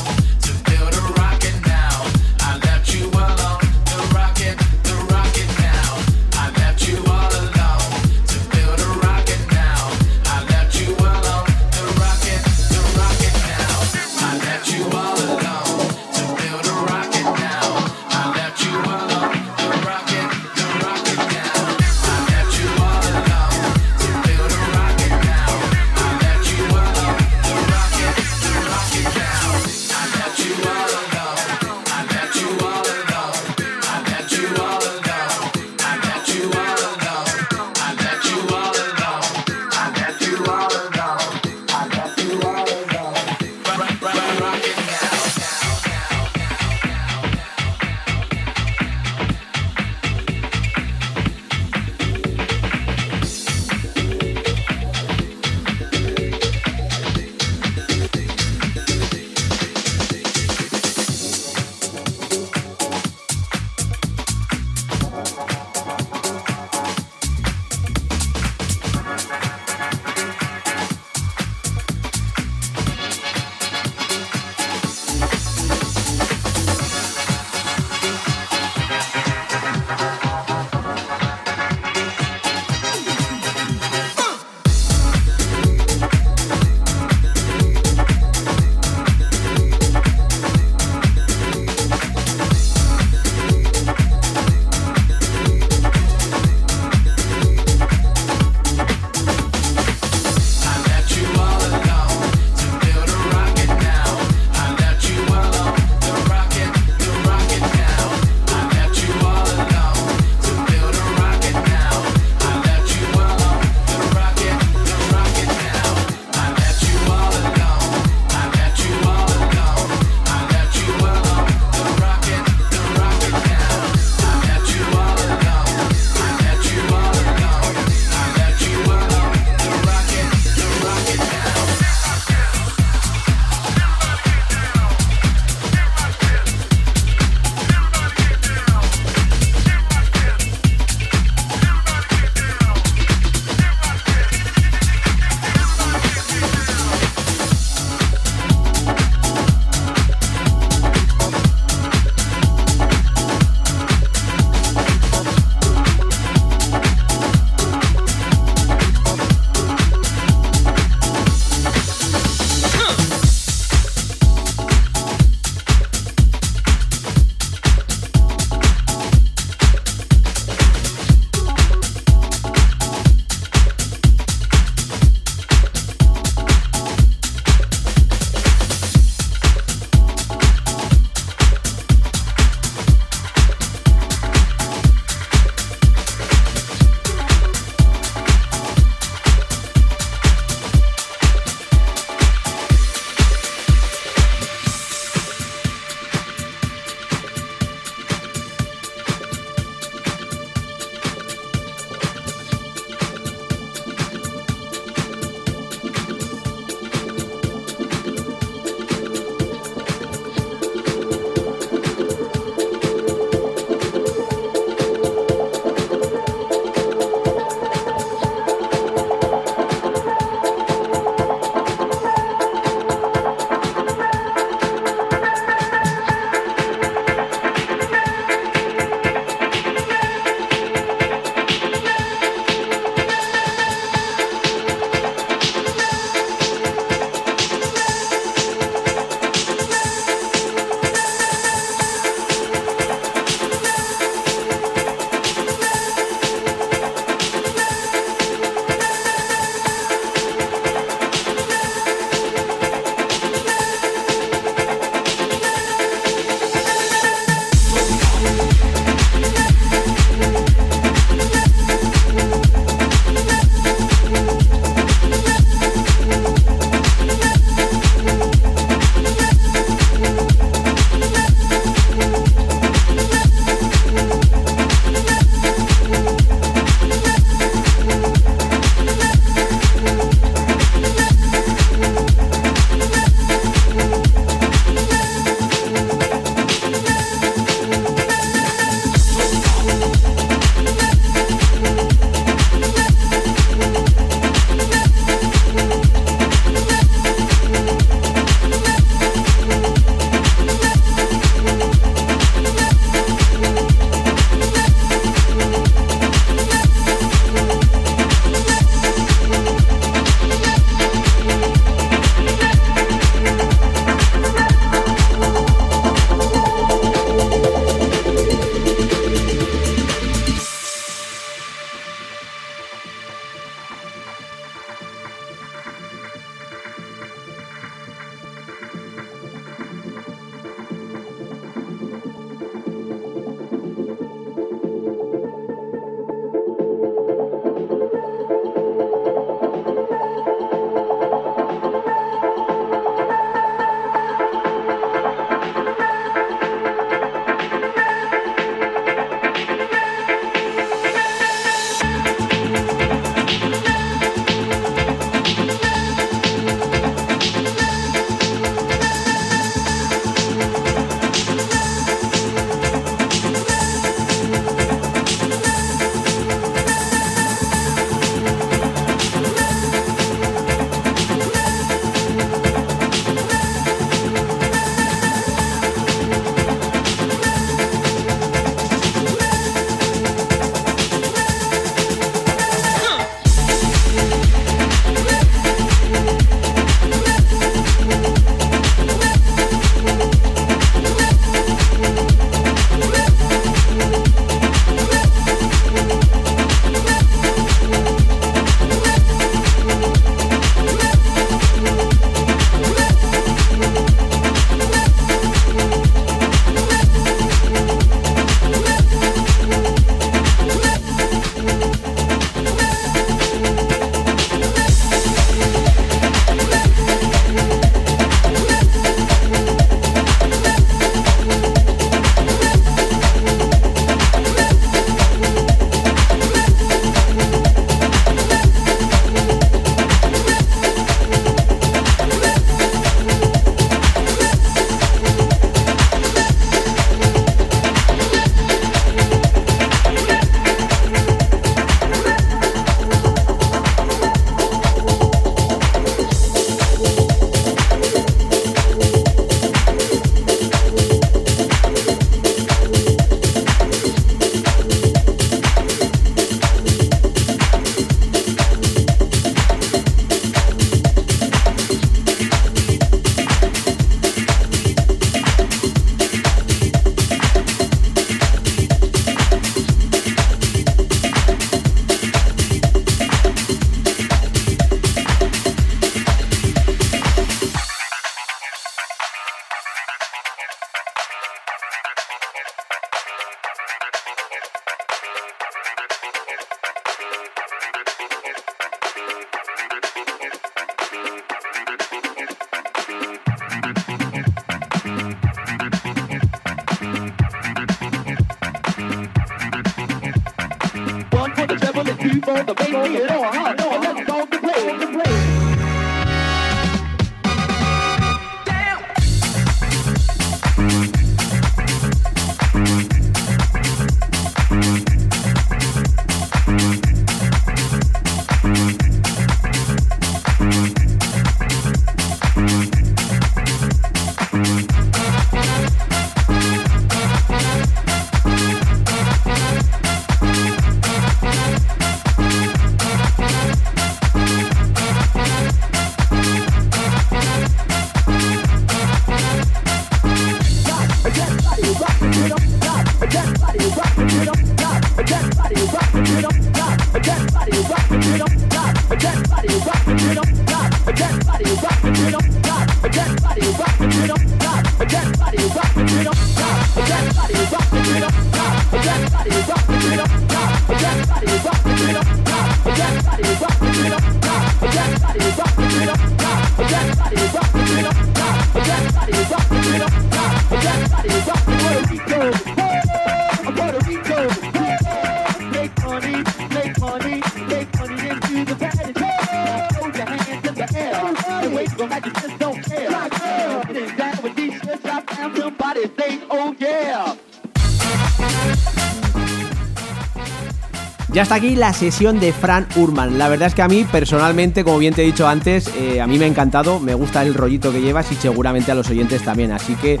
[591.14, 593.18] Ya está aquí la sesión de Fran Urman.
[593.18, 596.08] La verdad es que a mí, personalmente, como bien te he dicho antes, eh, a
[596.08, 596.80] mí me ha encantado.
[596.80, 599.52] Me gusta el rollito que llevas y seguramente a los oyentes también.
[599.52, 600.00] Así que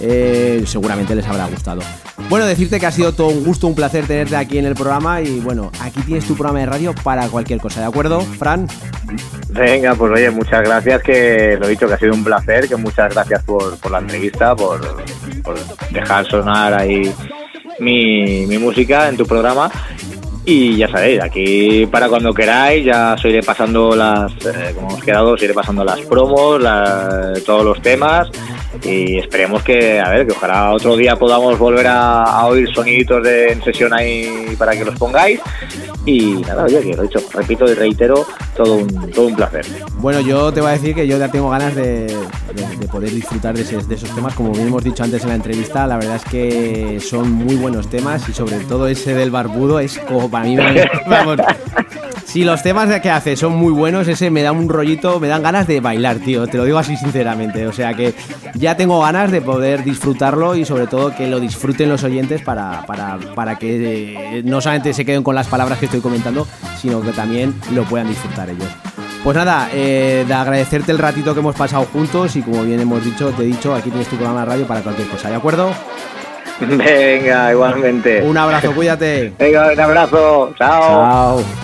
[0.00, 1.80] eh, seguramente les habrá gustado.
[2.28, 5.20] Bueno, decirte que ha sido todo un gusto, un placer tenerte aquí en el programa.
[5.20, 8.66] Y bueno, aquí tienes tu programa de radio para cualquier cosa, ¿de acuerdo, Fran?
[9.50, 12.74] Venga, pues oye, muchas gracias, que lo he dicho que ha sido un placer, que
[12.74, 14.80] muchas gracias por, por la entrevista, por,
[15.44, 15.56] por
[15.92, 17.14] dejar sonar ahí
[17.78, 19.70] mi, mi música en tu programa
[20.44, 25.04] y ya sabéis, aquí para cuando queráis, ya os iré pasando las, eh, como hemos
[25.04, 26.60] quedado, os iré pasando las promos,
[27.44, 28.28] todos los temas
[28.84, 33.52] y esperemos que, a ver, que ojalá otro día podamos volver a, oír soniditos de
[33.52, 35.40] en sesión ahí para que los pongáis.
[36.04, 38.26] Y nada, oye, que lo he dicho, repito y reitero,
[38.56, 39.66] todo un, todo un placer.
[39.94, 42.14] Bueno, yo te voy a decir que yo ya tengo ganas de,
[42.90, 45.96] poder disfrutar de, de, esos temas, como bien hemos dicho antes en la entrevista, la
[45.96, 50.30] verdad es que son muy buenos temas y sobre todo ese del barbudo es como
[50.30, 50.56] para mí,
[51.08, 51.38] vamos,
[52.32, 55.42] si los temas que hace son muy buenos, ese me da un rollito, me dan
[55.42, 58.14] ganas de bailar, tío, te lo digo así sinceramente, o sea que
[58.54, 62.86] ya tengo ganas de poder disfrutarlo y sobre todo que lo disfruten los oyentes para,
[62.86, 66.48] para, para que eh, no solamente se queden con las palabras que estoy comentando,
[66.80, 68.68] sino que también lo puedan disfrutar ellos.
[69.22, 73.04] Pues nada, eh, de agradecerte el ratito que hemos pasado juntos y como bien hemos
[73.04, 75.70] dicho, te he dicho, aquí tienes tu programa de radio para cualquier cosa, ¿de acuerdo?
[76.60, 78.22] Venga, igualmente.
[78.22, 79.34] Un abrazo, cuídate.
[79.38, 80.54] Venga, un abrazo.
[80.56, 80.80] Chao.
[80.80, 81.61] Chao.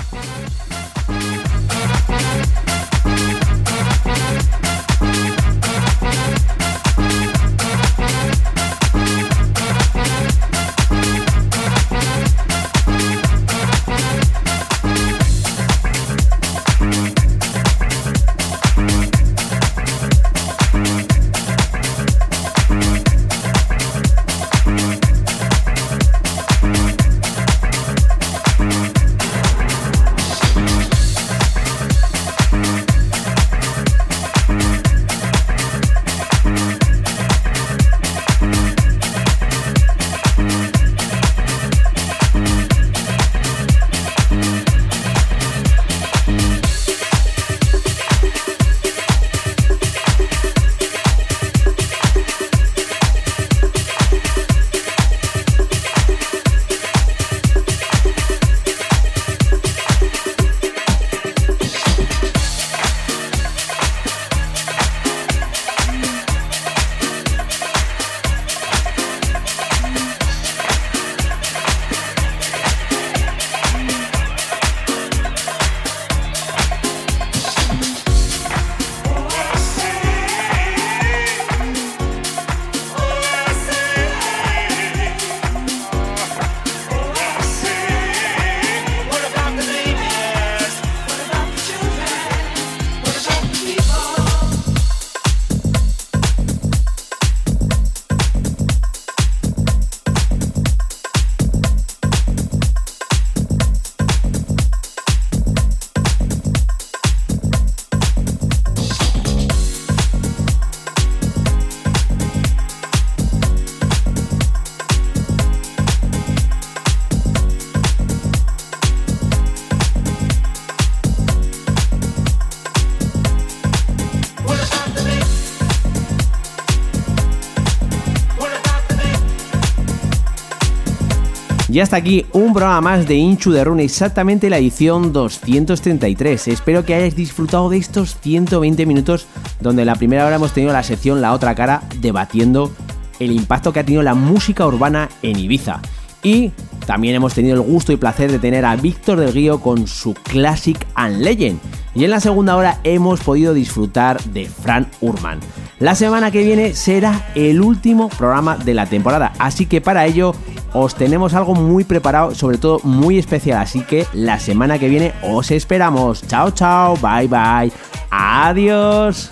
[131.78, 136.48] Y hasta aquí un programa más de Inchu de Rune, exactamente la edición 233.
[136.48, 139.28] Espero que hayáis disfrutado de estos 120 minutos
[139.60, 142.72] donde en la primera hora hemos tenido la sección La otra cara debatiendo
[143.20, 145.80] el impacto que ha tenido la música urbana en Ibiza.
[146.24, 146.50] Y
[146.84, 150.14] también hemos tenido el gusto y placer de tener a Víctor del Guío con su
[150.14, 151.60] Classic and Legend.
[151.94, 155.38] Y en la segunda hora hemos podido disfrutar de Fran Urman.
[155.78, 160.34] La semana que viene será el último programa de la temporada, así que para ello
[160.80, 165.12] os tenemos algo muy preparado, sobre todo muy especial, así que la semana que viene
[165.22, 166.26] os esperamos.
[166.26, 167.72] Chao, chao, bye, bye.
[168.10, 169.30] Adiós.